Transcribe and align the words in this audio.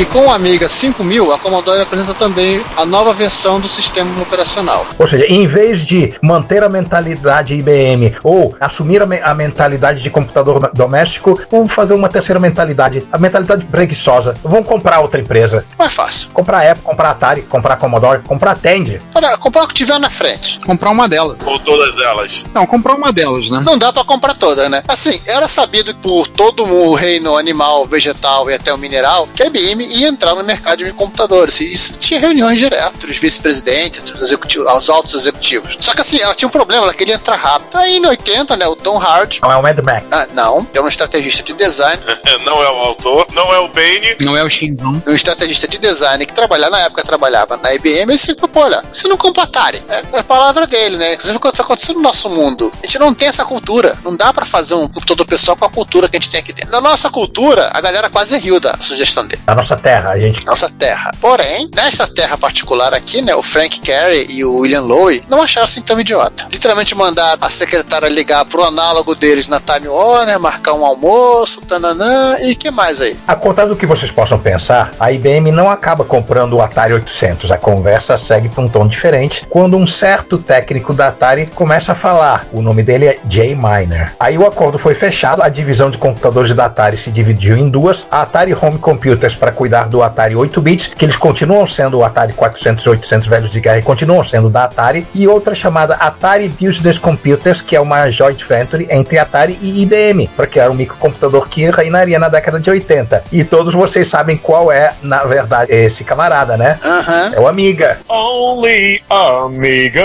E 0.00 0.04
com 0.06 0.28
o 0.28 0.30
Amiga 0.30 0.66
5000, 0.66 1.30
a 1.30 1.38
Commodore 1.38 1.82
apresenta 1.82 2.14
também 2.14 2.64
a 2.74 2.86
nova 2.86 3.12
versão 3.12 3.60
do 3.60 3.68
sistema 3.68 4.22
operacional. 4.22 4.86
Ou 4.98 5.06
seja, 5.06 5.26
em 5.26 5.46
vez 5.46 5.84
de 5.84 6.14
manter 6.22 6.64
a 6.64 6.70
mentalidade 6.70 7.54
IBM 7.54 8.16
ou 8.24 8.56
assumir 8.58 9.02
a, 9.02 9.06
me 9.06 9.20
a 9.20 9.34
mentalidade 9.34 10.02
de 10.02 10.08
computador 10.08 10.70
doméstico, 10.72 11.38
vamos 11.50 11.70
fazer 11.74 11.92
uma 11.92 12.08
terceira 12.08 12.40
mentalidade, 12.40 13.06
a 13.12 13.18
mentalidade 13.18 13.66
preguiçosa. 13.66 14.34
Vamos 14.42 14.66
comprar 14.66 15.00
outra 15.00 15.20
empresa. 15.20 15.66
Mais 15.78 15.92
fácil. 15.92 16.30
Comprar 16.32 16.66
Apple, 16.66 16.82
comprar 16.82 17.10
Atari, 17.10 17.42
comprar 17.42 17.76
Commodore, 17.76 18.22
comprar 18.22 18.56
Tandy. 18.56 19.02
Olha, 19.14 19.36
comprar 19.36 19.64
o 19.64 19.68
que 19.68 19.74
tiver 19.74 19.98
na 19.98 20.08
frente. 20.08 20.60
Comprar 20.60 20.92
uma 20.92 21.06
delas. 21.06 21.40
Ou 21.44 21.58
todas 21.70 21.98
elas. 21.98 22.44
Não, 22.52 22.66
comprar 22.66 22.94
uma 22.94 23.12
delas, 23.12 23.48
né? 23.48 23.62
Não 23.64 23.78
dá 23.78 23.92
para 23.92 24.04
comprar 24.04 24.36
todas, 24.36 24.68
né? 24.68 24.82
Assim, 24.88 25.20
era 25.26 25.46
sabido 25.48 25.94
por 25.96 26.26
todo 26.26 26.64
o 26.64 26.94
reino 26.94 27.36
animal, 27.36 27.86
vegetal 27.86 28.50
e 28.50 28.54
até 28.54 28.72
o 28.72 28.78
mineral 28.78 29.28
que 29.34 29.42
a 29.42 29.46
IBM 29.46 29.84
ia 29.84 30.08
entrar 30.08 30.34
no 30.34 30.42
mercado 30.42 30.84
de 30.84 30.92
computadores. 30.92 31.60
E 31.60 31.72
isso 31.72 31.94
tinha 31.98 32.18
reuniões 32.18 32.58
direto 32.58 33.06
dos 33.06 33.16
vice-presidentes, 33.16 34.02
dos 34.02 34.20
executivos, 34.20 34.66
aos 34.66 34.90
altos 34.90 35.14
executivos. 35.14 35.76
Só 35.80 35.92
que 35.92 36.00
assim, 36.00 36.18
ela 36.18 36.34
tinha 36.34 36.48
um 36.48 36.50
problema, 36.50 36.84
ela 36.84 36.94
queria 36.94 37.14
entrar 37.14 37.36
rápido. 37.36 37.76
Aí 37.76 37.96
em 37.96 38.06
80, 38.06 38.56
né, 38.56 38.66
o 38.66 38.74
Tom 38.76 38.98
Hard. 38.98 39.38
Não 39.42 39.52
é 39.52 39.56
o 39.56 39.62
Mad 39.62 39.78
Max. 39.78 40.06
Ah, 40.10 40.26
não, 40.34 40.66
é 40.74 40.80
um 40.80 40.88
estrategista 40.88 41.42
de 41.42 41.52
design. 41.52 42.02
não 42.44 42.62
é 42.62 42.70
o 42.70 42.76
autor, 42.78 43.26
não 43.32 43.54
é 43.54 43.58
o 43.58 43.68
Bane. 43.68 44.16
Não 44.20 44.36
é 44.36 44.42
o 44.42 44.50
Shinzon. 44.50 45.02
Um 45.06 45.12
estrategista 45.12 45.68
de 45.68 45.78
design 45.78 46.24
que 46.26 46.32
trabalhava, 46.32 46.70
na 46.70 46.80
época 46.80 47.02
trabalhava 47.04 47.56
na 47.56 47.74
IBM, 47.74 48.12
ele 48.12 48.18
se 48.18 48.34
propôs, 48.34 48.66
olha, 48.66 48.82
você 48.92 49.08
não 49.08 49.16
compra 49.16 49.44
Atari. 49.44 49.82
É, 49.88 50.16
é 50.16 50.18
a 50.20 50.24
palavra 50.24 50.66
dele, 50.66 50.96
né? 50.96 51.16
Você 51.18 51.30
vê 51.30 51.36
o 51.36 51.40
que 51.40 51.46
está 51.60 51.62
acontecendo 51.62 51.96
no 51.96 52.02
nosso 52.02 52.28
mundo. 52.30 52.70
A 52.82 52.86
gente 52.86 52.98
não 52.98 53.14
tem 53.14 53.28
essa 53.28 53.44
cultura. 53.44 53.96
Não 54.04 54.16
dá 54.16 54.32
para 54.32 54.46
fazer 54.46 54.74
um 54.74 54.88
computador 54.88 55.26
pessoal 55.26 55.56
com 55.56 55.64
a 55.64 55.70
cultura 55.70 56.08
que 56.08 56.16
a 56.16 56.20
gente 56.20 56.30
tem 56.30 56.40
aqui 56.40 56.52
dentro. 56.52 56.70
Na 56.70 56.80
nossa 56.80 57.10
cultura, 57.10 57.70
a 57.72 57.80
galera 57.80 58.08
quase 58.08 58.36
riu 58.38 58.58
da 58.58 58.76
sugestão 58.78 59.26
dele. 59.26 59.42
Na 59.46 59.54
nossa 59.54 59.76
terra, 59.76 60.10
a 60.10 60.18
gente. 60.18 60.44
Nossa 60.44 60.68
terra. 60.68 61.12
Porém, 61.20 61.68
nessa 61.74 62.06
terra 62.06 62.36
particular 62.36 62.94
aqui, 62.94 63.22
né, 63.22 63.34
o 63.34 63.42
Frank 63.42 63.80
Carey 63.80 64.26
e 64.30 64.44
o 64.44 64.58
William 64.58 64.82
Lowe 64.82 65.22
não 65.28 65.42
acharam 65.42 65.66
assim 65.66 65.82
tão 65.82 66.00
idiota. 66.00 66.46
Literalmente 66.50 66.94
mandaram 66.94 67.38
a 67.40 67.50
secretária 67.50 68.08
ligar 68.08 68.44
pro 68.44 68.64
análogo 68.64 69.14
deles 69.14 69.48
na 69.48 69.60
Time 69.60 69.88
Warner, 69.88 70.40
marcar 70.40 70.74
um 70.74 70.84
almoço, 70.84 71.60
tananã, 71.62 72.38
e 72.40 72.54
que 72.54 72.70
mais 72.70 73.00
aí? 73.00 73.16
A 73.26 73.34
contrário 73.34 73.74
do 73.74 73.78
que 73.78 73.86
vocês 73.86 74.10
possam 74.10 74.38
pensar, 74.38 74.92
a 74.98 75.12
IBM 75.12 75.50
não 75.50 75.70
acaba 75.70 76.04
comprando 76.04 76.54
o 76.54 76.62
Atari 76.62 76.94
800. 76.94 77.50
A 77.50 77.58
conversa 77.58 78.16
segue 78.16 78.48
para 78.48 78.62
um 78.62 78.68
tom 78.68 78.86
diferente 78.86 79.46
quando 79.48 79.76
um 79.76 79.86
certo 79.86 80.38
técnico 80.38 80.92
da 80.94 81.08
Atari 81.08 81.39
começa 81.46 81.92
a 81.92 81.94
falar. 81.94 82.46
O 82.52 82.62
nome 82.62 82.82
dele 82.82 83.06
é 83.06 83.18
Jay 83.28 83.54
Miner. 83.54 84.12
Aí 84.18 84.36
o 84.36 84.46
acordo 84.46 84.78
foi 84.78 84.94
fechado, 84.94 85.42
a 85.42 85.48
divisão 85.48 85.90
de 85.90 85.98
computadores 85.98 86.54
da 86.54 86.66
Atari 86.66 86.96
se 86.96 87.10
dividiu 87.10 87.56
em 87.56 87.68
duas: 87.68 88.06
a 88.10 88.22
Atari 88.22 88.54
Home 88.54 88.78
Computers 88.78 89.34
para 89.34 89.52
cuidar 89.52 89.88
do 89.88 90.02
Atari 90.02 90.36
8 90.36 90.60
bits, 90.60 90.94
que 90.94 91.04
eles 91.04 91.16
continuam 91.16 91.66
sendo 91.66 91.98
o 91.98 92.04
Atari 92.04 92.32
400 92.32 92.84
e 92.84 92.88
800 92.88 93.28
velhos 93.28 93.50
de 93.50 93.60
guerra 93.60 93.78
e 93.78 93.82
continuam 93.82 94.24
sendo 94.24 94.50
da 94.50 94.64
Atari, 94.64 95.06
e 95.14 95.26
outra 95.28 95.54
chamada 95.54 95.94
Atari 95.94 96.48
Business 96.48 96.98
Computers, 96.98 97.60
que 97.62 97.76
é 97.76 97.80
uma 97.80 98.10
joint 98.10 98.42
venture 98.44 98.86
entre 98.90 99.18
Atari 99.18 99.58
e 99.60 99.82
IBM, 99.82 100.28
para 100.36 100.46
criar 100.46 100.70
um 100.70 100.74
microcomputador 100.74 101.48
que 101.48 101.70
reinaria 101.70 102.18
na 102.18 102.28
década 102.28 102.58
de 102.60 102.70
80. 102.70 103.24
E 103.32 103.44
todos 103.44 103.74
vocês 103.74 104.08
sabem 104.08 104.36
qual 104.36 104.70
é, 104.70 104.92
na 105.02 105.24
verdade, 105.24 105.72
esse 105.72 106.04
camarada, 106.04 106.56
né? 106.56 106.78
Uhum. 106.84 107.34
É 107.34 107.40
o 107.40 107.48
Amiga. 107.48 107.98
Only 108.08 109.02
Amiga 109.08 110.04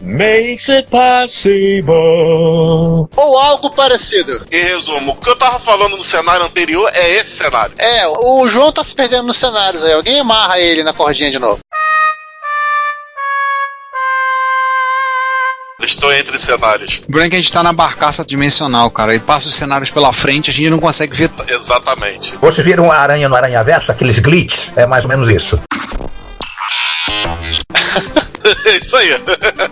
makes 0.00 0.68
it 0.68 0.88
possible. 0.90 3.08
Ou 3.16 3.38
algo 3.38 3.70
parecido. 3.70 4.44
Em 4.50 4.62
resumo, 4.62 5.12
o 5.12 5.16
que 5.16 5.28
eu 5.28 5.36
tava 5.36 5.58
falando 5.58 5.96
no 5.96 6.02
cenário 6.02 6.44
anterior 6.44 6.90
é 6.94 7.14
esse 7.16 7.30
cenário. 7.30 7.74
É, 7.78 8.06
o 8.08 8.46
João 8.48 8.72
tá 8.72 8.84
se 8.84 8.94
perdendo 8.94 9.26
nos 9.26 9.36
cenários 9.36 9.84
aí. 9.84 9.92
Alguém 9.92 10.20
amarra 10.20 10.58
ele 10.58 10.82
na 10.82 10.92
cordinha 10.92 11.30
de 11.30 11.38
novo. 11.38 11.58
Estou 15.84 16.12
entre 16.12 16.38
cenários. 16.38 17.02
O 17.08 17.12
Brank 17.12 17.34
a 17.34 17.38
gente 17.38 17.52
tá 17.52 17.62
na 17.62 17.72
barcaça 17.72 18.24
dimensional, 18.24 18.88
cara. 18.90 19.14
E 19.14 19.18
passa 19.18 19.48
os 19.48 19.54
cenários 19.54 19.90
pela 19.90 20.12
frente, 20.12 20.50
a 20.50 20.52
gente 20.52 20.70
não 20.70 20.78
consegue 20.78 21.16
ver. 21.16 21.30
Exatamente. 21.48 22.36
Vocês 22.40 22.64
viram 22.64 22.90
a 22.90 22.96
aranha 22.96 23.28
no 23.28 23.34
Aranha 23.34 23.62
Verso? 23.64 23.90
Aqueles 23.90 24.18
glitches? 24.20 24.70
É 24.76 24.86
mais 24.86 25.04
ou 25.04 25.08
menos 25.08 25.28
isso. 25.28 25.60
Isso 28.80 28.96
aí. 28.96 29.18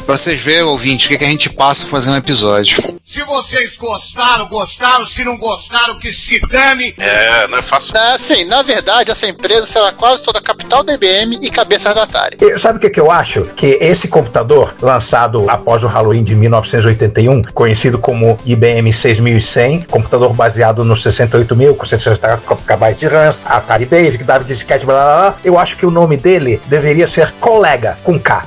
pra 0.07 0.17
vocês 0.17 0.41
verem, 0.41 0.63
ouvintes, 0.63 1.07
o 1.07 1.09
que, 1.09 1.19
que 1.19 1.25
a 1.25 1.29
gente 1.29 1.51
passa 1.51 1.85
a 1.87 1.89
fazer 1.89 2.11
um 2.11 2.17
episódio. 2.17 2.79
Se 3.05 3.23
vocês 3.25 3.77
gostaram, 3.77 4.49
gostaram. 4.49 5.05
Se 5.05 5.25
não 5.25 5.37
gostaram, 5.37 5.99
que 5.99 6.13
se 6.13 6.41
dane. 6.49 6.95
É, 6.99 7.49
não 7.49 7.59
é 7.59 7.63
fácil. 7.63 7.97
É, 7.97 8.13
assim, 8.13 8.45
na 8.45 8.63
verdade, 8.63 9.11
essa 9.11 9.27
empresa 9.29 9.67
será 9.67 9.93
quase 9.93 10.23
toda 10.23 10.39
a 10.39 10.43
capital 10.43 10.83
da 10.83 10.95
IBM 10.95 11.39
e 11.43 11.51
cabeça 11.51 11.93
da 11.95 12.05
Atari. 12.05 12.39
E 12.41 12.59
sabe 12.59 12.79
o 12.79 12.81
que, 12.81 12.91
que 12.91 13.01
eu 13.01 13.11
acho? 13.11 13.43
Que 13.57 13.79
esse 13.81 14.09
computador, 14.09 14.75
lançado 14.81 15.49
após 15.49 15.83
o 15.83 15.87
Halloween 15.87 16.23
de 16.23 16.35
1981, 16.35 17.43
conhecido 17.53 17.99
como 17.99 18.39
IBM 18.45 18.93
6100, 18.93 19.83
computador 19.83 20.33
baseado 20.33 20.85
no 20.85 20.97
68000, 20.97 21.75
com 21.75 21.85
60 21.85 22.41
KB 22.67 22.95
de 22.95 23.07
RAM, 23.07 23.31
Atari 23.45 23.87
Basic, 23.87 24.25
David 24.25 24.49
Disquete, 24.49 24.87
blá 24.87 24.95
blá 24.95 25.31
blá, 25.31 25.39
eu 25.45 25.59
acho 25.59 25.77
que 25.77 25.87
o 25.87 25.91
nome 25.91 26.17
dele 26.17 26.61
deveria 26.67 27.09
ser 27.09 27.33
Colega, 27.41 27.99
com 28.05 28.19
K. 28.19 28.47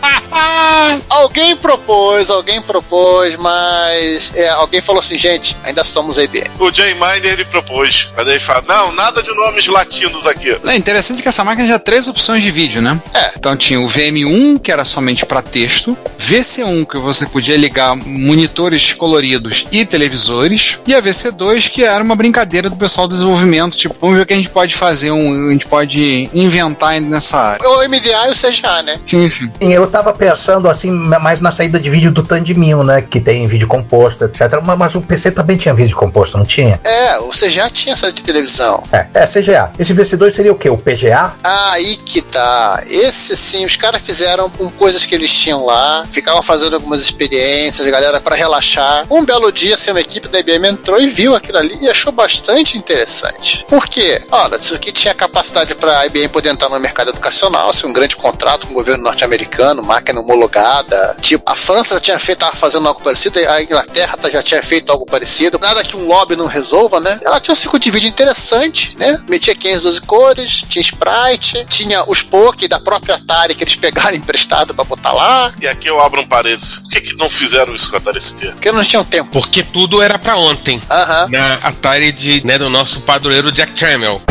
alguém 1.09 1.55
propôs, 1.55 2.29
alguém 2.29 2.61
propôs, 2.61 3.35
mas 3.37 4.31
é, 4.35 4.49
alguém 4.49 4.81
falou 4.81 4.99
assim, 4.99 5.17
gente, 5.17 5.57
ainda 5.63 5.83
somos 5.83 6.17
a 6.17 6.23
IBM. 6.23 6.49
O 6.59 6.71
Jay 6.71 6.93
Miner 6.93 7.33
ele 7.33 7.45
propôs. 7.45 8.11
Mas 8.15 8.27
ele 8.27 8.39
fala, 8.39 8.63
não, 8.67 8.93
nada 8.93 9.21
de 9.21 9.33
nomes 9.33 9.67
latinos 9.67 10.25
aqui. 10.27 10.57
É 10.65 10.75
interessante 10.75 11.21
que 11.21 11.27
essa 11.27 11.43
máquina 11.43 11.67
tinha 11.67 11.79
três 11.79 12.07
opções 12.07 12.43
de 12.43 12.51
vídeo, 12.51 12.81
né? 12.81 12.99
É. 13.13 13.31
Então 13.35 13.55
tinha 13.55 13.79
o 13.79 13.87
VM1, 13.87 14.59
que 14.59 14.71
era 14.71 14.85
somente 14.85 15.25
para 15.25 15.41
texto, 15.41 15.97
VC1, 16.19 16.85
que 16.87 16.97
você 16.97 17.25
podia 17.25 17.57
ligar 17.57 17.95
monitores 17.95 18.93
coloridos 18.93 19.65
e 19.71 19.85
televisores, 19.85 20.79
e 20.87 20.95
a 20.95 21.01
VC2, 21.01 21.69
que 21.69 21.83
era 21.83 22.03
uma 22.03 22.15
brincadeira 22.15 22.69
do 22.69 22.75
pessoal 22.75 23.07
do 23.07 23.13
desenvolvimento, 23.13 23.75
tipo, 23.77 23.95
vamos 23.99 24.17
ver 24.17 24.23
o 24.23 24.25
que 24.25 24.33
a 24.33 24.37
gente 24.37 24.49
pode 24.49 24.75
fazer, 24.75 25.11
um, 25.11 25.49
a 25.49 25.51
gente 25.51 25.65
pode 25.65 26.29
inventar 26.33 26.99
nessa 27.01 27.37
área. 27.37 27.67
O 27.67 27.87
MDA 27.87 28.27
e 28.27 28.31
o 28.31 28.35
CGA, 28.35 28.83
né? 28.83 28.99
Sim, 29.07 29.29
sim. 29.29 29.51
Eu 29.59 29.87
tava 29.87 30.13
pensando 30.21 30.69
assim, 30.69 30.91
mais 30.91 31.41
na 31.41 31.51
saída 31.51 31.79
de 31.79 31.89
vídeo 31.89 32.11
do 32.11 32.21
Tandemil, 32.21 32.83
né? 32.83 33.01
Que 33.01 33.19
tem 33.19 33.47
vídeo 33.47 33.67
composto, 33.67 34.25
etc. 34.25 34.61
Mas, 34.63 34.77
mas, 34.77 34.93
o 34.93 35.01
PC 35.01 35.31
também 35.31 35.57
tinha 35.57 35.73
vídeo 35.73 35.97
composto, 35.97 36.37
não 36.37 36.45
tinha? 36.45 36.79
É, 36.83 37.17
o 37.17 37.31
CGA 37.31 37.67
tinha 37.71 37.95
saída 37.95 38.13
de 38.13 38.23
televisão. 38.23 38.83
É, 38.91 39.07
é 39.15 39.25
CGA. 39.25 39.71
Esse 39.79 39.95
VC2 39.95 40.35
seria 40.35 40.51
o 40.51 40.55
quê? 40.55 40.69
O 40.69 40.77
PGA? 40.77 41.33
Ah, 41.43 41.71
aí 41.71 41.95
que 41.95 42.21
tá. 42.21 42.83
Esse 42.87 43.35
sim, 43.35 43.65
os 43.65 43.75
caras 43.75 43.99
fizeram 43.99 44.47
com 44.47 44.69
coisas 44.69 45.07
que 45.07 45.15
eles 45.15 45.33
tinham 45.33 45.65
lá, 45.65 46.05
ficavam 46.11 46.43
fazendo 46.43 46.75
algumas 46.75 47.01
experiências, 47.01 47.87
galera, 47.87 48.21
para 48.21 48.35
relaxar. 48.35 49.07
Um 49.09 49.25
belo 49.25 49.51
dia, 49.51 49.73
assim, 49.73 49.89
uma 49.89 50.01
equipe 50.01 50.27
da 50.27 50.37
IBM 50.37 50.67
entrou 50.67 51.01
e 51.01 51.07
viu 51.07 51.35
aquilo 51.35 51.57
ali 51.57 51.75
e 51.81 51.89
achou 51.89 52.11
bastante 52.11 52.77
interessante. 52.77 53.65
Por 53.67 53.87
quê? 53.87 54.21
Olha, 54.31 54.57
isso 54.57 54.75
aqui 54.75 54.91
tinha 54.91 55.15
capacidade 55.15 55.73
para 55.73 55.97
a 55.97 56.05
IBM 56.05 56.27
poder 56.27 56.49
entrar 56.49 56.69
no 56.69 56.79
mercado 56.79 57.09
educacional, 57.09 57.71
assim, 57.71 57.87
um 57.87 57.93
grande 57.93 58.15
contrato 58.15 58.67
com 58.67 58.73
o 58.73 58.75
governo 58.75 59.03
norte-americano, 59.03 59.81
marca 59.81 60.10
máquina 60.13 60.21
homologada. 60.21 61.17
Tipo, 61.21 61.43
a 61.49 61.55
França 61.55 61.95
já 61.95 61.99
tinha 62.01 62.19
feito, 62.19 62.39
tava 62.39 62.55
fazendo 62.55 62.87
algo 62.87 63.01
parecido, 63.01 63.39
a 63.39 63.61
Inglaterra 63.61 64.17
tá- 64.17 64.29
já 64.29 64.41
tinha 64.43 64.61
feito 64.61 64.91
algo 64.91 65.05
parecido. 65.05 65.57
Nada 65.61 65.83
que 65.83 65.95
um 65.95 66.07
lobby 66.07 66.35
não 66.35 66.45
resolva, 66.45 66.99
né? 66.99 67.19
Ela 67.23 67.39
tinha 67.39 67.53
um 67.53 67.55
circuito 67.55 67.83
de 67.85 67.91
vídeo 67.91 68.07
interessante, 68.09 68.95
né? 68.97 69.19
Metia 69.29 69.55
512 69.55 70.01
cores, 70.01 70.63
tinha 70.67 70.81
sprite, 70.81 71.65
tinha 71.69 72.03
os 72.07 72.21
poke 72.21 72.67
da 72.67 72.79
própria 72.79 73.15
Atari 73.15 73.55
que 73.55 73.63
eles 73.63 73.75
pegaram 73.75 74.15
emprestado 74.15 74.73
pra 74.73 74.83
botar 74.83 75.13
lá, 75.13 75.53
E 75.61 75.67
aqui 75.67 75.87
eu 75.87 75.99
abro 75.99 76.21
um 76.21 76.27
parênteses. 76.27 76.79
Por 76.79 76.89
que, 76.91 77.01
que 77.01 77.17
não 77.17 77.29
fizeram 77.29 77.73
isso 77.75 77.89
com 77.89 77.95
a 77.95 77.99
Atari 77.99 78.19
ST? 78.21 78.47
porque 78.51 78.71
não 78.71 78.83
tinham 78.83 79.03
tempo. 79.03 79.31
Porque 79.31 79.63
tudo 79.63 80.01
era 80.01 80.17
pra 80.19 80.35
ontem. 80.37 80.81
Aham. 80.89 81.27
Na 81.29 81.53
Atari 81.55 82.11
de, 82.11 82.45
né, 82.45 82.57
do 82.57 82.69
nosso 82.69 83.01
padroeiro 83.01 83.51
Jack 83.51 83.73
Tramiel. 83.73 84.21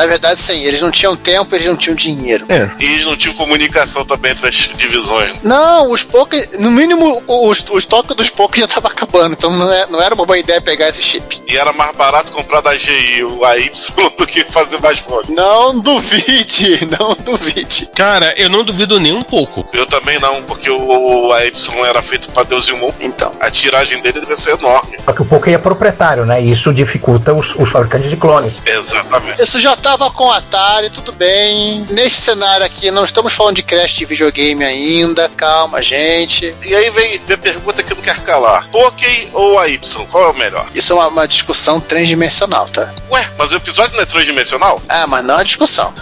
Na 0.00 0.06
verdade, 0.06 0.40
sim, 0.40 0.64
eles 0.64 0.80
não 0.80 0.90
tinham 0.90 1.14
tempo, 1.14 1.54
eles 1.54 1.66
não 1.66 1.76
tinham 1.76 1.94
dinheiro. 1.94 2.46
E 2.78 2.84
eles 2.84 3.04
não 3.04 3.14
tinham 3.18 3.34
comunicação 3.34 4.02
também 4.02 4.32
entre 4.32 4.48
as 4.48 4.54
divisões. 4.54 5.36
Não, 5.42 5.92
os 5.92 6.02
Poké, 6.02 6.48
no 6.58 6.70
mínimo, 6.70 7.22
o, 7.26 7.48
o, 7.48 7.78
estoque 7.78 8.14
dos 8.14 8.30
Poké 8.30 8.60
já 8.60 8.66
tava 8.66 8.88
acabando, 8.88 9.34
então 9.34 9.50
não, 9.50 9.70
é- 9.70 9.86
não 9.88 10.00
era 10.00 10.14
uma 10.14 10.24
boa 10.24 10.38
ideia 10.38 10.58
pegar 10.58 10.88
esse 10.88 11.02
chip. 11.02 11.42
E 11.46 11.54
era 11.54 11.70
mais 11.74 11.94
barato 11.94 12.32
comprar 12.32 12.62
da 12.62 12.74
GI 12.74 13.24
o 13.24 13.44
AY 13.44 13.70
do 14.16 14.26
que 14.26 14.42
fazer 14.44 14.80
mais 14.80 15.00
volume. 15.00 15.34
Não 15.34 15.78
duvide, 15.78 16.88
não 16.98 17.14
duvide. 17.14 17.90
Cara, 17.94 18.32
eu 18.38 18.48
não 18.48 18.64
duvido 18.64 18.98
nem 18.98 19.12
um 19.12 19.22
pouco. 19.22 19.68
Eu 19.70 19.84
também 19.84 20.18
não, 20.18 20.42
porque 20.44 20.70
o, 20.70 21.26
o 21.26 21.32
AY 21.34 21.52
era 21.86 22.00
feito 22.00 22.30
pra 22.30 22.42
Deus 22.42 22.64
e 22.68 22.72
o 22.72 22.78
mundo. 22.78 22.94
Então. 23.00 23.32
A 23.38 23.50
tiragem 23.50 24.00
dele 24.00 24.20
deve 24.20 24.36
ser 24.36 24.56
enorme. 24.58 24.96
Só 25.04 25.12
que 25.12 25.20
o 25.20 25.26
Poké 25.26 25.52
é 25.52 25.58
proprietário, 25.58 26.24
né? 26.24 26.42
E 26.42 26.50
isso 26.50 26.72
dificulta 26.72 27.34
os, 27.34 27.54
os 27.54 27.68
fabricantes 27.68 28.08
de 28.08 28.16
clones. 28.16 28.62
Exatamente. 28.64 29.42
Isso 29.42 29.60
já 29.60 29.76
tava 29.90 30.08
com 30.12 30.30
Atari, 30.30 30.88
tudo 30.88 31.10
bem. 31.10 31.84
Nesse 31.90 32.20
cenário 32.20 32.64
aqui, 32.64 32.92
não 32.92 33.04
estamos 33.04 33.32
falando 33.32 33.56
de 33.56 33.62
crash 33.64 33.90
de 33.94 34.04
videogame 34.04 34.64
ainda. 34.64 35.28
Calma, 35.30 35.82
gente. 35.82 36.54
E 36.64 36.72
aí 36.72 36.90
vem, 36.90 37.20
a 37.28 37.36
pergunta 37.36 37.82
que 37.82 37.92
não 37.92 38.00
quer 38.00 38.20
calar: 38.20 38.68
Poké 38.68 39.26
ou 39.32 39.58
AY? 39.58 39.80
Qual 40.08 40.24
é 40.26 40.28
o 40.28 40.34
melhor? 40.34 40.64
Isso 40.72 40.92
é 40.92 40.96
uma, 40.96 41.08
uma 41.08 41.26
discussão 41.26 41.80
transdimensional, 41.80 42.68
tá? 42.68 42.94
Ué, 43.10 43.28
mas 43.36 43.50
o 43.50 43.56
episódio 43.56 43.96
não 43.96 44.02
é 44.02 44.06
tridimensional? 44.06 44.80
Ah, 44.88 45.06
mas 45.06 45.24
não 45.24 45.40
é 45.40 45.44
discussão. 45.44 45.92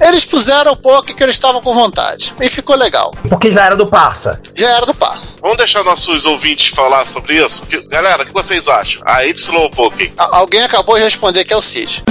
Eles 0.00 0.24
puseram 0.24 0.72
o 0.72 0.76
Poké 0.76 1.14
que 1.14 1.22
eles 1.22 1.36
estavam 1.36 1.60
com 1.62 1.72
vontade. 1.72 2.34
E 2.40 2.48
ficou 2.48 2.76
legal. 2.76 3.12
Porque 3.28 3.50
já 3.50 3.64
era 3.64 3.76
do 3.76 3.86
Parça. 3.86 4.40
Já 4.54 4.68
era 4.76 4.84
do 4.86 4.92
passo. 4.94 5.36
Vamos 5.40 5.56
deixar 5.56 5.82
nossos 5.82 6.26
ouvintes 6.26 6.66
falar 6.74 7.06
sobre 7.06 7.36
isso? 7.42 7.64
Que- 7.66 7.88
galera, 7.88 8.22
o 8.22 8.26
que 8.26 8.32
vocês 8.32 8.68
acham? 8.68 9.02
AY 9.06 9.34
ou 9.54 9.70
Poké? 9.70 10.12
A- 10.18 10.36
alguém 10.38 10.62
acabou 10.62 10.96
de 10.98 11.04
responder 11.04 11.44
que 11.44 11.52
é 11.54 11.56
o 11.56 11.62
Cid. 11.62 12.02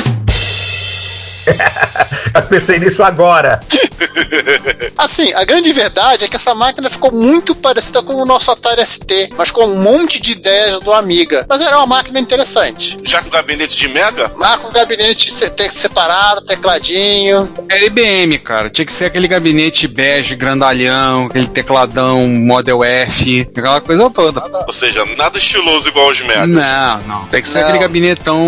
Eu 2.33 2.41
pensei 2.43 2.79
nisso 2.79 3.03
agora. 3.03 3.59
Assim, 4.97 5.33
a 5.33 5.43
grande 5.43 5.71
verdade 5.73 6.25
é 6.25 6.27
que 6.27 6.35
essa 6.35 6.53
máquina 6.55 6.89
ficou 6.89 7.11
muito 7.11 7.53
parecida 7.55 8.01
com 8.01 8.13
o 8.15 8.25
nosso 8.25 8.49
Atari 8.51 8.85
ST, 8.85 9.29
mas 9.37 9.51
com 9.51 9.65
um 9.65 9.81
monte 9.81 10.21
de 10.21 10.33
ideias 10.33 10.79
do 10.79 10.93
Amiga. 10.93 11.45
Mas 11.49 11.61
era 11.61 11.77
uma 11.77 11.85
máquina 11.85 12.19
interessante. 12.19 12.97
Já 13.03 13.21
com 13.21 13.29
gabinete 13.29 13.75
de 13.77 13.87
Mega? 13.89 14.31
Lá 14.37 14.57
com 14.57 14.71
gabinete 14.71 15.31
se- 15.31 15.49
te- 15.49 15.69
separado, 15.73 16.41
tecladinho. 16.41 17.51
Era 17.69 17.85
IBM, 17.85 18.37
cara. 18.39 18.69
Tinha 18.69 18.85
que 18.85 18.91
ser 18.93 19.05
aquele 19.05 19.27
gabinete 19.27 19.87
bege, 19.87 20.35
grandalhão, 20.35 21.25
aquele 21.25 21.47
tecladão 21.47 22.27
Model 22.27 22.83
F, 22.83 23.41
aquela 23.55 23.81
coisa 23.81 24.09
toda. 24.09 24.41
Ou 24.67 24.73
seja, 24.73 25.05
nada 25.17 25.37
estiloso 25.37 25.87
igual 25.89 26.09
os 26.09 26.21
Mega. 26.21 26.47
Não, 26.47 26.97
não. 27.01 27.25
Tem 27.25 27.41
que 27.41 27.47
ser 27.47 27.59
Não. 27.59 27.65
aquele 27.67 27.79
gabinetão. 27.79 28.45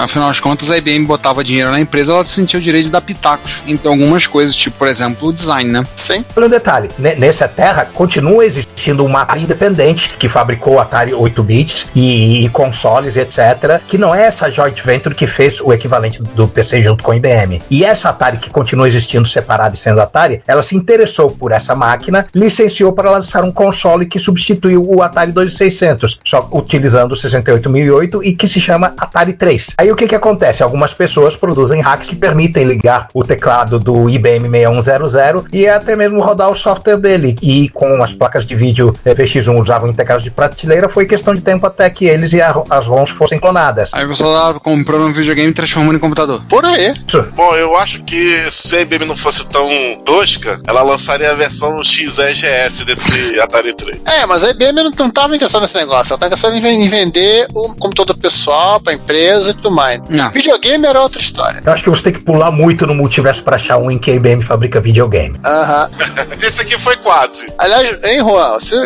Afinal 0.00 0.28
das 0.28 0.40
contas, 0.40 0.70
a 0.70 0.78
IBM 0.78 1.04
botava 1.06 1.44
dinheiro 1.44 1.70
na 1.70 1.80
empresa, 1.80 2.12
ela 2.12 2.24
sentia 2.40 2.58
o 2.58 2.62
direito 2.62 2.84
de 2.86 2.90
dar 2.90 3.00
pitacos 3.00 3.58
em 3.66 3.78
algumas 3.84 4.26
coisas, 4.26 4.54
tipo, 4.54 4.78
por 4.78 4.88
exemplo, 4.88 5.28
o 5.28 5.32
design, 5.32 5.70
né? 5.70 5.84
Sim. 5.94 6.24
Olha 6.36 6.46
um 6.46 6.50
detalhe, 6.50 6.88
ne- 6.98 7.14
nessa 7.16 7.46
terra 7.46 7.86
continua 7.92 8.44
existindo 8.44 9.04
uma 9.04 9.22
Atari 9.22 9.42
independente 9.42 10.10
que 10.18 10.28
fabricou 10.28 10.80
Atari 10.80 11.12
8 11.12 11.42
bits 11.42 11.88
e, 11.94 12.44
e 12.44 12.48
consoles, 12.48 13.16
etc, 13.16 13.80
que 13.86 13.98
não 13.98 14.14
é 14.14 14.24
essa 14.24 14.50
joint 14.50 14.80
venture 14.82 15.14
que 15.14 15.26
fez 15.26 15.60
o 15.60 15.72
equivalente 15.72 16.22
do 16.22 16.48
PC 16.48 16.82
junto 16.82 17.04
com 17.04 17.12
a 17.12 17.16
IBM. 17.16 17.60
E 17.70 17.84
essa 17.84 18.08
Atari 18.08 18.38
que 18.38 18.50
continua 18.50 18.88
existindo 18.88 19.28
separada 19.28 19.74
e 19.74 19.78
sendo 19.78 20.00
Atari, 20.00 20.42
ela 20.46 20.62
se 20.62 20.74
interessou 20.76 21.30
por 21.30 21.52
essa 21.52 21.74
máquina, 21.74 22.26
licenciou 22.34 22.92
para 22.92 23.10
lançar 23.10 23.44
um 23.44 23.52
console 23.52 24.06
que 24.06 24.18
substituiu 24.18 24.84
o 24.88 25.02
Atari 25.02 25.32
2600, 25.32 26.20
só 26.24 26.48
utilizando 26.52 27.12
o 27.12 27.16
68008 27.16 28.24
e 28.24 28.34
que 28.34 28.48
se 28.48 28.60
chama 28.60 28.94
Atari 28.98 29.34
3. 29.34 29.74
Aí 29.78 29.92
o 29.92 29.96
que 29.96 30.08
que 30.08 30.14
acontece? 30.14 30.62
Algumas 30.62 30.94
pessoas 30.94 31.36
produzem 31.36 31.80
hacks 31.80 32.08
que 32.08 32.16
permitem 32.30 32.64
ligar 32.64 33.08
o 33.12 33.24
teclado 33.24 33.78
do 33.80 34.08
IBM 34.08 34.48
6100 34.48 35.46
e 35.52 35.66
até 35.66 35.96
mesmo 35.96 36.20
rodar 36.20 36.48
o 36.50 36.54
software 36.56 36.96
dele. 36.96 37.36
E 37.42 37.68
com 37.70 38.00
as 38.02 38.12
placas 38.12 38.46
de 38.46 38.54
vídeo 38.54 38.94
eh, 39.04 39.14
PX1 39.14 39.60
usavam 39.60 39.88
integrados 39.88 40.22
de 40.22 40.30
prateleira, 40.30 40.88
foi 40.88 41.06
questão 41.06 41.34
de 41.34 41.40
tempo 41.42 41.66
até 41.66 41.90
que 41.90 42.04
eles 42.04 42.32
e 42.32 42.40
a- 42.40 42.54
as 42.70 42.86
ROMs 42.86 43.10
fossem 43.10 43.38
clonadas. 43.38 43.90
Aí 43.92 44.06
você 44.06 44.22
lá 44.22 44.54
comprando 44.54 45.06
um 45.06 45.12
videogame 45.12 45.50
e 45.50 45.52
transformando 45.54 45.96
em 45.96 45.98
computador. 45.98 46.42
Por 46.48 46.64
aí. 46.64 46.94
Bom, 47.34 47.54
eu 47.56 47.76
acho 47.76 48.04
que 48.04 48.46
se 48.48 48.76
a 48.76 48.80
IBM 48.82 49.06
não 49.06 49.16
fosse 49.16 49.50
tão 49.50 49.68
tosca, 50.04 50.60
ela 50.68 50.82
lançaria 50.82 51.32
a 51.32 51.34
versão 51.34 51.82
XEGS 51.82 52.84
desse 52.84 53.40
Atari 53.40 53.74
3. 53.74 54.00
É, 54.06 54.24
mas 54.26 54.44
a 54.44 54.50
IBM 54.50 54.72
não, 54.84 54.90
não 54.96 55.10
tava 55.10 55.34
interessada 55.34 55.62
nesse 55.62 55.74
negócio. 55.76 56.12
Ela 56.12 56.18
tava 56.20 56.34
interessada 56.34 56.56
em 56.56 56.88
vender 56.88 57.46
o 57.54 57.74
computador 57.74 58.16
pessoal 58.16 58.80
pra 58.80 58.92
empresa 58.92 59.50
e 59.50 59.54
tudo 59.54 59.70
mais. 59.72 60.00
Não. 60.08 60.30
Videogame 60.30 60.86
era 60.86 61.00
outra 61.02 61.20
história. 61.20 61.60
Eu 61.64 61.72
acho 61.72 61.82
que 61.82 61.90
você 61.90 62.04
tem 62.04 62.12
que 62.12 62.19
pular 62.20 62.50
muito 62.50 62.86
no 62.86 62.94
multiverso 62.94 63.42
para 63.42 63.56
achar 63.56 63.78
um 63.78 63.90
em 63.90 63.98
que 63.98 64.10
a 64.10 64.14
IBM 64.14 64.42
fabrica 64.42 64.80
videogame. 64.80 65.38
Aham. 65.44 65.90
Esse 66.42 66.62
aqui 66.62 66.78
foi 66.78 66.96
quase. 66.96 67.52
Aliás, 67.58 67.98
hein, 68.04 68.20
Juan, 68.20 68.58
você 68.58 68.76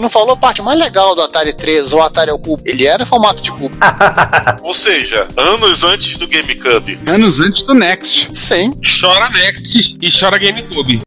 não 0.00 0.10
falou 0.10 0.32
a 0.32 0.36
parte 0.36 0.60
mais 0.62 0.78
legal 0.78 1.14
do 1.14 1.22
Atari 1.22 1.52
3 1.52 1.92
ou 1.92 2.02
Atari 2.02 2.30
ao 2.30 2.38
cubo. 2.38 2.62
Ele 2.64 2.86
era 2.86 3.06
formato 3.06 3.42
de 3.42 3.50
cubo. 3.50 3.76
Ou 4.62 4.74
seja, 4.74 5.28
anos 5.36 5.84
antes 5.84 6.18
do 6.18 6.26
GameCube. 6.26 6.98
Anos 7.06 7.40
antes 7.40 7.62
do 7.62 7.74
Next. 7.74 8.28
Sim. 8.32 8.72
Chora 9.00 9.28
Next 9.30 9.96
e 10.00 10.10
chora 10.10 10.38
GameCube. 10.38 11.00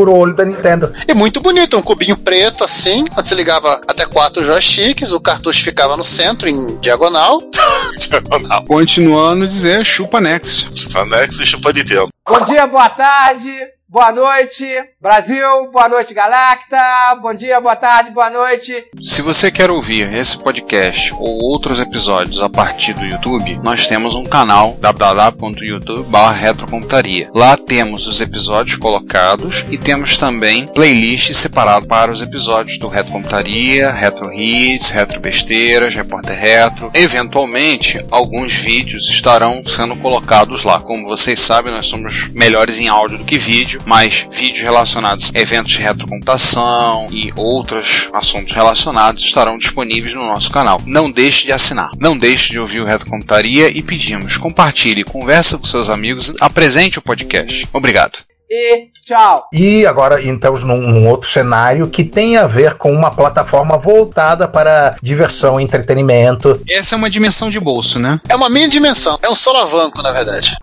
Furou 0.00 0.16
o 0.16 0.18
olho 0.20 0.34
da 0.34 0.46
Nintendo. 0.46 0.90
E 1.06 1.12
muito 1.12 1.42
bonito, 1.42 1.76
um 1.76 1.82
cubinho 1.82 2.16
preto 2.16 2.64
assim, 2.64 3.04
onde 3.18 3.28
você 3.28 3.34
ligava 3.34 3.82
até 3.86 4.06
quatro 4.06 4.42
joysticks, 4.42 5.12
o 5.12 5.20
cartucho 5.20 5.62
ficava 5.62 5.94
no 5.94 6.02
centro, 6.02 6.48
em 6.48 6.78
diagonal. 6.78 7.42
Diagonal. 8.08 8.64
Continuando 8.64 9.44
a 9.44 9.46
dizer, 9.46 9.84
chupa 9.84 10.18
Next. 10.18 10.90
Fanex 10.90 11.38
e 11.40 11.44
Chupa 11.44 11.70
Nintendo. 11.70 12.08
Bom 12.26 12.42
dia, 12.46 12.66
boa 12.66 12.88
tarde, 12.88 13.52
boa 13.90 14.12
noite, 14.12 14.64
Brasil, 15.00 15.68
boa 15.72 15.88
noite, 15.88 16.14
Galacta, 16.14 16.78
bom 17.20 17.34
dia, 17.34 17.60
boa 17.60 17.74
tarde, 17.74 18.12
boa 18.12 18.30
noite. 18.30 18.84
Se 19.02 19.20
você 19.20 19.50
quer 19.50 19.68
ouvir 19.68 20.14
esse 20.14 20.38
podcast 20.38 21.12
ou 21.14 21.42
outros 21.42 21.80
episódios 21.80 22.40
a 22.40 22.48
partir 22.48 22.92
do 22.92 23.04
YouTube, 23.04 23.58
nós 23.64 23.88
temos 23.88 24.14
um 24.14 24.22
canal 24.24 24.78
www.youtube.com.retrocomputaria. 24.80 27.28
Lá 27.34 27.56
temos 27.56 28.06
os 28.06 28.20
episódios 28.20 28.76
colocados 28.76 29.66
e 29.68 29.76
temos 29.76 30.16
também 30.16 30.68
playlists 30.68 31.36
separadas 31.36 31.88
para 31.88 32.12
os 32.12 32.22
episódios 32.22 32.78
do 32.78 32.86
Retro 32.86 33.14
Computaria, 33.14 33.90
Retro 33.90 34.32
Hits, 34.32 34.90
Retro 34.90 35.18
Besteiras, 35.18 35.96
Repórter 35.96 36.38
Retro. 36.38 36.92
Eventualmente, 36.94 38.06
alguns 38.08 38.54
vídeos 38.54 39.10
estarão 39.10 39.64
sendo 39.64 39.96
colocados 39.96 40.62
lá. 40.62 40.80
Como 40.80 41.08
vocês 41.08 41.40
sabem, 41.40 41.72
nós 41.72 41.88
somos 41.88 42.28
melhores 42.28 42.78
em 42.78 42.86
áudio 42.86 43.18
do 43.18 43.24
que 43.24 43.36
vídeo, 43.36 43.79
mas 43.84 44.26
vídeos 44.30 44.62
relacionados 44.62 45.32
a 45.34 45.38
eventos 45.38 45.72
de 45.72 45.80
retrocomputação 45.80 47.08
e 47.10 47.32
outros 47.36 48.08
assuntos 48.12 48.54
relacionados 48.54 49.22
estarão 49.24 49.58
disponíveis 49.58 50.14
no 50.14 50.26
nosso 50.26 50.50
canal. 50.50 50.80
Não 50.86 51.10
deixe 51.10 51.44
de 51.44 51.52
assinar, 51.52 51.90
não 51.98 52.16
deixe 52.16 52.50
de 52.50 52.58
ouvir 52.58 52.80
o 52.80 52.86
Retrocomputaria 52.86 53.68
e 53.68 53.82
pedimos, 53.82 54.36
compartilhe, 54.36 55.04
conversa 55.04 55.58
com 55.58 55.66
seus 55.66 55.88
amigos, 55.88 56.32
apresente 56.40 56.98
o 56.98 57.02
podcast. 57.02 57.68
Obrigado. 57.72 58.18
E 58.52 58.88
tchau. 59.04 59.46
E 59.52 59.86
agora 59.86 60.24
entramos 60.26 60.64
num, 60.64 60.80
num 60.80 61.08
outro 61.08 61.30
cenário 61.30 61.88
que 61.88 62.02
tem 62.02 62.36
a 62.36 62.48
ver 62.48 62.74
com 62.74 62.92
uma 62.92 63.10
plataforma 63.10 63.78
voltada 63.78 64.48
para 64.48 64.96
diversão 65.00 65.60
e 65.60 65.62
entretenimento. 65.62 66.60
Essa 66.68 66.96
é 66.96 66.98
uma 66.98 67.08
dimensão 67.08 67.48
de 67.48 67.60
bolso, 67.60 68.00
né? 68.00 68.20
É 68.28 68.34
uma 68.34 68.50
mini 68.50 68.68
dimensão, 68.68 69.16
é 69.22 69.30
um 69.30 69.36
solavanco, 69.36 70.02
na 70.02 70.10
verdade. 70.10 70.56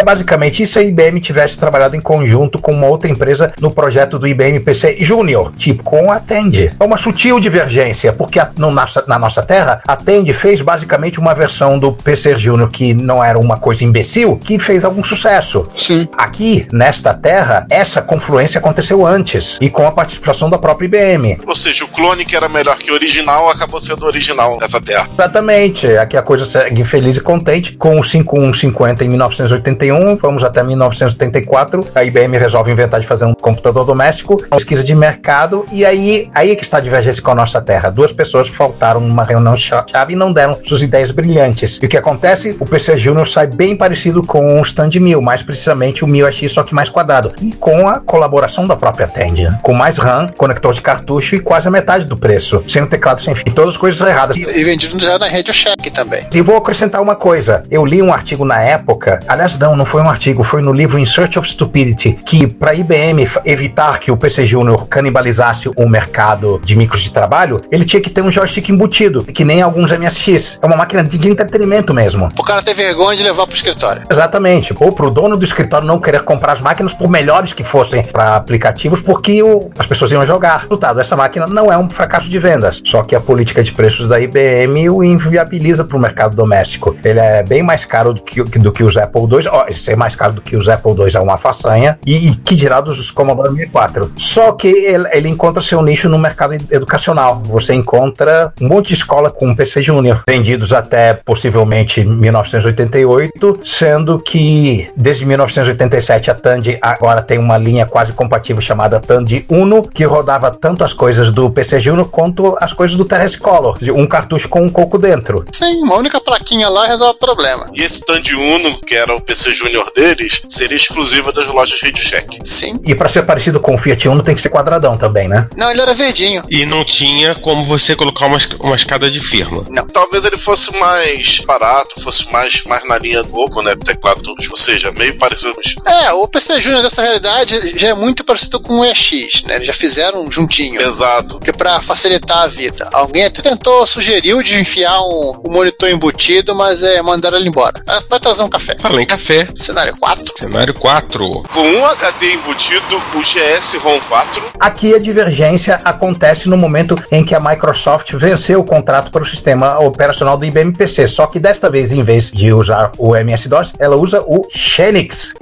É 0.00 0.02
basicamente 0.02 0.62
isso 0.62 0.72
se 0.72 0.78
a 0.78 0.82
IBM 0.82 1.20
tivesse 1.20 1.58
trabalhado 1.58 1.94
em 1.94 2.00
conjunto 2.00 2.58
com 2.58 2.72
uma 2.72 2.86
outra 2.86 3.10
empresa 3.10 3.52
no 3.60 3.70
projeto 3.70 4.18
do 4.18 4.26
IBM 4.26 4.58
PC 4.60 4.96
Júnior, 4.98 5.52
tipo 5.58 5.82
com 5.82 6.10
a 6.10 6.18
Tandy. 6.18 6.72
É 6.80 6.82
uma 6.82 6.96
sutil 6.96 7.38
divergência, 7.38 8.10
porque 8.10 8.40
a, 8.40 8.50
no, 8.56 8.70
nossa, 8.70 9.04
na 9.06 9.18
nossa 9.18 9.42
terra, 9.42 9.82
a 9.86 9.96
Tandy 9.96 10.32
fez 10.32 10.62
basicamente 10.62 11.20
uma 11.20 11.34
versão 11.34 11.78
do 11.78 11.92
PC 11.92 12.38
Júnior 12.38 12.70
que 12.70 12.94
não 12.94 13.22
era 13.22 13.38
uma 13.38 13.58
coisa 13.58 13.84
imbecil, 13.84 14.38
que 14.38 14.58
fez 14.58 14.86
algum 14.86 15.02
sucesso. 15.02 15.68
Sim. 15.74 16.08
Aqui, 16.16 16.66
nesta 16.72 17.12
terra, 17.12 17.66
essa 17.68 18.00
confluência 18.00 18.58
aconteceu 18.58 19.04
antes 19.04 19.58
e 19.60 19.68
com 19.68 19.86
a 19.86 19.92
participação 19.92 20.48
da 20.48 20.58
própria 20.58 20.86
IBM. 20.86 21.40
Ou 21.46 21.54
seja, 21.54 21.84
o 21.84 21.88
clone 21.88 22.24
que 22.24 22.34
era 22.34 22.48
melhor 22.48 22.78
que 22.78 22.90
o 22.90 22.94
original 22.94 23.50
acabou 23.50 23.82
sendo 23.82 24.06
original 24.06 24.56
nessa 24.58 24.80
terra. 24.80 25.10
Exatamente. 25.12 25.86
Aqui 25.98 26.16
a 26.16 26.22
coisa 26.22 26.46
segue 26.46 26.84
feliz 26.84 27.18
e 27.18 27.20
contente. 27.20 27.76
Com 27.76 28.00
o 28.00 28.02
5150 28.02 29.04
em 29.04 29.08
1981, 29.08 29.89
vamos 30.20 30.42
até 30.44 30.62
1984. 30.62 31.86
A 31.94 32.04
IBM 32.04 32.36
resolve 32.38 32.70
inventar 32.70 33.00
de 33.00 33.06
fazer 33.06 33.24
um 33.24 33.34
computador 33.34 33.84
doméstico, 33.84 34.42
pesquisa 34.48 34.82
de 34.82 34.94
mercado, 34.94 35.64
e 35.72 35.84
aí, 35.84 36.30
aí 36.34 36.50
é 36.50 36.56
que 36.56 36.64
está 36.64 36.78
a 36.78 36.80
divergência 36.80 37.22
com 37.22 37.30
a 37.30 37.34
nossa 37.34 37.60
terra. 37.60 37.90
Duas 37.90 38.12
pessoas 38.12 38.48
faltaram 38.48 39.00
numa 39.00 39.24
reunião 39.24 39.56
chave 39.56 40.12
e 40.12 40.16
não 40.16 40.32
deram 40.32 40.58
suas 40.64 40.82
ideias 40.82 41.10
brilhantes. 41.10 41.78
E 41.82 41.86
o 41.86 41.88
que 41.88 41.96
acontece? 41.96 42.56
O 42.58 42.66
PC 42.66 42.96
Junior 42.96 43.26
sai 43.26 43.46
bem 43.46 43.76
parecido 43.76 44.22
com 44.22 44.60
o 44.60 44.62
Stand 44.62 44.90
1000, 45.00 45.20
mais 45.20 45.42
precisamente 45.42 46.04
o 46.04 46.08
1000X, 46.08 46.48
só 46.48 46.62
que 46.62 46.74
mais 46.74 46.88
quadrado. 46.88 47.32
E 47.40 47.52
com 47.52 47.88
a 47.88 48.00
colaboração 48.00 48.66
da 48.66 48.76
própria 48.76 49.06
Tandy. 49.06 49.44
né? 49.44 49.58
Com 49.62 49.72
mais 49.72 49.98
RAM, 49.98 50.28
conector 50.36 50.72
de 50.74 50.80
cartucho 50.80 51.36
e 51.36 51.40
quase 51.40 51.68
a 51.68 51.70
metade 51.70 52.04
do 52.04 52.16
preço. 52.16 52.62
Sem 52.68 52.82
o 52.82 52.86
teclado 52.86 53.20
sem 53.20 53.34
fio. 53.34 53.44
E 53.46 53.50
todas 53.50 53.74
as 53.74 53.76
coisas 53.76 54.00
erradas. 54.06 54.36
E 54.36 54.64
vendido 54.64 54.98
já 54.98 55.18
na 55.18 55.28
Radio 55.28 55.52
Shack 55.52 55.90
também. 55.90 56.20
E 56.32 56.40
vou 56.40 56.56
acrescentar 56.56 57.00
uma 57.00 57.16
coisa. 57.16 57.62
Eu 57.70 57.84
li 57.84 58.02
um 58.02 58.12
artigo 58.12 58.44
na 58.44 58.60
época, 58.60 59.20
aliás, 59.26 59.58
não, 59.58 59.76
não 59.80 59.86
foi 59.86 60.02
um 60.02 60.10
artigo, 60.10 60.44
foi 60.44 60.60
no 60.60 60.74
livro 60.74 60.98
In 60.98 61.06
Search 61.06 61.38
of 61.38 61.48
Stupidity, 61.48 62.12
que 62.12 62.46
para 62.46 62.72
a 62.72 62.74
IBM 62.74 63.26
evitar 63.46 63.98
que 63.98 64.10
o 64.10 64.16
PC 64.16 64.44
Junior 64.44 64.86
canibalizasse 64.86 65.70
o 65.74 65.88
mercado 65.88 66.60
de 66.62 66.76
micros 66.76 67.00
de 67.00 67.10
trabalho, 67.10 67.62
ele 67.72 67.86
tinha 67.86 68.02
que 68.02 68.10
ter 68.10 68.20
um 68.20 68.30
joystick 68.30 68.68
embutido, 68.68 69.24
que 69.24 69.42
nem 69.42 69.62
alguns 69.62 69.90
MSX. 69.90 70.58
É 70.60 70.66
uma 70.66 70.76
máquina 70.76 71.02
de 71.02 71.30
entretenimento 71.30 71.94
mesmo. 71.94 72.28
O 72.38 72.42
cara 72.44 72.62
ter 72.62 72.74
vergonha 72.74 73.16
de 73.16 73.22
levar 73.22 73.46
pro 73.46 73.56
escritório. 73.56 74.02
Exatamente. 74.10 74.74
Ou 74.78 74.92
pro 74.92 75.10
dono 75.10 75.34
do 75.34 75.46
escritório 75.46 75.86
não 75.86 75.98
querer 75.98 76.24
comprar 76.24 76.52
as 76.52 76.60
máquinas, 76.60 76.92
por 76.92 77.08
melhores 77.08 77.54
que 77.54 77.64
fossem 77.64 78.02
para 78.02 78.36
aplicativos, 78.36 79.00
porque 79.00 79.42
o- 79.42 79.70
as 79.78 79.86
pessoas 79.86 80.12
iam 80.12 80.26
jogar. 80.26 80.60
Resultado, 80.60 81.00
essa 81.00 81.16
máquina 81.16 81.46
não 81.46 81.72
é 81.72 81.78
um 81.78 81.88
fracasso 81.88 82.28
de 82.28 82.38
vendas. 82.38 82.82
Só 82.84 83.02
que 83.02 83.16
a 83.16 83.20
política 83.20 83.62
de 83.62 83.72
preços 83.72 84.06
da 84.06 84.20
IBM 84.20 84.90
o 84.90 85.02
inviabiliza 85.02 85.84
para 85.84 85.96
o 85.96 86.00
mercado 86.00 86.36
doméstico. 86.36 86.94
Ele 87.02 87.18
é 87.18 87.42
bem 87.42 87.62
mais 87.62 87.86
caro 87.86 88.12
do 88.12 88.20
que, 88.22 88.42
do 88.58 88.70
que 88.70 88.84
os 88.84 88.98
Apple 88.98 89.22
II. 89.22 89.48
Ó, 89.50 89.69
ser 89.74 89.96
mais 89.96 90.14
caro 90.14 90.32
do 90.34 90.40
que 90.40 90.56
os 90.56 90.68
Apple 90.68 90.92
II 90.92 91.08
é 91.14 91.20
uma 91.20 91.36
façanha. 91.38 91.98
E, 92.06 92.28
e 92.30 92.36
que 92.36 92.54
dirá 92.54 92.80
dos 92.80 93.10
Commodore 93.10 93.50
64. 93.54 94.12
Só 94.18 94.52
que 94.52 94.68
ele, 94.68 95.08
ele 95.12 95.28
encontra 95.28 95.62
seu 95.62 95.82
nicho 95.82 96.08
no 96.08 96.18
mercado 96.18 96.54
ed- 96.54 96.66
educacional. 96.70 97.42
Você 97.46 97.74
encontra 97.74 98.52
um 98.60 98.68
monte 98.68 98.88
de 98.88 98.94
escola 98.94 99.30
com 99.30 99.54
PC 99.54 99.82
Júnior, 99.82 100.22
vendidos 100.28 100.72
até 100.72 101.14
possivelmente 101.14 102.04
1988, 102.04 103.60
sendo 103.64 104.18
que 104.18 104.88
desde 104.96 105.24
1987 105.26 106.30
a 106.30 106.34
Tandy 106.34 106.78
agora 106.80 107.22
tem 107.22 107.38
uma 107.38 107.58
linha 107.58 107.86
quase 107.86 108.12
compatível 108.12 108.60
chamada 108.62 109.00
Tandy 109.00 109.44
Uno, 109.48 109.82
que 109.82 110.04
rodava 110.04 110.50
tanto 110.50 110.84
as 110.84 110.92
coisas 110.92 111.30
do 111.30 111.50
PC 111.50 111.80
Junior 111.80 112.08
quanto 112.08 112.56
as 112.60 112.72
coisas 112.72 112.96
do 112.96 113.04
Terrace 113.04 113.38
Color, 113.38 113.78
um 113.94 114.06
cartucho 114.06 114.48
com 114.48 114.62
um 114.62 114.68
coco 114.68 114.98
dentro. 114.98 115.44
Sim, 115.52 115.82
uma 115.82 115.96
única 115.96 116.20
plaquinha 116.20 116.68
lá 116.68 116.86
resolve 116.86 117.16
o 117.16 117.18
problema. 117.18 117.70
E 117.74 117.82
esse 117.82 117.96
stand 118.00 118.22
Uno, 118.36 118.78
que 118.86 118.94
era 118.94 119.14
o 119.14 119.20
PC 119.20 119.52
Júnior 119.60 119.92
deles, 119.94 120.40
seria 120.48 120.76
exclusivo 120.76 121.32
das 121.32 121.46
lojas 121.46 121.80
Radio 121.82 122.02
Shack. 122.02 122.38
Sim. 122.44 122.80
E 122.84 122.94
para 122.94 123.08
ser 123.08 123.22
parecido 123.24 123.60
com 123.60 123.74
o 123.74 123.78
Fiat 123.78 124.08
Uno 124.08 124.22
tem 124.22 124.34
que 124.34 124.40
ser 124.40 124.48
quadradão 124.48 124.96
também, 124.96 125.28
né? 125.28 125.48
Não, 125.56 125.70
ele 125.70 125.80
era 125.82 125.92
verdinho. 125.92 126.42
E 126.48 126.64
não 126.64 126.82
tinha 126.84 127.34
como 127.34 127.64
você 127.66 127.94
colocar 127.94 128.26
uma, 128.26 128.38
uma 128.60 128.76
escada 128.76 129.10
de 129.10 129.20
firma. 129.20 129.64
Talvez 129.92 130.24
ele 130.24 130.38
fosse 130.38 130.74
mais 130.78 131.40
barato, 131.40 132.00
fosse 132.00 132.30
mais, 132.32 132.64
mais 132.64 132.86
na 132.88 132.96
linha 132.98 133.22
do 133.22 133.28
Goku, 133.28 133.60
né? 133.62 133.74
Teclado, 133.84 134.34
ou 134.50 134.56
seja, 134.56 134.90
meio 134.92 135.16
parecido. 135.18 135.54
mas- 135.56 135.74
É, 136.04 136.12
o 136.12 136.26
PC 136.26 136.60
Júnior 136.60 136.82
dessa 136.82 137.02
realidade 137.02 137.78
já 137.78 137.88
é 137.88 137.94
muito 137.94 138.24
parecido 138.24 138.58
com 138.60 138.80
o 138.80 138.84
EX, 138.84 139.42
né? 139.44 139.56
Eles 139.56 139.66
já 139.66 139.74
fizeram 139.74 140.24
um 140.24 140.30
juntinho. 140.32 140.80
Exato. 140.80 141.36
Porque 141.36 141.52
pra 141.52 141.80
facilitar 141.82 142.38
a 142.44 142.46
vida. 142.46 142.88
Alguém 142.92 143.24
até 143.26 143.42
tentou, 143.42 143.86
sugeriu 143.86 144.42
de 144.42 144.58
enfiar 144.58 145.00
um, 145.02 145.40
um 145.46 145.52
monitor 145.52 145.90
embutido, 145.90 146.54
mas 146.54 146.82
é, 146.82 147.02
mandaram 147.02 147.36
ele 147.38 147.48
embora. 147.48 147.82
Ah, 147.86 148.00
Vai 148.08 148.18
trazer 148.20 148.42
um 148.42 148.48
café. 148.48 148.76
Fala 148.80 149.00
em 149.02 149.06
café. 149.06 149.39
Cenário 149.54 149.96
4. 149.98 150.24
Cenário 150.38 150.74
4. 150.74 151.18
Com 151.52 151.60
um 151.60 151.86
HD 151.86 152.34
embutido, 152.34 152.96
o 153.14 153.20
GS 153.20 153.74
ROM 153.82 154.00
4 154.08 154.52
Aqui 154.58 154.94
a 154.94 154.98
divergência 154.98 155.80
acontece 155.84 156.48
no 156.48 156.56
momento 156.56 156.96
em 157.10 157.24
que 157.24 157.34
a 157.34 157.40
Microsoft 157.40 158.12
venceu 158.14 158.60
o 158.60 158.64
contrato 158.64 159.10
para 159.10 159.22
o 159.22 159.26
sistema 159.26 159.78
operacional 159.78 160.36
do 160.36 160.44
IBM 160.44 160.72
PC, 160.72 161.08
só 161.08 161.26
que 161.26 161.38
desta 161.38 161.70
vez, 161.70 161.92
em 161.92 162.02
vez 162.02 162.30
de 162.30 162.52
usar 162.52 162.92
o 162.98 163.16
MS-DOS, 163.16 163.72
ela 163.78 163.96
usa 163.96 164.20
o 164.20 164.46
Xenix. 164.54 165.32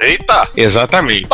Eita! 0.00 0.48
Exatamente. 0.56 1.28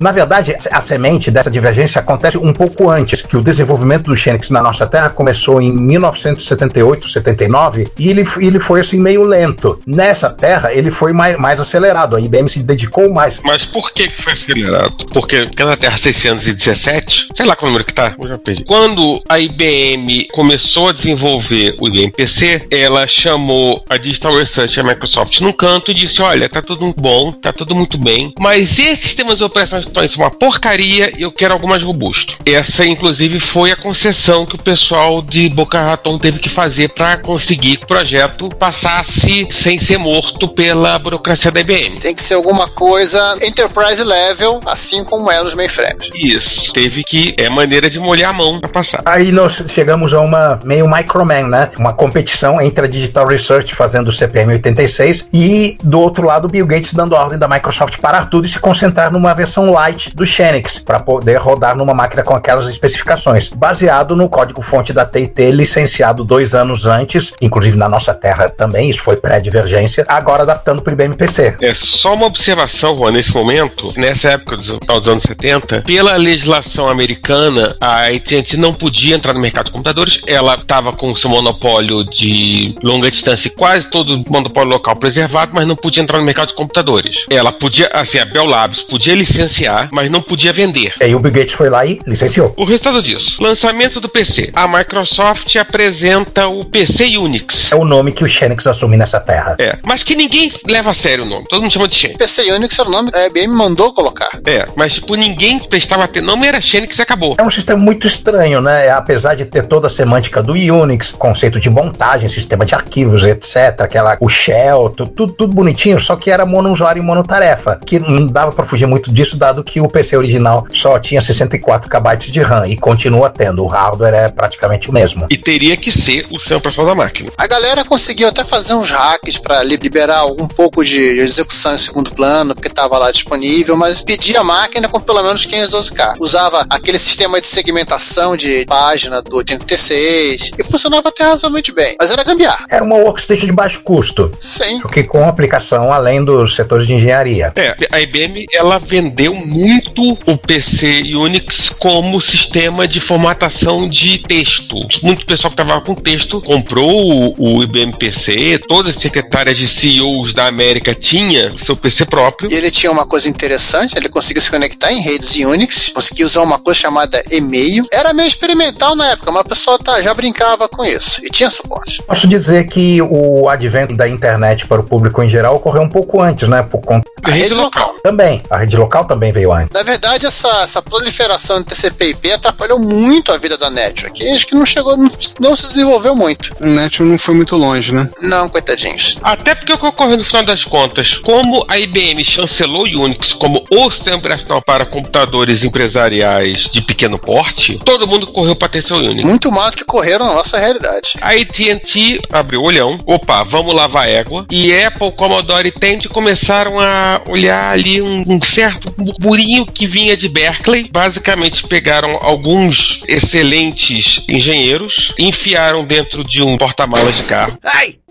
Na 0.00 0.12
verdade, 0.12 0.56
a 0.70 0.80
semente 0.80 1.30
dessa 1.30 1.50
divergência 1.50 2.00
acontece 2.00 2.38
um 2.38 2.52
pouco 2.52 2.88
antes, 2.88 3.22
que 3.22 3.36
o 3.36 3.42
desenvolvimento 3.42 4.04
do 4.04 4.16
Xenix 4.16 4.50
na 4.50 4.62
nossa 4.62 4.86
terra 4.86 5.10
começou 5.10 5.60
em 5.60 5.72
1978, 5.72 7.08
79, 7.08 7.88
e 7.98 8.08
ele, 8.08 8.24
ele 8.40 8.60
foi 8.60 8.80
assim 8.80 8.98
meio 8.98 9.24
lento. 9.24 9.80
Nessa 9.86 10.30
terra, 10.30 10.72
ele 10.72 10.90
foi 10.90 11.12
mais, 11.14 11.36
mais 11.38 11.60
acelerado, 11.60 12.16
a 12.16 12.20
IBM 12.20 12.48
se 12.48 12.62
dedicou 12.62 13.12
mais. 13.12 13.38
Mas 13.42 13.64
por 13.64 13.92
que 13.92 14.08
foi 14.08 14.32
acelerado? 14.32 15.06
Porque 15.06 15.48
na 15.58 15.76
Terra 15.76 15.96
617, 15.96 17.28
sei 17.34 17.46
lá 17.46 17.56
qual 17.56 17.70
número 17.70 17.84
que 17.84 17.94
tá, 17.94 18.14
eu 18.20 18.28
já 18.28 18.38
perdi. 18.38 18.64
Quando 18.64 19.22
a 19.28 19.38
IBM 19.38 20.28
começou 20.32 20.88
a 20.88 20.92
desenvolver 20.92 21.76
o 21.80 21.88
IBM 21.88 22.10
PC, 22.10 22.66
ela 22.70 23.06
chamou 23.06 23.84
a 23.88 23.96
Digital 23.96 24.36
Research 24.36 24.76
e 24.76 24.80
a 24.80 24.84
Microsoft 24.84 25.40
num 25.40 25.52
canto 25.52 25.90
e 25.90 25.94
disse: 25.94 26.20
Olha, 26.20 26.48
tá 26.48 26.60
tudo 26.60 26.92
bom, 26.96 27.32
tá 27.32 27.52
tudo 27.52 27.74
muito 27.74 27.96
bem, 27.96 28.32
mas 28.38 28.78
esses 28.78 29.04
sistemas 29.04 29.38
de 29.38 29.44
operação 29.44 29.78
é 29.78 30.16
uma 30.16 30.30
porcaria 30.30 31.12
e 31.16 31.22
eu 31.22 31.32
quero 31.32 31.54
algo 31.54 31.68
mais 31.68 31.82
robusto. 31.82 32.36
Essa, 32.44 32.84
inclusive, 32.84 33.40
foi 33.40 33.70
a 33.72 33.76
concessão 33.76 34.46
que 34.46 34.56
o 34.56 34.62
pessoal 34.62 35.22
de 35.22 35.48
Boca 35.48 35.80
Raton 35.80 36.18
teve 36.18 36.38
que 36.38 36.48
fazer 36.48 36.88
para 36.88 37.16
conseguir 37.18 37.76
que 37.76 37.84
o 37.84 37.88
projeto 37.88 38.48
passasse 38.48 39.46
sem 39.50 39.78
ser 39.78 39.98
morto 39.98 40.48
pela 40.48 40.98
burocracia 41.04 41.52
da 41.52 41.60
IBM. 41.60 42.00
Tem 42.00 42.14
que 42.14 42.22
ser 42.22 42.34
alguma 42.34 42.66
coisa 42.68 43.38
enterprise 43.42 44.02
level, 44.02 44.60
assim 44.66 45.04
como 45.04 45.30
é 45.30 45.42
nos 45.42 45.54
mainframes. 45.54 46.08
Isso. 46.14 46.72
Teve 46.72 47.04
que. 47.04 47.34
É 47.36 47.48
maneira 47.48 47.90
de 47.90 48.00
molhar 48.00 48.30
a 48.30 48.32
mão 48.32 48.58
pra 48.58 48.70
passar. 48.70 49.02
Aí 49.04 49.30
nós 49.30 49.62
chegamos 49.68 50.14
a 50.14 50.20
uma 50.20 50.58
meio 50.64 50.88
Microman, 50.88 51.46
né? 51.46 51.70
Uma 51.78 51.92
competição 51.92 52.60
entre 52.60 52.86
a 52.86 52.88
Digital 52.88 53.26
Research 53.26 53.74
fazendo 53.74 54.08
o 54.08 54.12
CPM 54.12 54.54
86 54.54 55.28
e 55.32 55.76
do 55.82 56.00
outro 56.00 56.26
lado 56.26 56.46
o 56.46 56.48
Bill 56.48 56.66
Gates 56.66 56.94
dando 56.94 57.14
a 57.14 57.22
ordem 57.22 57.38
da 57.38 57.46
Microsoft 57.46 57.98
parar 57.98 58.30
tudo 58.30 58.46
e 58.46 58.48
se 58.48 58.58
concentrar 58.58 59.12
numa 59.12 59.34
versão 59.34 59.70
light 59.70 60.14
do 60.14 60.24
Xenix 60.24 60.78
para 60.78 61.00
poder 61.00 61.36
rodar 61.36 61.76
numa 61.76 61.92
máquina 61.92 62.22
com 62.22 62.34
aquelas 62.34 62.68
especificações, 62.68 63.50
baseado 63.50 64.16
no 64.16 64.28
código-fonte 64.28 64.92
da 64.92 65.04
TIT 65.04 65.50
licenciado 65.50 66.24
dois 66.24 66.54
anos 66.54 66.86
antes, 66.86 67.34
inclusive 67.40 67.76
na 67.76 67.88
nossa 67.88 68.14
terra 68.14 68.48
também, 68.48 68.88
isso 68.88 69.02
foi 69.02 69.16
pré-divergência, 69.16 70.04
agora 70.08 70.44
adaptando 70.44 70.80
para 70.82 70.93
IBM 70.94 71.14
PC. 71.16 71.56
É 71.60 71.74
só 71.74 72.14
uma 72.14 72.26
observação, 72.26 72.96
Juan, 72.96 73.12
nesse 73.12 73.32
momento, 73.32 73.92
nessa 73.96 74.30
época 74.30 74.56
dos, 74.56 74.66
final 74.66 75.00
dos 75.00 75.08
anos 75.08 75.22
70, 75.24 75.82
pela 75.82 76.16
legislação 76.16 76.88
americana, 76.88 77.76
a 77.80 78.06
AT&T 78.06 78.56
não 78.56 78.72
podia 78.72 79.14
entrar 79.14 79.32
no 79.32 79.40
mercado 79.40 79.66
de 79.66 79.72
computadores, 79.72 80.20
ela 80.26 80.54
estava 80.54 80.92
com 80.92 81.14
seu 81.14 81.30
monopólio 81.30 82.04
de 82.04 82.74
longa 82.82 83.10
distância 83.10 83.48
e 83.48 83.50
quase 83.50 83.88
todo 83.88 84.14
o 84.14 84.24
monopólio 84.30 84.70
local 84.70 84.96
preservado, 84.96 85.52
mas 85.54 85.66
não 85.66 85.76
podia 85.76 86.02
entrar 86.02 86.18
no 86.18 86.24
mercado 86.24 86.48
de 86.48 86.54
computadores. 86.54 87.26
Ela 87.30 87.52
podia, 87.52 87.88
assim, 87.92 88.18
a 88.18 88.24
Bell 88.24 88.46
Labs 88.46 88.82
podia 88.82 89.14
licenciar, 89.14 89.88
mas 89.92 90.10
não 90.10 90.22
podia 90.22 90.52
vender. 90.52 90.94
E 91.00 91.04
aí 91.04 91.14
o 91.14 91.20
Bill 91.20 91.32
Gates 91.32 91.54
foi 91.54 91.68
lá 91.68 91.84
e 91.84 91.98
licenciou. 92.06 92.54
O 92.56 92.64
resultado 92.64 93.02
disso, 93.02 93.42
lançamento 93.42 94.00
do 94.00 94.08
PC. 94.08 94.50
A 94.54 94.68
Microsoft 94.68 95.54
apresenta 95.56 96.48
o 96.48 96.64
PC 96.64 97.16
Unix. 97.16 97.72
É 97.72 97.76
o 97.76 97.84
nome 97.84 98.12
que 98.12 98.24
o 98.24 98.28
Xenix 98.28 98.66
assume 98.66 98.96
nessa 98.96 99.20
terra. 99.20 99.56
É, 99.58 99.78
mas 99.84 100.02
que 100.02 100.14
ninguém 100.14 100.52
leva 100.66 100.83
a 100.90 100.94
sério 100.94 101.24
o 101.24 101.26
nome. 101.26 101.44
Todo 101.48 101.62
mundo 101.62 101.70
chama 101.72 101.88
de 101.88 101.94
Xenix. 101.94 102.18
PC 102.18 102.52
Unix 102.52 102.78
era 102.78 102.88
o 102.88 102.92
nome 102.92 103.10
que 103.10 103.18
a 103.18 103.26
IBM 103.26 103.48
mandou 103.54 103.92
colocar. 103.92 104.28
É, 104.46 104.66
mas 104.76 104.94
tipo, 104.94 105.14
ninguém 105.14 105.58
prestava 105.58 106.04
atenção. 106.04 106.36
Não 106.36 106.44
era 106.44 106.60
Xenix 106.60 106.98
e 106.98 107.02
acabou. 107.02 107.34
É 107.38 107.42
um 107.42 107.50
sistema 107.50 107.80
muito 107.80 108.06
estranho, 108.06 108.60
né? 108.60 108.90
Apesar 108.90 109.34
de 109.34 109.44
ter 109.44 109.66
toda 109.66 109.86
a 109.86 109.90
semântica 109.90 110.42
do 110.42 110.52
Unix, 110.52 111.12
conceito 111.12 111.60
de 111.60 111.68
montagem, 111.70 112.28
sistema 112.28 112.64
de 112.64 112.74
arquivos, 112.74 113.24
etc. 113.24 113.80
Aquela, 113.80 114.16
o 114.20 114.28
shell, 114.28 114.90
tu- 114.96 115.06
tudo, 115.06 115.32
tudo 115.32 115.54
bonitinho, 115.54 116.00
só 116.00 116.16
que 116.16 116.30
era 116.30 116.44
monousuário 116.46 117.02
e 117.02 117.04
monotarefa. 117.04 117.78
Que 117.84 117.98
não 117.98 118.26
dava 118.26 118.52
pra 118.52 118.64
fugir 118.64 118.86
muito 118.86 119.12
disso, 119.12 119.36
dado 119.36 119.62
que 119.64 119.80
o 119.80 119.88
PC 119.88 120.16
original 120.16 120.66
só 120.72 120.98
tinha 120.98 121.20
64 121.20 121.88
KB 121.90 122.16
de 122.30 122.40
RAM 122.42 122.66
e 122.68 122.76
continua 122.76 123.30
tendo. 123.30 123.62
O 123.64 123.66
hardware 123.66 124.14
é 124.14 124.28
praticamente 124.28 124.88
o 124.90 124.92
mesmo. 124.92 125.26
E 125.30 125.36
teria 125.36 125.76
que 125.76 125.90
ser 125.92 126.26
o 126.32 126.38
sistema 126.38 126.58
operacional 126.58 126.94
da 126.94 127.02
máquina. 127.02 127.30
A 127.36 127.46
galera 127.46 127.84
conseguiu 127.84 128.28
até 128.28 128.44
fazer 128.44 128.74
uns 128.74 128.90
hacks 128.90 129.38
pra 129.38 129.62
li- 129.62 129.76
liberar 129.76 130.26
um 130.26 130.46
pouco 130.48 130.73
pouco 130.74 130.84
de 130.84 130.98
execução 130.98 131.76
em 131.76 131.78
segundo 131.78 132.12
plano, 132.12 132.54
porque 132.54 132.66
estava 132.66 132.98
lá 132.98 133.12
disponível, 133.12 133.76
mas 133.76 134.02
pedia 134.02 134.40
a 134.40 134.44
máquina 134.44 134.88
com 134.88 134.98
pelo 135.00 135.22
menos 135.22 135.46
512K. 135.46 136.16
Usava 136.18 136.66
aquele 136.68 136.98
sistema 136.98 137.40
de 137.40 137.46
segmentação 137.46 138.36
de 138.36 138.64
página 138.66 139.22
do 139.22 139.36
86 139.36 140.50
e 140.58 140.64
funcionava 140.64 141.08
até 141.08 141.22
razoavelmente 141.22 141.72
bem, 141.72 141.96
mas 142.00 142.10
era 142.10 142.24
gambiarra. 142.24 142.66
Era 142.68 142.82
uma 142.82 142.96
workstation 142.96 143.46
de 143.46 143.52
baixo 143.52 143.80
custo. 143.82 144.32
Sim. 144.40 144.80
Só 144.82 144.88
que 144.88 145.04
com 145.04 145.28
aplicação 145.28 145.92
além 145.92 146.24
dos 146.24 146.56
setores 146.56 146.86
de 146.86 146.94
engenharia. 146.94 147.52
É, 147.54 147.76
a 147.92 148.00
IBM 148.00 148.46
ela 148.52 148.78
vendeu 148.78 149.34
muito 149.34 150.18
o 150.26 150.36
PC 150.36 151.14
Unix 151.14 151.70
como 151.70 152.20
sistema 152.20 152.88
de 152.88 152.98
formatação 152.98 153.88
de 153.88 154.18
texto. 154.18 154.80
Muito 155.02 155.24
pessoal 155.24 155.50
que 155.50 155.56
trabalhava 155.56 155.84
com 155.84 155.94
texto 155.94 156.40
comprou 156.40 157.34
o, 157.38 157.58
o 157.58 157.62
IBM 157.62 157.96
PC, 157.96 158.58
todas 158.66 158.96
as 158.96 159.00
secretárias 159.00 159.56
de 159.56 159.68
CEOs 159.68 160.32
da 160.34 160.46
América 160.46 160.63
tinha 160.94 161.52
o 161.52 161.58
seu 161.58 161.76
PC 161.76 162.06
próprio. 162.06 162.50
E 162.50 162.54
ele 162.54 162.70
tinha 162.70 162.90
uma 162.90 163.06
coisa 163.06 163.28
interessante, 163.28 163.96
ele 163.96 164.08
conseguia 164.08 164.42
se 164.42 164.50
conectar 164.50 164.92
em 164.92 165.00
redes 165.00 165.34
Unix, 165.34 165.90
conseguia 165.94 166.24
usar 166.26 166.42
uma 166.42 166.58
coisa 166.58 166.80
chamada 166.80 167.22
e-mail. 167.30 167.86
Era 167.92 168.12
meio 168.12 168.28
experimental 168.28 168.94
na 168.96 169.10
época, 169.10 169.30
mas 169.30 169.40
a 169.40 169.44
pessoa 169.44 169.78
tá, 169.78 170.00
já 170.00 170.12
brincava 170.14 170.68
com 170.68 170.84
isso 170.84 171.20
e 171.24 171.28
tinha 171.30 171.50
suporte. 171.50 172.02
Posso 172.02 172.26
dizer 172.26 172.66
que 172.66 173.00
o 173.02 173.48
advento 173.48 173.94
da 173.94 174.08
internet 174.08 174.66
para 174.66 174.80
o 174.80 174.84
público 174.84 175.22
em 175.22 175.28
geral 175.28 175.56
ocorreu 175.56 175.82
um 175.82 175.88
pouco 175.88 176.20
antes, 176.20 176.48
né? 176.48 176.62
Por 176.62 176.80
conta 176.80 177.08
A 177.22 177.30
rede 177.30 177.54
local. 177.54 177.96
também. 178.02 178.42
A 178.50 178.58
rede 178.58 178.76
local 178.76 179.04
também 179.04 179.32
veio 179.32 179.52
antes. 179.52 179.70
Na 179.72 179.82
verdade, 179.82 180.26
essa, 180.26 180.48
essa 180.62 180.80
proliferação 180.82 181.58
de 181.58 181.64
TCP/IP 181.66 182.32
atrapalhou 182.32 182.78
muito 182.78 183.32
a 183.32 183.38
vida 183.38 183.56
da 183.56 183.70
Network. 183.70 184.22
E 184.22 184.28
acho 184.30 184.46
que 184.46 184.54
não 184.54 184.66
chegou, 184.66 184.96
não, 184.96 185.10
não 185.40 185.56
se 185.56 185.66
desenvolveu 185.66 186.14
muito. 186.14 186.52
O 186.60 186.66
Net 186.66 187.02
não 187.02 187.18
foi 187.18 187.34
muito 187.34 187.56
longe, 187.56 187.92
né? 187.92 188.08
Não, 188.22 188.48
coitadinhos. 188.48 189.18
Até 189.22 189.54
porque 189.54 189.72
o 189.72 189.78
que 189.78 189.86
ocorreu 189.86 190.16
no 190.16 190.24
final 190.24 190.44
das 190.54 190.64
contas, 190.64 191.18
como 191.18 191.64
a 191.66 191.76
IBM 191.76 192.24
chancelou 192.24 192.86
o 192.86 193.02
Unix 193.02 193.32
como 193.32 193.64
o 193.72 193.90
sistema 193.90 194.18
operacional 194.18 194.62
para 194.62 194.86
computadores 194.86 195.64
empresariais 195.64 196.70
de 196.70 196.80
pequeno 196.80 197.18
porte, 197.18 197.76
todo 197.84 198.06
mundo 198.06 198.28
correu 198.28 198.54
para 198.54 198.68
ter 198.68 198.82
seu 198.82 198.98
Unix. 198.98 199.28
Muito 199.28 199.50
mais 199.50 199.72
do 199.72 199.78
que 199.78 199.84
correram 199.84 200.24
na 200.24 200.34
nossa 200.34 200.56
realidade. 200.56 201.14
A 201.20 201.30
AT&T 201.32 202.20
abriu 202.30 202.60
o 202.60 202.64
olhão, 202.64 203.00
opa, 203.04 203.42
vamos 203.42 203.74
lavar 203.74 204.08
égua, 204.08 204.46
e 204.48 204.72
Apple, 204.72 205.10
Commodore 205.10 205.68
e 205.68 205.72
Tandy 205.72 206.08
começaram 206.08 206.78
a 206.78 207.20
olhar 207.28 207.72
ali 207.72 208.00
um, 208.00 208.24
um 208.28 208.40
certo 208.44 208.94
burburinho 208.96 209.66
que 209.66 209.88
vinha 209.88 210.16
de 210.16 210.28
Berkeley. 210.28 210.88
Basicamente 210.88 211.66
pegaram 211.66 212.16
alguns 212.22 213.02
excelentes 213.08 214.22
engenheiros, 214.28 215.12
enfiaram 215.18 215.84
dentro 215.84 216.22
de 216.22 216.42
um 216.42 216.56
porta-malas 216.56 217.16
de 217.16 217.24
carro. 217.24 217.58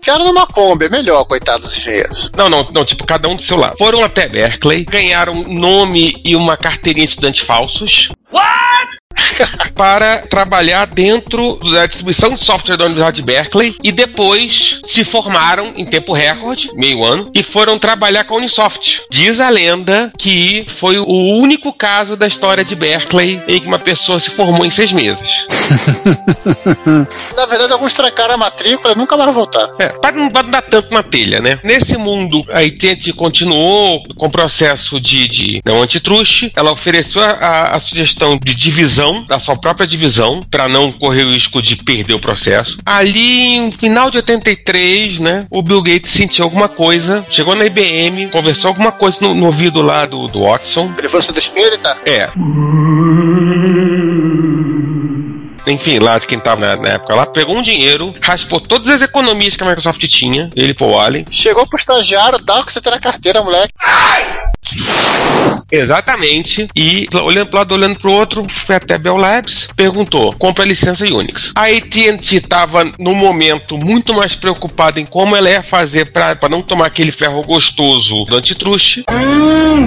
Enfiaram 0.04 0.26
numa 0.26 0.46
Kombi, 0.46 0.84
é 0.84 0.88
melhor, 0.90 1.24
coitados 1.24 1.70
dos 1.70 1.78
engenheiros. 1.78 2.30
Não, 2.36 2.50
não, 2.50 2.62
não, 2.74 2.84
tipo, 2.84 3.06
cada 3.06 3.26
um 3.26 3.36
do 3.36 3.42
seu 3.42 3.56
lado. 3.56 3.78
Foram 3.78 4.04
até 4.04 4.28
Berkeley, 4.28 4.84
ganharam 4.84 5.32
um 5.32 5.54
nome 5.54 6.20
e 6.22 6.36
uma 6.36 6.58
carteirinha 6.58 7.06
de 7.06 7.12
estudante 7.12 7.42
falsos. 7.42 8.10
para 9.74 10.18
trabalhar 10.18 10.86
dentro 10.86 11.56
da 11.72 11.86
distribuição 11.86 12.30
de 12.34 12.44
software 12.44 12.76
da 12.76 12.84
Universidade 12.84 13.16
de 13.16 13.22
Berkeley 13.22 13.76
e 13.82 13.90
depois 13.92 14.80
se 14.84 15.04
formaram 15.04 15.72
em 15.76 15.84
tempo 15.84 16.12
recorde, 16.12 16.70
meio 16.74 17.04
ano, 17.04 17.30
e 17.34 17.42
foram 17.42 17.78
trabalhar 17.78 18.24
com 18.24 18.34
a 18.34 18.38
Unisoft. 18.38 19.02
Diz 19.10 19.40
a 19.40 19.48
lenda 19.48 20.12
que 20.18 20.66
foi 20.68 20.98
o 20.98 21.06
único 21.38 21.72
caso 21.72 22.16
da 22.16 22.26
história 22.26 22.64
de 22.64 22.74
Berkeley 22.74 23.42
em 23.48 23.60
que 23.60 23.66
uma 23.66 23.78
pessoa 23.78 24.20
se 24.20 24.30
formou 24.30 24.64
em 24.64 24.70
seis 24.70 24.92
meses. 24.92 25.46
Na 27.36 27.46
verdade, 27.46 27.72
alguns 27.72 27.92
trancaram 27.92 28.34
a 28.34 28.38
matrícula 28.38 28.92
e 28.94 28.96
nunca 28.98 29.16
mais 29.16 29.34
voltaram. 29.34 29.74
É, 29.78 29.88
para 29.88 30.12
não, 30.16 30.28
dar 30.28 30.62
tanto 30.62 30.92
na 30.92 31.02
telha, 31.02 31.40
né? 31.40 31.58
Nesse 31.64 31.96
mundo, 31.96 32.40
a 32.50 32.60
AT&T 32.60 33.12
continuou 33.14 34.02
com 34.16 34.26
o 34.26 34.30
processo 34.30 35.00
de, 35.00 35.28
de 35.28 35.62
não 35.64 35.82
antitruste. 35.82 36.52
Ela 36.56 36.70
ofereceu 36.72 37.22
a, 37.22 37.30
a- 37.30 37.76
a 37.76 37.80
sugestão 37.80 38.38
de 38.42 38.54
divisão 38.54 39.03
da 39.12 39.38
sua 39.38 39.56
própria 39.56 39.86
divisão 39.86 40.40
para 40.50 40.68
não 40.68 40.90
correr 40.92 41.24
o 41.24 41.30
risco 41.30 41.60
de 41.60 41.76
perder 41.76 42.14
o 42.14 42.18
processo. 42.18 42.76
Ali, 42.84 43.58
no 43.60 43.72
final 43.72 44.10
de 44.10 44.18
83, 44.18 45.20
né? 45.20 45.46
O 45.50 45.62
Bill 45.62 45.82
Gates 45.82 46.10
sentiu 46.10 46.44
alguma 46.44 46.68
coisa, 46.68 47.24
chegou 47.28 47.54
na 47.54 47.66
IBM, 47.66 48.28
conversou 48.28 48.68
alguma 48.68 48.92
coisa 48.92 49.18
no, 49.20 49.34
no 49.34 49.46
ouvido 49.46 49.82
lá 49.82 50.06
do, 50.06 50.26
do 50.28 50.42
Watson. 50.42 50.90
Ele 50.96 51.08
foi 51.08 51.18
no 51.18 51.24
centro 51.24 51.40
espírita? 51.40 51.96
É. 52.04 52.28
Enfim, 55.66 55.98
lá 55.98 56.18
de 56.18 56.26
quem 56.26 56.38
tava 56.38 56.60
na, 56.60 56.76
na 56.76 56.88
época 56.90 57.14
lá, 57.14 57.26
pegou 57.26 57.56
um 57.56 57.62
dinheiro, 57.62 58.12
raspou 58.20 58.60
todas 58.60 58.88
as 58.88 59.00
economias 59.00 59.56
que 59.56 59.62
a 59.62 59.66
Microsoft 59.66 60.06
tinha, 60.08 60.50
ele 60.54 60.74
pô, 60.74 60.88
o 60.88 61.00
Allen. 61.00 61.24
Chegou 61.30 61.66
pro 61.66 61.78
estagiário, 61.78 62.38
dá 62.44 62.60
o 62.60 62.64
que 62.64 62.72
você 62.72 62.80
tem 62.80 62.92
na 62.92 63.00
carteira, 63.00 63.42
moleque. 63.42 63.72
Exatamente. 65.70 66.68
E 66.74 67.08
olhando 67.12 67.48
pro 67.48 67.58
lado, 67.58 67.74
olhando 67.74 67.98
pro 67.98 68.12
outro, 68.12 68.46
foi 68.48 68.76
até 68.76 68.96
Bell 68.98 69.16
Labs, 69.16 69.68
perguntou: 69.76 70.32
compra 70.34 70.64
a 70.64 70.66
licença 70.66 71.04
Unix. 71.04 71.52
A 71.54 71.64
AT&T 71.64 72.36
estava 72.36 72.84
no 72.98 73.14
momento 73.14 73.76
muito 73.76 74.14
mais 74.14 74.34
preocupada 74.34 75.00
em 75.00 75.06
como 75.06 75.34
ela 75.36 75.50
ia 75.50 75.62
fazer 75.62 76.10
para 76.12 76.48
não 76.48 76.62
tomar 76.62 76.86
aquele 76.86 77.12
ferro 77.12 77.42
gostoso 77.42 78.24
do 78.24 78.36
antitruste. 78.36 79.04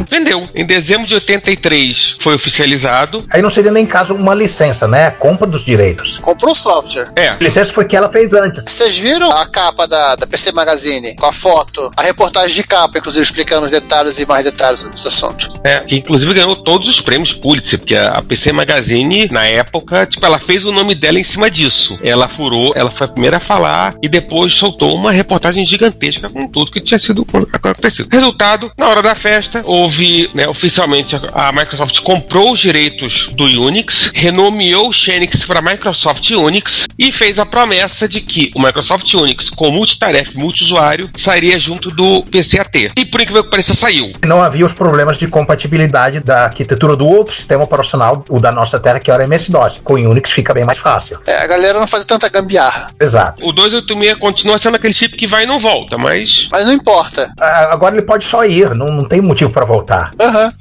Vendeu. 0.10 0.48
Em 0.53 0.65
dezembro 0.65 1.07
de 1.07 1.13
83 1.13 2.17
foi 2.19 2.36
oficializado. 2.36 3.25
Aí 3.31 3.41
não 3.41 3.50
seria 3.50 3.72
nem 3.72 3.86
caso 3.86 4.13
uma 4.13 4.34
licença, 4.34 4.88
né? 4.88 5.12
Compra 5.12 5.47
dos 5.47 5.63
direitos. 5.63 6.17
Comprou 6.19 6.52
o 6.52 6.56
software. 6.56 7.12
É. 7.15 7.30
A 7.30 7.38
licença 7.39 7.71
foi 7.71 7.86
que 7.86 7.95
ela 7.95 8.10
fez 8.10 8.34
antes. 8.34 8.63
Vocês 8.63 8.97
viram 8.97 9.32
a 9.32 9.45
capa 9.45 9.88
da, 9.88 10.15
da 10.15 10.28
PC 10.28 10.52
Magazine 10.52 11.15
com 11.15 11.25
a 11.25 11.32
foto, 11.32 11.91
a 11.95 12.02
reportagem 12.02 12.56
de 12.56 12.63
capa, 12.63 12.97
inclusive 12.97 13.23
explicando 13.23 13.65
os 13.65 13.71
detalhes 13.71 14.19
e 14.19 14.25
mais 14.25 14.43
detalhes 14.43 14.66
sobre 14.75 14.95
esse 14.95 15.08
assunto. 15.08 15.47
É, 15.63 15.80
que 15.80 15.95
inclusive 15.95 16.34
ganhou 16.34 16.56
todos 16.56 16.88
os 16.88 17.01
prêmios 17.01 17.34
Pulitzer, 17.34 17.80
porque 17.80 17.95
a 17.95 18.21
PC 18.21 18.51
Magazine, 18.51 19.27
na 19.32 19.45
época, 19.45 20.06
tipo, 20.06 20.25
ela 20.25 20.39
fez 20.39 20.65
o 20.65 20.71
nome 20.71 20.93
dela 20.93 21.19
em 21.19 21.23
cima 21.23 21.49
disso. 21.49 21.97
Ela 22.03 22.27
furou, 22.27 22.73
ela 22.75 22.91
foi 22.91 23.06
a 23.06 23.10
primeira 23.10 23.38
a 23.38 23.39
falar 23.39 23.95
e 24.01 24.08
depois 24.08 24.53
soltou 24.53 24.95
uma 24.95 25.12
reportagem 25.12 25.65
gigantesca 25.65 26.30
com 26.30 26.47
tudo 26.47 26.71
que 26.71 26.80
tinha 26.80 26.99
sido 26.99 27.25
acontecido. 27.51 28.10
Resultado, 28.12 28.71
na 28.77 28.88
hora 28.88 29.01
da 29.01 29.15
festa, 29.15 29.62
houve, 29.65 30.30
né, 30.34 30.47
oficialmente, 30.47 31.15
a 31.34 31.47
a 31.47 31.51
Microsoft 31.53 32.01
comprou 32.01 32.51
os 32.51 32.60
direitos 32.60 33.30
do 33.34 33.45
Unix, 33.45 34.12
renomeou 34.13 34.89
o 34.89 34.93
Xenix 34.93 35.45
para 35.45 35.62
Microsoft 35.62 36.30
Unix 36.32 36.86
e 36.99 37.10
fez 37.10 37.39
a 37.39 37.45
promessa 37.45 38.06
de 38.06 38.19
que 38.19 38.51
o 38.53 38.60
Microsoft 38.60 39.13
Unix, 39.13 39.49
com 39.49 39.71
multitarefa 39.71 40.32
e 40.34 40.38
multiusuário, 40.38 41.10
sairia 41.15 41.58
junto 41.58 41.89
do 41.89 42.23
PCAT. 42.23 42.91
E 42.97 43.06
por 43.06 43.21
incrível 43.21 43.45
que 43.45 43.49
pareça, 43.49 43.73
saiu. 43.73 44.12
Não 44.25 44.41
havia 44.41 44.57
os 44.63 44.74
problemas 44.74 45.17
de 45.17 45.28
compatibilidade 45.28 46.20
da 46.20 46.46
arquitetura 46.46 46.96
do 46.96 47.08
outro 47.08 47.34
sistema 47.34 47.63
operacional, 47.63 48.24
o 48.30 48.39
da 48.39 48.52
nossa 48.52 48.80
terra, 48.80 49.00
que 49.00 49.12
era 49.12 49.24
MS-DOS. 49.24 49.82
Com 49.84 49.93
Unix 49.96 50.32
fica 50.32 50.54
bem 50.54 50.63
mais 50.65 50.78
fácil. 50.78 51.20
É, 51.26 51.38
a 51.43 51.48
galera 51.48 51.80
não 51.80 51.88
faz 51.88 52.06
tanta 52.06 52.30
gambiarra. 52.30 52.89
Exato. 53.00 53.46
O 53.46 53.52
286 53.52 54.17
continua 54.20 54.58
sendo 54.58 54.76
aquele 54.76 54.93
chip 54.93 55.15
que 55.17 55.28
vai 55.28 55.43
e 55.43 55.48
não 55.48 55.60
volta, 55.60 55.98
mas. 55.98 56.48
Mas 56.52 56.65
não 56.65 56.74
importa. 56.74 57.32
Ah, 57.39 57.67
Agora 57.72 57.96
ele 57.96 58.06
pode 58.06 58.26
só 58.26 58.46
ir, 58.46 58.74
não, 58.76 58.88
não 58.88 59.04
tem 59.08 59.22
motivo 59.22 59.52
para 59.52 59.65
voltar. 59.65 60.12
Aham. 60.20 60.52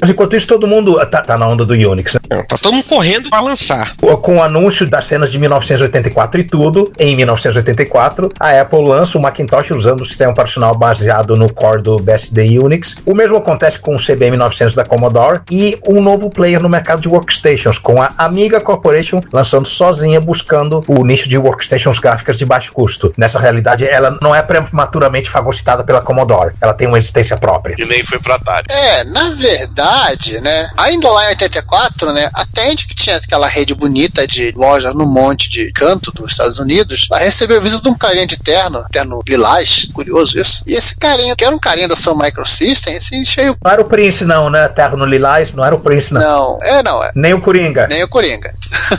Mas 0.00 0.10
enquanto 0.10 0.34
isso, 0.36 0.46
todo 0.48 0.66
mundo 0.66 0.96
tá, 1.06 1.22
tá 1.22 1.38
na 1.38 1.46
onda 1.46 1.64
do 1.64 1.72
Unix. 1.72 2.14
né? 2.14 2.42
Tá 2.48 2.58
todo 2.58 2.74
mundo 2.74 2.84
correndo 2.84 3.30
pra 3.30 3.40
lançar. 3.40 3.94
Com 4.22 4.36
o 4.38 4.42
anúncio 4.42 4.86
das 4.88 5.06
cenas 5.06 5.30
de 5.30 5.38
1984 5.38 6.40
e 6.40 6.44
tudo, 6.44 6.92
em 6.98 7.16
1984, 7.16 8.30
a 8.38 8.60
Apple 8.60 8.86
lança 8.86 9.16
o 9.16 9.22
Macintosh 9.22 9.70
usando 9.70 10.00
o 10.02 10.04
sistema 10.04 10.32
operacional 10.32 10.76
baseado 10.76 11.36
no 11.36 11.50
core 11.52 11.80
do 11.80 11.96
BSD 11.98 12.58
Unix. 12.58 12.96
O 13.06 13.14
mesmo 13.14 13.33
acontece 13.36 13.78
com 13.78 13.94
o 13.94 13.98
CBM 13.98 14.36
900 14.36 14.74
da 14.74 14.84
Commodore 14.84 15.40
e 15.50 15.78
um 15.86 16.00
novo 16.00 16.30
player 16.30 16.60
no 16.60 16.68
mercado 16.68 17.00
de 17.00 17.08
workstations, 17.08 17.78
com 17.78 18.00
a 18.00 18.12
Amiga 18.18 18.60
Corporation 18.60 19.20
lançando 19.32 19.68
sozinha, 19.68 20.20
buscando 20.20 20.82
o 20.86 21.04
nicho 21.04 21.28
de 21.28 21.38
workstations 21.38 21.98
gráficas 21.98 22.36
de 22.36 22.44
baixo 22.44 22.72
custo. 22.72 23.12
Nessa 23.16 23.38
realidade, 23.38 23.86
ela 23.86 24.18
não 24.20 24.34
é 24.34 24.42
prematuramente 24.42 25.30
fagocitada 25.30 25.84
pela 25.84 26.00
Commodore, 26.00 26.54
ela 26.60 26.74
tem 26.74 26.86
uma 26.86 26.98
existência 26.98 27.36
própria. 27.36 27.74
E 27.78 27.84
nem 27.84 28.04
foi 28.04 28.18
pra 28.18 28.34
Atari. 28.36 28.66
É, 28.70 29.04
na 29.04 29.30
verdade, 29.30 30.40
né? 30.40 30.70
Ainda 30.76 31.10
lá 31.10 31.24
em 31.24 31.28
84, 31.28 32.12
né? 32.12 32.30
A 32.32 32.46
Tandy, 32.46 32.86
que 32.86 32.94
tinha 32.94 33.16
aquela 33.16 33.48
rede 33.48 33.74
bonita 33.74 34.26
de 34.26 34.52
loja 34.56 34.92
no 34.92 35.06
monte 35.06 35.48
de 35.48 35.72
canto 35.72 36.10
dos 36.12 36.32
Estados 36.32 36.58
Unidos, 36.58 37.06
ela 37.10 37.20
recebeu 37.20 37.58
a 37.58 37.60
visita 37.60 37.82
de 37.82 37.88
um 37.88 37.94
carinha 37.94 38.26
de 38.26 38.38
terno, 38.38 38.84
terno 38.90 39.22
lilás, 39.26 39.88
curioso 39.92 40.38
isso. 40.38 40.62
E 40.66 40.74
esse 40.74 40.96
carinha, 40.96 41.34
que 41.36 41.44
era 41.44 41.54
um 41.54 41.58
carinha 41.58 41.88
da 41.88 41.96
Sun 41.96 42.16
Microsystem, 42.16 42.96
assim, 42.96 43.23
cheio. 43.24 43.56
Não 43.62 43.70
era 43.70 43.80
o 43.80 43.84
Prince, 43.84 44.24
não, 44.24 44.50
né? 44.50 44.68
Terra 44.68 44.96
no 44.96 45.04
Lilás, 45.04 45.52
não 45.52 45.64
era 45.64 45.74
o 45.74 45.80
Prince, 45.80 46.12
não. 46.12 46.20
Não, 46.20 46.58
é, 46.62 46.82
não, 46.82 47.02
é. 47.02 47.10
Nem 47.14 47.34
o 47.34 47.40
Coringa. 47.40 47.86
Nem 47.88 48.02
o 48.02 48.08
Coringa. 48.08 48.52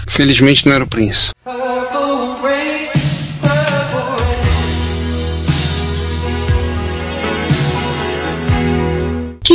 Felizmente 0.07 0.65
não 0.67 0.73
era 0.73 0.83
o 0.83 0.87
Prince. 0.87 1.31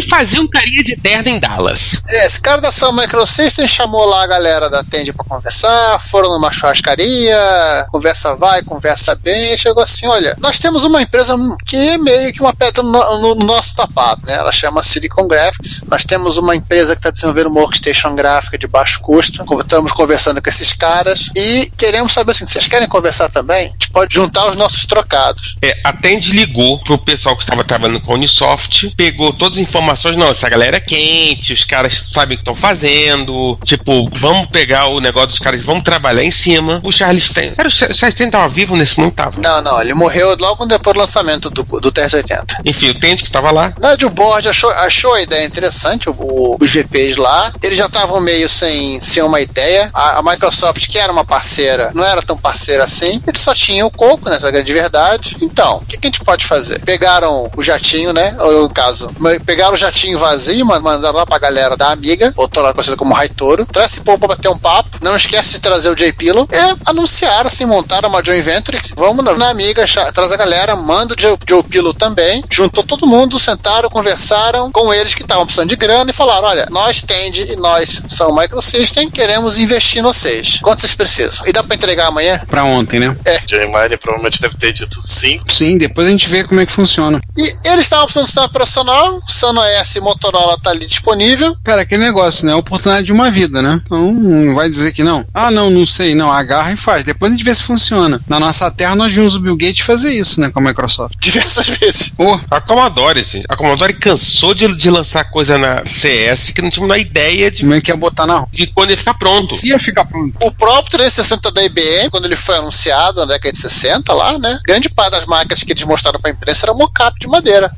Que 0.00 0.08
fazia 0.08 0.40
um 0.40 0.48
carinha 0.48 0.82
de 0.82 0.96
terno 0.96 1.28
em 1.28 1.38
Dallas. 1.38 1.96
É, 2.08 2.26
esse 2.26 2.40
cara 2.40 2.60
da 2.60 2.72
Sun 2.72 2.92
Microsystem 2.92 3.66
chamou 3.68 4.04
lá 4.06 4.22
a 4.24 4.26
galera 4.26 4.68
da 4.70 4.82
Tende 4.82 5.12
pra 5.12 5.24
conversar, 5.24 5.98
foram 6.00 6.30
numa 6.30 6.52
churrascaria, 6.52 7.86
conversa 7.90 8.34
vai, 8.36 8.62
conversa 8.62 9.14
bem, 9.16 9.54
e 9.54 9.58
chegou 9.58 9.82
assim, 9.82 10.06
olha, 10.06 10.36
nós 10.40 10.58
temos 10.58 10.84
uma 10.84 11.02
empresa 11.02 11.36
que 11.66 11.76
é 11.76 11.98
meio 11.98 12.32
que 12.32 12.40
uma 12.40 12.52
pedra 12.54 12.82
no, 12.82 12.90
no- 12.92 13.34
no 13.34 13.44
nosso 13.46 13.74
tapado, 13.74 14.22
né? 14.26 14.34
Ela 14.34 14.52
chama 14.52 14.82
Silicon 14.82 15.26
Graphics. 15.26 15.82
Nós 15.88 16.04
temos 16.04 16.36
uma 16.36 16.54
empresa 16.56 16.92
que 16.94 16.98
está 17.00 17.10
desenvolvendo 17.10 17.48
uma 17.48 17.60
workstation 17.60 18.14
gráfica 18.14 18.56
de 18.58 18.66
baixo 18.66 19.00
custo. 19.00 19.42
Estamos 19.60 19.92
conversando 19.92 20.42
com 20.42 20.48
esses 20.48 20.72
caras 20.72 21.30
e 21.36 21.70
queremos 21.76 22.12
saber 22.12 22.32
assim, 22.32 22.46
vocês 22.46 22.66
querem 22.66 22.88
conversar 22.88 23.30
também? 23.30 23.66
A 23.68 23.70
gente 23.70 23.90
pode 23.90 24.14
juntar 24.14 24.48
os 24.50 24.56
nossos 24.56 24.86
trocados. 24.86 25.56
É, 25.62 25.76
a 25.84 25.92
Tend 25.92 26.30
ligou 26.32 26.78
pro 26.82 26.98
pessoal 26.98 27.36
que 27.36 27.42
estava 27.42 27.64
trabalhando 27.64 28.00
com 28.00 28.12
a 28.12 28.14
Unisoft, 28.14 28.92
pegou 28.96 29.32
todas 29.32 29.58
as 29.58 29.62
informações, 29.62 29.90
não, 30.04 30.28
essa 30.30 30.48
galera 30.48 30.76
é 30.76 30.80
quente, 30.80 31.52
os 31.52 31.64
caras 31.64 32.08
sabem 32.12 32.34
o 32.34 32.38
que 32.38 32.42
estão 32.42 32.54
fazendo, 32.54 33.58
tipo, 33.64 34.08
vamos 34.18 34.48
pegar 34.48 34.86
o 34.86 35.00
negócio 35.00 35.28
dos 35.30 35.38
caras, 35.38 35.62
vamos 35.62 35.84
trabalhar 35.84 36.22
em 36.22 36.30
cima. 36.30 36.80
O 36.84 36.90
Charles 36.92 37.28
Ten, 37.30 37.52
era 37.56 37.68
o 37.68 37.70
Char- 37.70 37.94
Charles 37.94 38.14
Ten 38.16 38.30
tava 38.30 38.48
vivo 38.48 38.76
nesse 38.76 38.98
momento, 38.98 39.14
tava. 39.14 39.40
Não, 39.40 39.62
não, 39.62 39.80
ele 39.80 39.94
morreu 39.94 40.36
logo 40.38 40.66
depois 40.66 40.94
do 40.94 41.00
lançamento 41.00 41.50
do, 41.50 41.62
do 41.62 41.92
TS-80. 41.92 42.56
Enfim, 42.64 42.90
o 42.90 42.94
Tend 42.98 43.22
que 43.22 43.30
tava 43.30 43.50
lá, 43.50 43.72
Nigel 43.80 44.10
Board 44.10 44.48
achou, 44.48 44.70
achou 44.70 45.14
a 45.14 45.22
ideia 45.22 45.44
interessante, 45.46 46.08
o- 46.08 46.12
o- 46.18 46.56
os 46.60 46.70
VPs 46.70 47.16
lá. 47.16 47.52
Eles 47.62 47.78
já 47.78 47.86
estavam 47.86 48.20
meio 48.20 48.48
sem, 48.48 49.00
sem 49.00 49.22
uma 49.22 49.40
ideia. 49.40 49.90
A, 49.92 50.18
a 50.18 50.22
Microsoft, 50.22 50.88
que 50.88 50.98
era 50.98 51.12
uma 51.12 51.24
parceira, 51.24 51.90
não 51.94 52.04
era 52.04 52.22
tão 52.22 52.36
parceira 52.36 52.84
assim. 52.84 53.22
Eles 53.26 53.40
só 53.40 53.54
tinham 53.54 53.86
o 53.86 53.90
coco, 53.90 54.28
nessa 54.28 54.50
grande 54.50 54.72
verdade. 54.72 55.36
Então, 55.42 55.76
o 55.78 55.84
que, 55.86 55.96
que 55.98 56.06
a 56.06 56.10
gente 56.10 56.24
pode 56.24 56.44
fazer? 56.44 56.80
Pegaram 56.84 57.50
o 57.56 57.62
jatinho, 57.62 58.12
né? 58.12 58.36
Ou 58.40 58.62
no 58.62 58.70
caso, 58.70 59.10
pegaram 59.44 59.74
o 59.74 59.76
jatinho 59.80 60.18
vazio, 60.18 60.64
ma- 60.64 60.80
mandaram 60.80 61.16
lá 61.18 61.26
pra 61.26 61.38
galera 61.38 61.76
da 61.76 61.90
Amiga, 61.90 62.32
lá 62.56 62.72
conhecida 62.72 62.96
como 62.96 63.14
Raitoro. 63.14 63.66
Traz 63.66 63.92
esse 63.92 64.00
povo 64.02 64.18
pra 64.18 64.28
bater 64.28 64.48
um 64.48 64.58
papo. 64.58 64.98
Não 65.02 65.16
esquece 65.16 65.52
de 65.52 65.60
trazer 65.60 65.88
o 65.90 65.94
J 65.94 66.12
Pillow. 66.12 66.48
E 66.52 66.76
anunciaram, 66.88 67.48
assim, 67.48 67.64
montaram 67.64 68.08
uma 68.08 68.24
joint 68.24 68.42
venture. 68.42 68.80
Vamos 68.96 69.24
na, 69.24 69.34
na 69.34 69.48
Amiga, 69.50 69.84
traz 70.12 70.30
a 70.32 70.36
galera, 70.36 70.76
manda 70.76 71.14
o 71.14 71.20
Joe, 71.20 71.36
Joe 71.48 71.62
Pillow 71.62 71.92
também. 71.94 72.44
Juntou 72.50 72.84
todo 72.84 73.06
mundo, 73.06 73.38
sentaram, 73.38 73.88
conversaram 73.90 74.70
com 74.70 74.92
eles 74.92 75.14
que 75.14 75.22
estavam 75.22 75.44
precisando 75.44 75.68
de 75.68 75.76
grana 75.76 76.10
e 76.10 76.14
falaram: 76.14 76.48
olha, 76.48 76.66
nós 76.70 77.02
Tende 77.02 77.52
e 77.52 77.56
nós 77.56 78.02
são 78.08 78.34
Microsystem, 78.36 79.10
queremos 79.10 79.58
investir 79.58 79.98
em 79.98 80.02
vocês. 80.02 80.58
Quanto 80.62 80.80
vocês 80.80 80.94
precisam? 80.94 81.46
E 81.46 81.52
dá 81.52 81.62
pra 81.62 81.74
entregar 81.74 82.06
amanhã? 82.08 82.40
Pra 82.48 82.64
ontem, 82.64 83.00
né? 83.00 83.16
É. 83.24 83.40
Jay 83.46 83.66
Mine 83.66 83.96
provavelmente 83.96 84.40
deve 84.40 84.56
ter 84.56 84.72
dito 84.72 85.00
sim. 85.02 85.40
Sim, 85.48 85.78
depois 85.78 86.06
a 86.06 86.10
gente 86.10 86.28
vê 86.28 86.44
como 86.44 86.60
é 86.60 86.66
que 86.66 86.72
funciona. 86.72 87.18
E 87.36 87.42
eles 87.64 87.86
estavam 87.86 88.04
precisando 88.04 88.24
de 88.24 88.30
sistema 88.30 88.46
operacional, 88.46 89.20
SanoS 89.26 89.69
e 89.98 90.00
Motorola 90.00 90.58
tá 90.62 90.70
ali 90.70 90.86
disponível. 90.86 91.56
Cara, 91.64 91.82
aquele 91.82 92.04
negócio, 92.04 92.46
né? 92.46 92.52
A 92.52 92.56
oportunidade 92.56 93.06
de 93.06 93.12
uma 93.12 93.30
vida, 93.30 93.62
né? 93.62 93.80
Então 93.84 94.12
não 94.12 94.54
vai 94.54 94.68
dizer 94.68 94.92
que 94.92 95.02
não. 95.02 95.24
Ah, 95.32 95.50
não, 95.50 95.70
não 95.70 95.86
sei. 95.86 96.14
Não, 96.14 96.30
agarra 96.30 96.72
e 96.72 96.76
faz. 96.76 97.04
Depois 97.04 97.32
a 97.32 97.36
gente 97.36 97.44
vê 97.44 97.54
se 97.54 97.62
funciona. 97.62 98.20
Na 98.28 98.38
nossa 98.38 98.70
terra 98.70 98.94
nós 98.94 99.12
vimos 99.12 99.34
o 99.34 99.40
Bill 99.40 99.56
Gates 99.56 99.80
fazer 99.80 100.12
isso, 100.12 100.40
né? 100.40 100.50
Com 100.50 100.60
a 100.60 100.62
Microsoft. 100.62 101.16
Diversas 101.20 101.66
vezes. 101.68 102.10
Pô, 102.10 102.38
a 102.50 102.60
Commodore, 102.60 103.20
assim, 103.20 103.42
a 103.48 103.56
Commodore 103.56 103.94
cansou 103.94 104.54
de, 104.54 104.74
de 104.74 104.90
lançar 104.90 105.24
coisa 105.30 105.58
na 105.58 105.84
CS 105.86 106.50
que 106.50 106.62
não 106.62 106.70
tinha 106.70 106.84
uma 106.84 106.98
ideia 106.98 107.50
de, 107.50 107.60
como 107.60 107.74
é 107.74 107.80
que 107.80 107.90
ia 107.90 107.96
botar 107.96 108.26
na 108.26 108.38
rua? 108.38 108.48
de 108.52 108.66
quando 108.66 108.90
ia 108.90 108.96
ficar 108.96 109.14
pronto. 109.14 109.56
Se 109.56 109.68
ia 109.68 109.78
ficar 109.78 110.04
pronto. 110.04 110.36
O 110.42 110.52
próprio 110.52 110.90
360 110.90 111.50
da 111.52 111.62
IBM, 111.64 112.10
quando 112.10 112.24
ele 112.24 112.36
foi 112.36 112.56
anunciado 112.56 113.20
na 113.20 113.26
década 113.26 113.52
de 113.52 113.58
60 113.58 114.12
lá, 114.12 114.38
né? 114.38 114.58
Grande 114.64 114.88
parte 114.88 115.12
das 115.12 115.26
máquinas 115.26 115.62
que 115.62 115.72
eles 115.72 115.82
mostraram 115.84 116.20
pra 116.20 116.30
imprensa 116.30 116.66
era 116.66 116.74
mocap 116.74 117.18
de 117.18 117.26
madeira. 117.26 117.72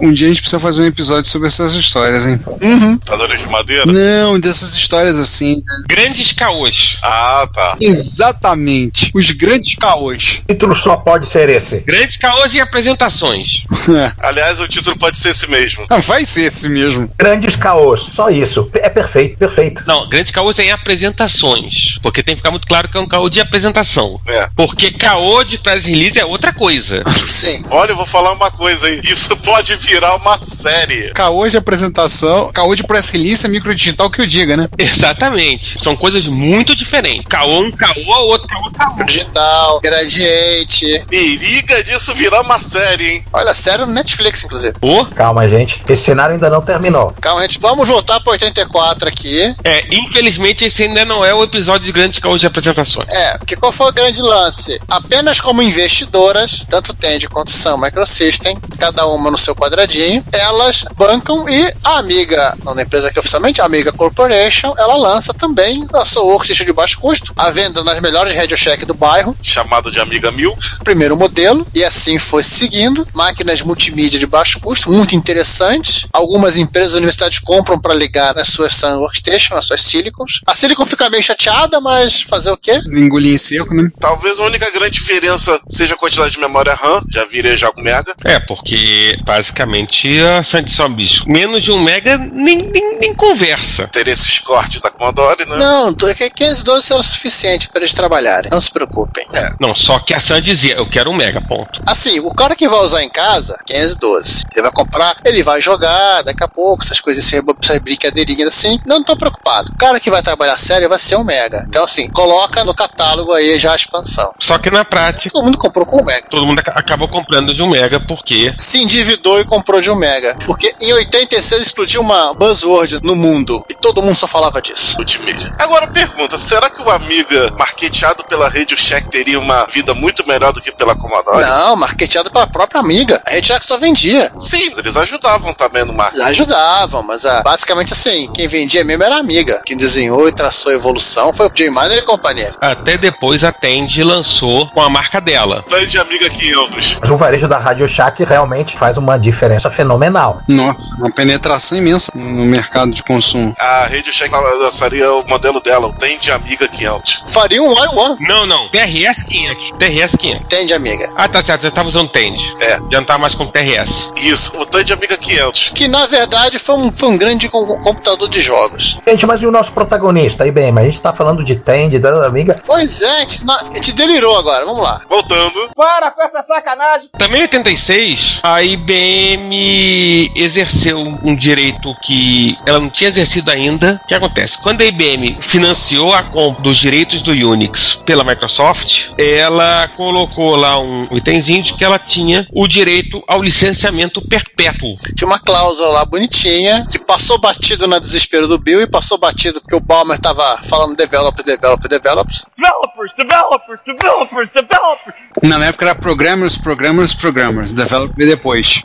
Um 0.00 0.12
dia 0.12 0.26
a 0.26 0.30
gente 0.30 0.40
precisa 0.40 0.60
fazer 0.60 0.82
um 0.82 0.86
episódio 0.86 1.30
sobre 1.30 1.48
essas 1.48 1.72
histórias, 1.74 2.26
hein? 2.26 2.38
Computadores 2.38 3.40
de 3.40 3.48
madeira? 3.48 3.84
Não, 3.86 4.38
dessas 4.38 4.74
histórias 4.74 5.18
assim. 5.18 5.56
né? 5.56 5.62
Grandes 5.88 6.32
caôs. 6.32 6.98
Ah, 7.02 7.48
tá. 7.52 7.76
Exatamente. 7.80 9.10
Os 9.14 9.30
grandes 9.32 9.76
caôs. 9.76 10.42
O 10.48 10.52
título 10.52 10.74
só 10.74 10.96
pode 10.96 11.28
ser 11.28 11.48
esse. 11.48 11.78
Grandes 11.80 12.16
caôs 12.16 12.54
e 12.54 12.60
apresentações. 12.60 13.64
É. 13.84 14.10
Aliás, 14.26 14.60
o 14.62 14.66
título 14.66 14.96
pode 14.96 15.18
ser 15.18 15.28
esse 15.28 15.48
mesmo. 15.50 15.84
Ah, 15.90 15.98
Vai 15.98 16.24
ser 16.24 16.44
esse 16.46 16.70
mesmo. 16.70 17.10
Grandes 17.18 17.54
caos. 17.54 18.08
Só 18.14 18.30
isso. 18.30 18.70
É 18.72 18.88
perfeito, 18.88 19.36
perfeito. 19.36 19.82
Não, 19.86 20.08
grandes 20.08 20.32
caôs 20.32 20.58
em 20.58 20.70
apresentações. 20.70 21.98
Porque 22.02 22.22
tem 22.22 22.34
que 22.34 22.38
ficar 22.40 22.50
muito 22.50 22.66
claro 22.66 22.88
que 22.88 22.96
é 22.96 23.00
um 23.00 23.06
caô 23.06 23.28
de 23.28 23.40
apresentação. 23.40 24.18
É. 24.26 24.48
Porque 24.56 24.90
caô 24.90 25.44
de 25.44 25.58
press 25.58 25.84
release 25.84 26.18
é 26.18 26.24
outra 26.24 26.50
coisa. 26.52 27.02
Sim. 27.28 27.62
Olha, 27.70 27.90
eu 27.92 27.96
vou 27.96 28.06
falar 28.06 28.32
uma 28.32 28.50
coisa 28.50 28.86
aí. 28.86 29.00
Isso 29.04 29.36
pode 29.36 29.63
virar 29.72 30.16
uma 30.16 30.38
série. 30.38 31.10
Caô 31.12 31.48
de 31.48 31.56
apresentação, 31.56 32.50
caô 32.52 32.74
de 32.74 32.84
press 32.84 33.08
release 33.08 33.44
é 33.46 33.48
microdigital 33.48 34.10
que 34.10 34.20
eu 34.20 34.26
diga, 34.26 34.56
né? 34.56 34.68
Exatamente. 34.78 35.82
São 35.82 35.96
coisas 35.96 36.26
muito 36.26 36.74
diferentes. 36.76 37.26
Caô, 37.28 37.60
um 37.60 37.70
caô, 37.70 37.94
outro 38.26 38.46
caô, 38.48 38.70
caô. 38.70 39.04
Digital, 39.04 39.80
Gradiente. 39.80 41.04
Periga 41.08 41.82
disso 41.82 42.14
virar 42.14 42.40
uma 42.42 42.58
série, 42.60 43.08
hein? 43.10 43.24
Olha, 43.32 43.54
sério 43.54 43.86
no 43.86 43.92
Netflix, 43.92 44.44
inclusive. 44.44 44.74
Pô, 44.80 45.04
Calma, 45.06 45.48
gente. 45.48 45.82
Esse 45.88 46.04
cenário 46.04 46.34
ainda 46.34 46.50
não 46.50 46.60
terminou. 46.60 47.12
Calma, 47.20 47.42
gente. 47.42 47.58
Vamos 47.60 47.86
voltar 47.88 48.20
pro 48.20 48.32
84 48.32 49.08
aqui. 49.08 49.54
é, 49.64 49.86
infelizmente 49.94 50.64
esse 50.64 50.82
ainda 50.82 51.04
não 51.04 51.24
é 51.24 51.32
o 51.34 51.42
episódio 51.42 51.86
de 51.86 51.92
grandes 51.92 52.18
caôs 52.18 52.40
de 52.40 52.46
apresentações. 52.46 53.08
É, 53.08 53.38
porque 53.38 53.56
qual 53.56 53.72
foi 53.72 53.88
o 53.90 53.92
grande 53.92 54.20
lance? 54.20 54.80
Apenas 54.88 55.40
como 55.40 55.62
investidoras, 55.62 56.64
tanto 56.68 56.94
Tende 56.94 57.28
quanto 57.28 57.50
Sun 57.50 57.76
Microsystem, 57.78 58.56
cada 58.78 59.06
uma 59.06 59.30
no 59.30 59.38
seu 59.38 59.53
quadradinho, 59.54 60.24
elas 60.32 60.84
bancam 60.96 61.48
e 61.48 61.72
a 61.82 61.98
amiga, 61.98 62.56
não 62.64 62.74
da 62.74 62.82
empresa 62.82 63.08
aqui 63.08 63.18
oficialmente, 63.18 63.60
a 63.60 63.64
Amiga 63.64 63.92
Corporation, 63.92 64.74
ela 64.76 64.96
lança 64.96 65.32
também 65.32 65.86
a 65.94 66.04
sua 66.04 66.22
workstation 66.22 66.64
de 66.64 66.72
baixo 66.72 66.98
custo, 66.98 67.32
a 67.36 67.50
venda 67.50 67.82
nas 67.82 68.00
melhores 68.00 68.34
Radio 68.34 68.56
Shack 68.56 68.84
do 68.84 68.94
bairro, 68.94 69.36
Chamado 69.42 69.90
de 69.90 70.00
Amiga 70.00 70.30
Mil. 70.30 70.56
primeiro 70.82 71.16
modelo, 71.16 71.66
e 71.74 71.84
assim 71.84 72.18
foi 72.18 72.42
seguindo. 72.42 73.06
Máquinas 73.14 73.62
multimídia 73.62 74.18
de 74.18 74.26
baixo 74.26 74.60
custo, 74.60 74.90
muito 74.90 75.14
interessantes. 75.14 76.06
Algumas 76.12 76.56
empresas 76.56 76.94
universidades 76.94 77.38
compram 77.38 77.80
para 77.80 77.94
ligar 77.94 78.34
nas 78.34 78.48
suas 78.48 78.74
Sun 78.74 78.98
Workstation, 78.98 79.54
nas 79.54 79.66
suas 79.66 79.82
Silicons. 79.82 80.40
A 80.46 80.54
Silicon 80.54 80.86
fica 80.86 81.08
meio 81.10 81.22
chateada, 81.22 81.80
mas 81.80 82.22
fazer 82.22 82.50
o 82.50 82.56
quê? 82.56 82.80
Engolir 82.86 83.34
em 83.34 83.38
seco, 83.38 83.74
né? 83.74 83.90
Talvez 84.00 84.40
a 84.40 84.44
única 84.44 84.70
grande 84.70 84.92
diferença 84.92 85.58
seja 85.68 85.94
a 85.94 85.96
quantidade 85.96 86.32
de 86.32 86.40
memória 86.40 86.74
RAM. 86.74 87.02
Já 87.10 87.24
virei 87.24 87.56
já 87.56 87.70
com 87.70 87.82
Mega. 87.82 88.14
É, 88.24 88.38
porque 88.40 89.16
basicamente 89.48 90.18
a 90.20 90.42
Sandição 90.42 90.92
Bicho, 90.92 91.24
menos 91.28 91.62
de 91.62 91.70
um 91.70 91.82
mega 91.82 92.16
nem, 92.16 92.56
nem, 92.56 92.98
nem 92.98 93.14
conversa. 93.14 93.86
Ter 93.88 94.08
esses 94.08 94.38
cortes 94.38 94.80
da 94.80 94.90
Commodore, 94.90 95.44
né? 95.46 95.56
Não, 95.56 95.92
do- 95.92 96.14
que 96.14 96.30
512 96.30 96.92
era 96.92 97.02
suficiente 97.02 97.68
para 97.68 97.80
eles 97.82 97.92
trabalharem. 97.92 98.50
Não 98.50 98.60
se 98.60 98.70
preocupem. 98.70 99.26
É. 99.34 99.50
Não, 99.60 99.74
só 99.74 99.98
que 99.98 100.14
a 100.14 100.20
Sam 100.20 100.40
dizia, 100.40 100.74
eu 100.76 100.88
quero 100.88 101.10
um 101.10 101.14
mega, 101.14 101.40
ponto. 101.42 101.82
Assim, 101.86 102.20
o 102.20 102.32
cara 102.34 102.56
que 102.56 102.68
vai 102.68 102.80
usar 102.80 103.02
em 103.02 103.10
casa, 103.10 103.58
512. 103.66 104.43
Ele 104.54 104.62
vai 104.62 104.72
comprar, 104.72 105.16
ele 105.24 105.42
vai 105.42 105.60
jogar 105.60 106.22
daqui 106.22 106.42
a 106.44 106.48
pouco, 106.48 106.82
essas 106.84 107.00
coisas 107.00 107.24
essas 107.24 107.78
brincadeirinhas 107.80 108.48
assim. 108.48 108.78
Não 108.86 109.02
tô 109.02 109.16
preocupado. 109.16 109.72
O 109.72 109.76
cara 109.78 109.98
que 110.00 110.10
vai 110.10 110.22
trabalhar 110.22 110.56
sério 110.56 110.88
vai 110.88 110.98
ser 110.98 111.16
um 111.16 111.24
Mega. 111.24 111.64
Então, 111.68 111.84
assim, 111.84 112.08
coloca 112.10 112.62
no 112.64 112.74
catálogo 112.74 113.32
aí 113.32 113.58
já 113.58 113.72
a 113.72 113.76
expansão. 113.76 114.30
Só 114.38 114.58
que 114.58 114.70
na 114.70 114.84
prática, 114.84 115.30
Todo 115.32 115.44
mundo 115.44 115.58
comprou 115.58 115.84
com 115.86 116.00
o 116.00 116.04
Mega. 116.04 116.28
todo 116.30 116.46
mundo 116.46 116.60
aca- 116.60 116.72
acabou 116.78 117.08
comprando 117.08 117.52
de 117.54 117.62
um 117.62 117.68
mega 117.68 117.98
porque 118.00 118.54
Se 118.58 118.78
endividou 118.82 119.40
e 119.40 119.44
comprou 119.44 119.80
de 119.80 119.90
um 119.90 119.96
Mega. 119.96 120.36
Porque 120.46 120.74
em 120.80 120.92
86 120.92 121.62
explodiu 121.62 122.00
uma 122.00 122.32
buzzword 122.34 123.00
no 123.02 123.16
mundo. 123.16 123.64
E 123.68 123.74
todo 123.74 124.02
mundo 124.02 124.14
só 124.14 124.26
falava 124.26 124.60
disso. 124.62 124.96
Multimídia. 124.96 125.54
Agora 125.58 125.86
pergunta, 125.88 126.36
será 126.38 126.70
que 126.70 126.80
o 126.82 126.90
Amiga 126.90 127.52
marketeado 127.58 128.24
pela 128.24 128.48
Radio 128.48 128.76
Shack 128.76 129.08
teria 129.08 129.38
uma 129.38 129.64
vida 129.66 129.94
muito 129.94 130.26
melhor 130.26 130.52
do 130.52 130.60
que 130.60 130.70
pela 130.70 130.94
Commodore? 130.94 131.40
Não, 131.44 131.74
marketeado 131.76 132.30
pela 132.30 132.46
própria 132.46 132.80
amiga. 132.80 133.20
A 133.26 133.32
gente 133.32 133.48
já 133.48 133.58
que 133.58 133.66
só 133.66 133.76
vendia. 133.78 134.30
Sim, 134.44 134.70
eles 134.76 134.96
ajudavam 134.96 135.52
também 135.54 135.84
no 135.84 135.92
marketing. 135.92 136.22
ajudavam, 136.22 137.02
mas 137.02 137.24
ah, 137.24 137.42
basicamente 137.42 137.92
assim, 137.92 138.30
quem 138.32 138.46
vendia 138.46 138.84
mesmo 138.84 139.02
era 139.02 139.16
a 139.16 139.18
amiga. 139.18 139.62
Quem 139.64 139.76
desenhou 139.76 140.28
e 140.28 140.32
traçou 140.32 140.72
a 140.72 140.74
evolução 140.74 141.32
foi 141.32 141.46
o 141.46 141.52
Jay 141.54 141.70
Miner 141.70 141.98
e 141.98 142.02
companhia. 142.02 142.54
até 142.60 142.96
depois 142.98 143.42
a 143.44 143.52
Tend 143.52 144.02
lançou 144.02 144.68
com 144.70 144.80
a 144.80 144.88
marca 144.90 145.20
dela. 145.20 145.64
De 145.88 145.98
Amiga 145.98 146.28
500. 146.30 146.98
Mas 147.00 147.10
o 147.10 147.16
varejo 147.16 147.46
da 147.46 147.58
Radio 147.58 147.88
Shack 147.88 148.24
realmente 148.24 148.76
faz 148.76 148.96
uma 148.96 149.18
diferença 149.18 149.70
fenomenal. 149.70 150.40
Nossa, 150.48 150.94
uma 150.96 151.10
penetração 151.10 151.76
imensa 151.76 152.10
no 152.14 152.44
mercado 152.46 152.90
de 152.92 153.02
consumo. 153.02 153.54
A 153.58 153.82
Radio 153.86 154.12
Shack 154.12 154.32
lançaria 154.34 155.12
o 155.12 155.26
modelo 155.28 155.60
dela, 155.60 155.86
o 155.88 155.92
Tem 155.92 156.18
de 156.18 156.30
Amiga 156.30 156.66
500. 156.68 157.24
Faria 157.28 157.62
um 157.62 157.74
Y1. 157.74 158.16
Não, 158.20 158.46
não, 158.46 158.68
TRS 158.70 159.22
500. 159.22 159.72
TRS 159.78 160.16
500. 160.16 160.44
Entende, 160.44 160.74
amiga? 160.74 161.10
Ah, 161.16 161.28
tá 161.28 161.42
certo, 161.42 161.62
você 161.62 161.70
tava 161.70 161.88
usando 161.88 162.08
Tend. 162.08 162.40
É. 162.60 162.78
Já 162.90 163.00
não 163.00 163.04
tava 163.04 163.18
mais 163.20 163.34
com 163.34 163.46
TRS. 163.46 164.10
Isso, 164.16 164.33
o 164.56 164.66
Tandy 164.66 164.92
Amiga 164.92 165.16
500. 165.16 165.70
Que 165.74 165.88
na 165.88 166.06
verdade 166.06 166.58
foi 166.58 166.74
um, 166.76 166.92
foi 166.92 167.08
um 167.10 167.16
grande 167.18 167.48
com- 167.48 167.66
computador 167.78 168.28
de 168.28 168.40
jogos. 168.40 168.98
Gente, 169.06 169.26
mas 169.26 169.40
e 169.42 169.46
o 169.46 169.50
nosso 169.50 169.72
protagonista, 169.72 170.46
IBM? 170.46 170.78
A 170.80 170.84
gente 170.84 171.00
tá 171.00 171.12
falando 171.12 171.44
de 171.44 171.56
Tandy, 171.56 171.98
da 171.98 172.26
amiga. 172.26 172.60
Pois 172.66 173.00
é, 173.02 173.08
a 173.16 173.20
gente, 173.20 173.44
na- 173.44 173.60
a 173.60 173.74
gente 173.74 173.92
delirou 173.92 174.36
agora, 174.38 174.64
vamos 174.64 174.82
lá. 174.82 175.00
Voltando. 175.08 175.70
Para 175.76 176.10
com 176.10 176.22
essa 176.22 176.42
sacanagem. 176.42 177.08
Também 177.18 177.40
em 177.40 177.42
86, 177.44 178.40
a 178.42 178.62
IBM 178.62 180.30
exerceu 180.34 180.98
um 181.22 181.34
direito 181.34 181.94
que 182.02 182.56
ela 182.66 182.78
não 182.80 182.90
tinha 182.90 183.08
exercido 183.08 183.50
ainda. 183.50 184.00
O 184.04 184.06
que 184.08 184.14
acontece? 184.14 184.58
Quando 184.62 184.80
a 184.82 184.84
IBM 184.84 185.36
financiou 185.40 186.12
a 186.12 186.22
compra 186.22 186.62
dos 186.62 186.76
direitos 186.78 187.22
do 187.22 187.32
Unix 187.32 187.94
pela 188.06 188.24
Microsoft, 188.24 189.10
ela 189.18 189.88
colocou 189.96 190.56
lá 190.56 190.78
um 190.78 191.06
itemzinho 191.12 191.62
de 191.62 191.74
que 191.74 191.84
ela 191.84 191.98
tinha 191.98 192.46
o 192.52 192.66
direito 192.66 193.22
ao 193.26 193.42
licenciamento 193.42 194.20
perpétuo. 194.28 194.96
Tinha 195.14 195.26
uma 195.28 195.38
cláusula 195.38 195.88
lá 195.88 196.04
bonitinha, 196.04 196.86
que 196.90 196.98
passou 196.98 197.38
batido 197.38 197.86
na 197.86 197.98
desespero 197.98 198.46
do 198.48 198.58
Bill 198.58 198.82
e 198.82 198.86
passou 198.86 199.18
batido 199.18 199.60
porque 199.60 199.74
o 199.74 199.80
Balmer 199.80 200.18
tava 200.18 200.58
falando 200.64 200.96
develop, 200.96 201.42
develop, 201.42 201.88
developers. 201.88 202.46
Developers, 202.56 203.12
developers, 203.16 203.80
developers, 203.86 204.50
developers. 204.54 205.16
Na 205.42 205.58
minha 205.58 205.68
época 205.68 205.84
era 205.84 205.94
programmers, 205.94 206.56
programmers, 206.56 207.14
programmers. 207.14 207.72
Develop 207.72 208.14
veio 208.16 208.30
depois. 208.30 208.82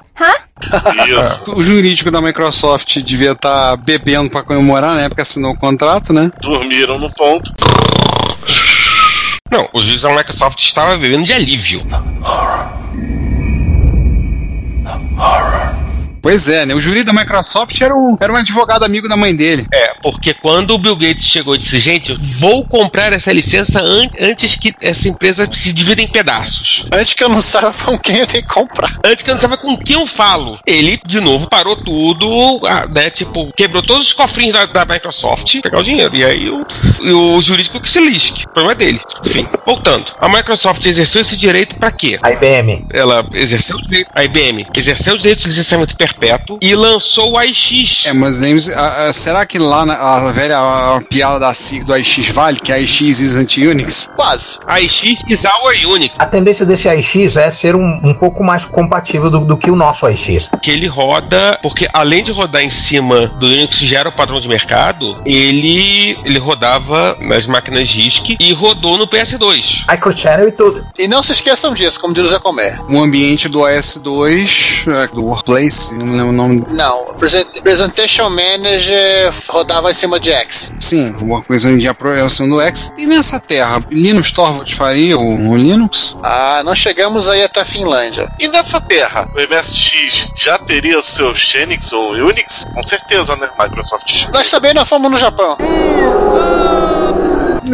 Isso. 1.19 1.49
O 1.55 1.63
jurídico 1.63 2.11
da 2.11 2.21
Microsoft 2.21 2.99
devia 2.99 3.31
estar 3.31 3.77
bebendo 3.77 4.29
pra 4.29 4.43
comemorar, 4.43 4.95
na 4.95 5.01
época 5.01 5.21
assinou 5.21 5.53
o 5.53 5.57
contrato, 5.57 6.13
né? 6.13 6.31
Dormiram 6.41 6.99
no 6.99 7.11
ponto. 7.13 7.51
Não, 9.51 9.67
o 9.73 9.81
juiz 9.81 10.01
da 10.01 10.13
Microsoft 10.13 10.59
estava 10.59 10.95
bebendo 10.97 11.23
de 11.23 11.33
alívio. 11.33 11.81
Horror. 15.21 15.58
Pois 16.21 16.47
é, 16.49 16.65
né? 16.65 16.73
O 16.73 16.79
jurídico 16.81 17.13
da 17.13 17.19
Microsoft 17.21 17.79
era 17.81 17.93
um, 17.95 18.17
era 18.19 18.31
um 18.31 18.35
advogado 18.35 18.83
amigo 18.83 19.07
da 19.07 19.15
mãe 19.17 19.35
dele. 19.35 19.65
É, 19.73 19.93
porque 20.01 20.33
quando 20.33 20.71
o 20.71 20.77
Bill 20.77 20.95
Gates 20.95 21.25
chegou 21.25 21.55
e 21.55 21.57
disse, 21.57 21.79
gente, 21.79 22.13
vou 22.37 22.65
comprar 22.65 23.13
essa 23.13 23.31
licença 23.31 23.79
an- 23.81 24.09
antes 24.19 24.55
que 24.55 24.73
essa 24.81 25.07
empresa 25.07 25.49
se 25.51 25.71
divida 25.73 26.01
em 26.01 26.07
pedaços. 26.07 26.85
Antes 26.91 27.13
que 27.13 27.23
eu 27.23 27.29
não 27.29 27.41
saiba 27.41 27.73
com 27.73 27.97
quem 27.97 28.17
eu 28.17 28.27
tenho 28.27 28.43
que 28.43 28.49
comprar. 28.53 28.97
Antes 29.03 29.23
que 29.23 29.29
eu 29.29 29.35
não 29.35 29.41
saiba 29.41 29.57
com 29.57 29.77
quem 29.77 29.95
eu 29.95 30.07
falo. 30.07 30.59
Ele, 30.65 30.99
de 31.05 31.19
novo, 31.19 31.47
parou 31.49 31.75
tudo, 31.75 32.59
ah, 32.65 32.85
né? 32.87 33.09
Tipo, 33.09 33.51
quebrou 33.55 33.81
todos 33.83 34.07
os 34.07 34.13
cofrinhos 34.13 34.53
da, 34.53 34.65
da 34.65 34.85
Microsoft 34.85 35.61
pegar 35.61 35.79
o 35.79 35.83
dinheiro. 35.83 36.15
E 36.15 36.23
aí 36.23 36.49
o, 36.49 36.65
e 37.01 37.11
o 37.11 37.41
jurídico 37.41 37.79
que 37.79 37.89
se 37.89 37.99
lisque. 37.99 38.45
O 38.45 38.49
problema 38.49 38.71
é 38.73 38.75
dele. 38.75 39.01
Enfim, 39.25 39.45
voltando. 39.65 40.11
A 40.19 40.27
Microsoft 40.29 40.85
exerceu 40.85 41.21
esse 41.21 41.35
direito 41.37 41.75
pra 41.75 41.91
quê? 41.91 42.19
A 42.21 42.31
IBM. 42.31 42.85
Ela 42.93 43.25
exerceu 43.33 43.77
o 43.77 43.81
direito, 43.81 44.09
a 44.13 44.23
IBM 44.23 44.67
exerceu 44.75 45.15
os 45.15 45.21
direitos 45.21 45.43
de 45.43 45.49
licenciamento 45.49 45.95
perpétuo 46.13 46.57
e 46.61 46.75
lançou 46.75 47.31
o 47.33 47.37
AIX. 47.37 48.03
É, 48.05 48.13
mas 48.13 48.37
lembre-se, 48.37 48.73
a- 48.73 49.07
a- 49.07 49.13
será 49.13 49.45
que 49.45 49.57
lá 49.59 49.85
na 49.85 49.93
a 49.99 50.31
velha 50.31 50.57
a 50.57 50.99
piada 51.09 51.39
da 51.39 51.53
SIG 51.53 51.83
do 51.83 51.93
AIX 51.93 52.29
vale, 52.29 52.59
que 52.59 52.71
a 52.71 52.75
AIX 52.75 53.01
is 53.19 53.35
anti-Unix? 53.37 54.11
Quase. 54.15 54.59
AIX 54.67 55.21
is 55.27 55.43
our 55.43 55.73
Unix. 55.93 56.15
A 56.17 56.25
tendência 56.25 56.65
desse 56.65 56.87
AIX 56.87 57.35
é 57.37 57.51
ser 57.51 57.75
um, 57.75 57.99
um 58.03 58.13
pouco 58.13 58.43
mais 58.43 58.65
compatível 58.65 59.29
do, 59.29 59.39
do 59.41 59.57
que 59.57 59.69
o 59.69 59.75
nosso 59.75 60.05
AIX. 60.05 60.49
que 60.61 60.71
ele 60.71 60.87
roda, 60.87 61.57
porque 61.61 61.87
além 61.93 62.23
de 62.23 62.31
rodar 62.31 62.61
em 62.63 62.69
cima 62.71 63.27
do 63.39 63.45
Unix 63.47 63.77
que 63.79 63.87
já 63.87 63.99
era 63.99 64.09
o 64.09 64.11
padrão 64.11 64.39
de 64.39 64.47
mercado, 64.47 65.21
ele 65.25 66.17
ele 66.25 66.39
rodava 66.39 67.17
nas 67.21 67.45
máquinas 67.47 67.89
RISC 67.89 68.35
e 68.39 68.53
rodou 68.53 68.97
no 68.97 69.07
PS2. 69.07 69.85
Microchannel 69.89 70.47
e 70.47 70.51
tudo. 70.51 70.85
E 70.97 71.07
não 71.07 71.21
se 71.23 71.31
esqueçam 71.31 71.73
disso, 71.73 71.99
como 71.99 72.13
diz 72.13 72.25
o 72.25 72.27
Zé 72.29 72.39
Comer. 72.39 72.79
O 72.89 72.99
ambiente 73.01 73.47
do 73.47 73.59
OS2, 73.59 74.87
é, 74.87 75.07
do 75.07 75.23
Workplace, 75.23 75.93
não 75.99 76.07
me 76.07 76.17
lembro 76.17 76.29
o 76.29 76.33
nome. 76.33 76.65
Não, 76.69 77.13
Present- 77.15 77.61
Presentation 77.61 78.29
Manager 78.29 79.31
rodava 79.49 79.91
em 79.91 79.93
cima 79.93 80.19
de 80.19 80.31
X. 80.31 80.71
Sim, 80.79 81.15
uma 81.21 81.41
coisa 81.43 81.75
de 81.77 81.87
aprovação 81.87 82.49
do 82.49 82.59
X. 82.61 82.91
E 82.97 83.05
nessa 83.05 83.39
terra, 83.39 83.83
Linux 83.91 84.31
Torvalds 84.31 84.73
faria 84.73 85.17
o, 85.17 85.49
o 85.51 85.55
Linux? 85.57 86.15
Ah, 86.23 86.61
não 86.63 86.75
chegamos 86.75 87.27
aí 87.29 87.43
até 87.43 87.61
a 87.61 87.65
Finlândia. 87.65 88.31
E 88.39 88.47
nessa 88.47 88.81
terra, 88.81 89.27
o 89.35 89.39
MSX 89.55 90.27
já 90.35 90.57
teria 90.57 90.97
o 90.97 91.03
seu 91.03 91.33
Xenix 91.35 91.91
ou 91.93 92.11
Unix? 92.13 92.63
Com 92.73 92.83
certeza, 92.83 93.35
né? 93.35 93.49
Microsoft. 93.59 94.27
Nós 94.33 94.49
também 94.49 94.73
não 94.73 94.85
fomos 94.85 95.11
no 95.11 95.17
Japão. 95.17 95.57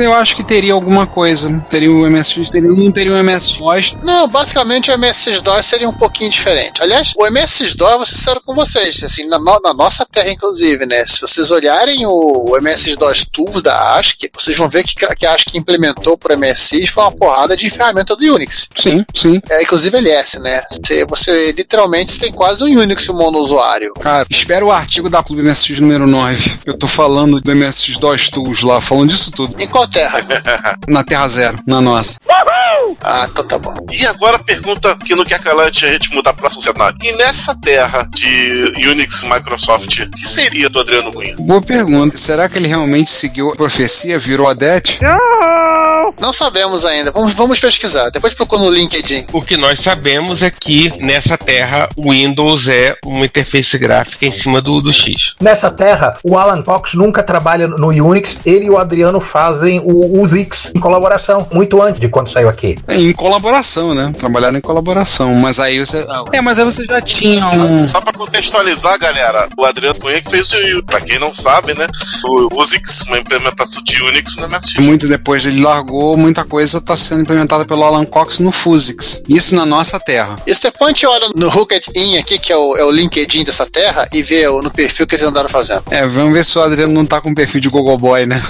Eu 0.04 0.14
acho 0.14 0.36
que 0.36 0.44
teria 0.44 0.74
alguma 0.74 1.06
coisa. 1.08 1.50
Teria 1.70 1.92
o 1.92 2.10
MSX, 2.10 2.50
teria, 2.50 2.70
não 2.72 2.92
teria 2.92 3.14
o 3.14 3.24
MSX. 3.24 3.96
Não, 4.04 4.28
basicamente 4.28 4.92
o 4.92 4.94
MS-DOS 4.94 5.66
seria 5.66 5.88
um 5.90 5.94
pouquinho 5.94 6.30
diferente. 6.30 6.82
Aliás, 6.82 7.14
o 7.18 7.26
MS-DOS, 7.28 7.96
vou 7.98 8.06
ser 8.06 8.16
sincero 8.16 8.42
com 8.46 8.54
vocês, 8.54 9.04
assim, 9.04 9.28
na, 9.28 9.38
no- 9.40 9.60
na 9.62 9.74
nossa 9.74 10.06
terra, 10.06 10.30
inclusive, 10.32 10.86
né? 10.86 11.06
Se 11.06 11.22
vocês 11.22 11.50
olharem 11.52 12.06
o, 12.06 12.50
o 12.52 12.58
MS-DOS 12.58 13.26
Tools 13.32 13.62
da 13.62 13.96
ASCII, 13.98 14.30
vocês 14.34 14.58
vão 14.58 14.70
ver 14.70 14.84
que, 14.84 14.96
que 15.16 15.26
a 15.26 15.34
ASCII 15.34 15.58
implementou 15.58 16.18
pro 16.18 16.38
MSX 16.38 16.90
foi 16.90 17.04
uma 17.04 17.12
porrada 17.12 17.56
de 17.58 17.70
ferramenta 17.70 18.16
do 18.16 18.24
Unix. 18.36 18.68
Sim, 18.76 19.06
sim. 19.16 19.42
É, 19.50 19.64
inclusive 19.64 19.96
LS, 19.98 20.40
né? 20.40 20.62
Você, 20.72 21.06
você 21.06 21.52
literalmente 21.52 22.20
tem 22.20 22.32
quase 22.32 22.64
um 22.64 22.80
Unix 22.80 23.08
monousuário. 23.08 23.94
Cara, 23.96 24.26
espera 24.30 24.66
o 24.66 24.72
artigo 24.72 25.10
da 25.10 25.24
Clube 25.24 25.42
MSX 25.42 25.80
número 25.80 26.06
9. 26.08 26.60
Eu 26.66 26.78
tô 26.78 26.88
falando 26.88 27.40
do 27.42 27.56
MSX 27.56 27.98
DOS 27.98 28.30
Tools 28.30 28.62
lá, 28.62 28.80
falando 28.82 29.10
disso 29.10 29.32
tudo. 29.32 29.56
Em 29.62 29.68
qual 29.68 29.85
terra? 29.88 30.20
Na 30.88 31.04
Terra 31.04 31.28
Zero, 31.28 31.60
na 31.66 31.82
nossa. 31.82 32.16
Ah, 33.02 33.28
então 33.30 33.46
tá 33.46 33.60
bom. 33.60 33.74
E 33.92 34.06
agora 34.06 34.38
a 34.38 34.44
pergunta 34.44 34.96
que 35.04 35.16
não 35.16 35.24
quer 35.24 35.40
calante 35.40 35.86
a 35.86 35.92
gente 35.92 36.14
mudar 36.14 36.34
para 36.34 36.50
cenário. 36.50 36.98
E 37.04 37.12
nessa 37.14 37.56
terra 37.60 38.08
de 38.14 38.74
Unix 38.90 39.24
Microsoft, 39.24 40.00
o 40.00 40.12
que 40.12 40.28
seria 40.28 40.70
do 40.70 40.80
Adriano 40.80 41.12
Cunha? 41.12 41.36
Boa 41.38 41.62
pergunta. 41.62 42.18
Será 42.18 42.48
que 42.48 42.58
ele 42.58 42.68
realmente 42.68 43.12
seguiu 43.12 43.50
a 43.50 43.56
profecia, 43.56 44.18
virou 44.18 44.48
a 44.48 44.54
Det? 44.54 45.00
Não 46.20 46.34
sabemos 46.34 46.86
ainda. 46.86 47.12
Vamos, 47.12 47.34
vamos 47.34 47.60
pesquisar. 47.60 48.10
Depois 48.10 48.34
procura 48.34 48.62
no 48.62 48.70
LinkedIn. 48.70 49.28
O 49.34 49.42
que 49.42 49.58
nós 49.58 49.80
sabemos 49.80 50.42
é 50.42 50.50
que 50.50 50.92
nessa 51.00 51.38
terra 51.38 51.90
o 51.96 52.12
Windows 52.12 52.68
é 52.68 52.96
uma 53.06 53.26
interface 53.26 53.78
gráfica 53.78 54.26
em 54.26 54.32
cima 54.32 54.62
do, 54.62 54.82
do 54.82 54.94
X. 54.94 55.36
Nessa 55.42 55.70
terra, 55.70 56.18
o 56.24 56.38
Alan 56.38 56.62
Cox 56.62 56.94
nunca 56.94 57.24
trabalha 57.24 57.68
no 57.68 57.88
Unix, 57.88 58.38
ele 58.46 58.66
e 58.66 58.70
o 58.70 58.78
Adriano 58.78 59.20
fazem 59.20 59.80
o, 59.84 60.22
os 60.22 60.34
X 60.34 60.72
em 60.74 60.80
colaboração, 60.80 61.48
muito 61.52 61.82
antes 61.82 62.00
de 62.00 62.10
quando 62.10 62.30
saiu 62.30 62.50
aqui. 62.50 62.76
É, 62.88 62.96
em 62.96 63.14
colaboração, 63.14 63.94
né? 63.94 64.12
Trabalharam 64.18 64.58
em 64.58 64.62
colaboração. 64.62 65.34
Mas 65.36 65.60
aí 65.60 65.80
você. 65.80 66.06
É, 66.32 66.42
mas 66.42 66.58
aí 66.60 66.66
você 66.66 66.86
já 66.86 67.02
tinha 67.02 67.48
um. 67.50 67.86
Só 67.88 68.02
pra 68.02 68.14
contextualizar, 68.14 68.98
galera, 69.00 69.48
o 69.58 69.66
Adriano 69.66 70.00
Cunha 70.00 70.22
que 70.22 70.30
fez 70.30 70.52
o 70.52 70.84
Pra 70.86 71.02
quem 71.02 71.20
não 71.20 71.34
sabe, 71.34 71.74
né? 71.74 71.86
O 72.26 72.60
Uzix, 72.62 73.02
uma 73.08 73.18
implementação 73.20 73.84
de 73.84 74.02
Unix 74.02 74.36
no 74.38 74.48
MSX. 74.48 74.78
Muito 74.78 75.08
depois 75.08 75.46
ele 75.46 75.62
largou, 75.62 76.05
muita 76.18 76.44
coisa 76.46 76.78
está 76.78 76.96
sendo 76.96 77.22
implementada 77.22 77.66
pelo 77.66 77.84
Alan 77.84 78.06
Cox 78.06 78.40
no 78.40 78.52
Fusix. 78.52 79.22
Isso 79.28 79.56
na 79.56 79.66
nossa 79.66 80.00
terra. 80.00 80.36
A 80.46 80.88
gente 80.88 81.06
olha 81.08 81.30
no 81.36 81.48
Hooked-In 81.48 82.18
aqui, 82.18 82.38
que 82.38 82.52
é 82.54 82.58
o, 82.58 82.76
é 82.78 82.84
o 82.84 82.92
LinkedIn 82.92 83.44
dessa 83.44 83.66
terra, 83.66 84.08
e 84.14 84.22
vê 84.22 84.48
o- 84.48 84.62
no 84.62 84.70
perfil 84.72 85.08
que 85.08 85.16
eles 85.16 85.26
andaram 85.26 85.50
fazendo. 85.50 85.84
É, 85.90 86.06
vamos 86.06 86.34
ver 86.34 86.46
se 86.46 86.58
o 86.58 86.62
Adriano 86.62 86.94
não 86.94 87.06
tá 87.06 87.20
com 87.20 87.34
perfil 87.34 87.60
de 87.62 87.70
Google 87.70 87.98
Boy, 87.98 88.26
né? 88.26 88.42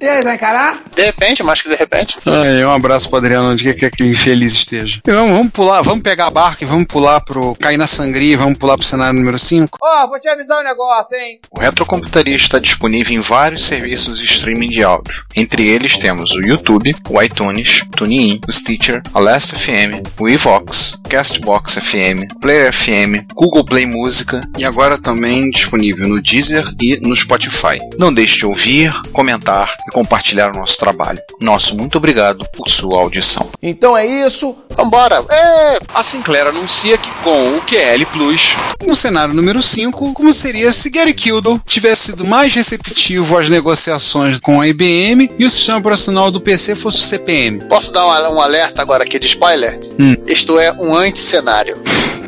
E 0.00 0.08
aí, 0.08 0.22
vai 0.22 0.36
encarar? 0.36 0.82
De 0.96 1.02
repente, 1.02 1.42
mais 1.42 1.60
que 1.60 1.68
de 1.68 1.74
repente. 1.74 2.16
Ai, 2.24 2.64
um 2.64 2.70
abraço 2.72 3.08
pro 3.08 3.18
Adriano, 3.18 3.50
onde 3.50 3.64
quer 3.64 3.74
que 3.74 3.84
aquele 3.84 4.08
infeliz 4.10 4.52
esteja. 4.54 4.98
E 5.06 5.10
vamos, 5.12 5.30
vamos 5.36 5.52
pular, 5.52 5.82
vamos 5.82 6.02
pegar 6.02 6.26
a 6.26 6.30
barca 6.30 6.64
e 6.64 6.66
vamos 6.66 6.86
pular 6.86 7.20
pro. 7.20 7.54
cair 7.56 7.76
na 7.76 7.86
sangria 7.86 8.32
e 8.32 8.36
vamos 8.36 8.56
pular 8.56 8.76
pro 8.78 8.86
cenário 8.86 9.18
número 9.18 9.38
5. 9.38 9.78
Ó, 9.82 10.06
vou 10.06 10.18
te 10.18 10.26
avisar 10.28 10.58
um 10.58 10.64
negócio, 10.64 11.14
hein? 11.16 11.38
O 11.50 11.60
Retrocomputaria 11.60 12.34
está 12.34 12.58
disponível 12.58 13.14
em 13.14 13.20
vários 13.20 13.62
serviços 13.64 14.18
de 14.18 14.24
streaming 14.24 14.70
de 14.70 14.82
áudio. 14.82 15.22
Entre 15.36 15.66
eles 15.68 15.98
temos 15.98 16.30
o 16.32 16.40
YouTube, 16.40 16.96
o 17.08 17.20
iTunes, 17.22 17.84
TuneIn, 17.96 18.40
o 18.46 18.52
Stitcher, 18.52 19.02
a 19.12 19.18
Last 19.18 19.54
FM, 19.54 20.02
o 20.18 20.28
Evox, 20.28 20.98
Castbox 21.08 21.74
FM, 21.74 22.38
Player 22.40 22.72
FM, 22.72 23.26
Google 23.34 23.64
Play 23.64 23.86
Música 23.86 24.46
e 24.58 24.64
agora 24.64 24.96
também 24.96 25.50
disponível 25.50 26.08
no 26.08 26.22
Deezer 26.22 26.64
e 26.80 26.98
no 27.00 27.16
Spotify. 27.16 27.78
Não 27.98 28.12
deixe 28.12 28.38
de 28.38 28.46
ouvir, 28.46 28.92
comentar 29.12 29.76
e 29.88 29.90
compartilhar 29.90 30.50
o 30.50 30.58
nosso 30.58 30.78
trabalho. 30.78 31.18
Nosso 31.40 31.76
muito 31.76 31.98
obrigado 31.98 32.46
por 32.56 32.68
sua 32.68 32.98
audição. 32.98 33.50
Então 33.62 33.96
é 33.96 34.06
isso. 34.06 34.56
Vambora. 34.76 35.24
É... 35.28 35.78
A 35.92 36.02
Sinclair 36.02 36.46
anuncia 36.46 36.96
que 36.96 37.10
com 37.22 37.56
o 37.56 37.62
QL 37.66 38.06
Plus, 38.12 38.56
No 38.86 38.94
cenário 38.94 39.34
número 39.34 39.62
5, 39.62 40.12
como 40.12 40.32
seria 40.32 40.70
se 40.72 40.90
Gary 40.90 41.12
Kildall 41.12 41.60
tivesse 41.66 42.06
sido 42.06 42.24
mais 42.24 42.54
receptivo 42.54 43.36
às 43.36 43.48
negociações 43.48 44.38
com 44.38 44.60
a 44.60 44.68
IBM 44.68 45.30
e 45.38 45.44
o 45.44 45.50
sistema 45.50 45.78
operacional 45.78 46.30
do 46.30 46.40
PC 46.40 46.74
fosse 46.74 46.89
o 46.98 47.02
CPM. 47.02 47.60
Posso 47.64 47.92
dar 47.92 48.06
um, 48.06 48.36
um 48.36 48.40
alerta 48.40 48.82
agora 48.82 49.04
aqui 49.04 49.18
de 49.18 49.26
spoiler? 49.26 49.78
Hum. 49.98 50.16
Isto 50.26 50.58
é 50.58 50.72
um 50.72 50.94
anti-cenário. 50.94 51.76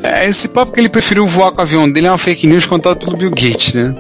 É, 0.03 0.29
esse 0.29 0.49
papo 0.49 0.73
que 0.73 0.81
ele 0.81 0.89
preferiu 0.89 1.27
voar 1.27 1.53
com 1.53 1.59
o 1.59 1.63
avião 1.63 1.91
dele 1.91 2.07
é 2.07 2.11
uma 2.11 2.19
fake 2.19 2.47
news 2.47 2.67
contada 2.67 2.97
pelo 2.97 3.17
Bill 3.17 3.31
Gates, 3.31 3.75
né? 3.75 3.95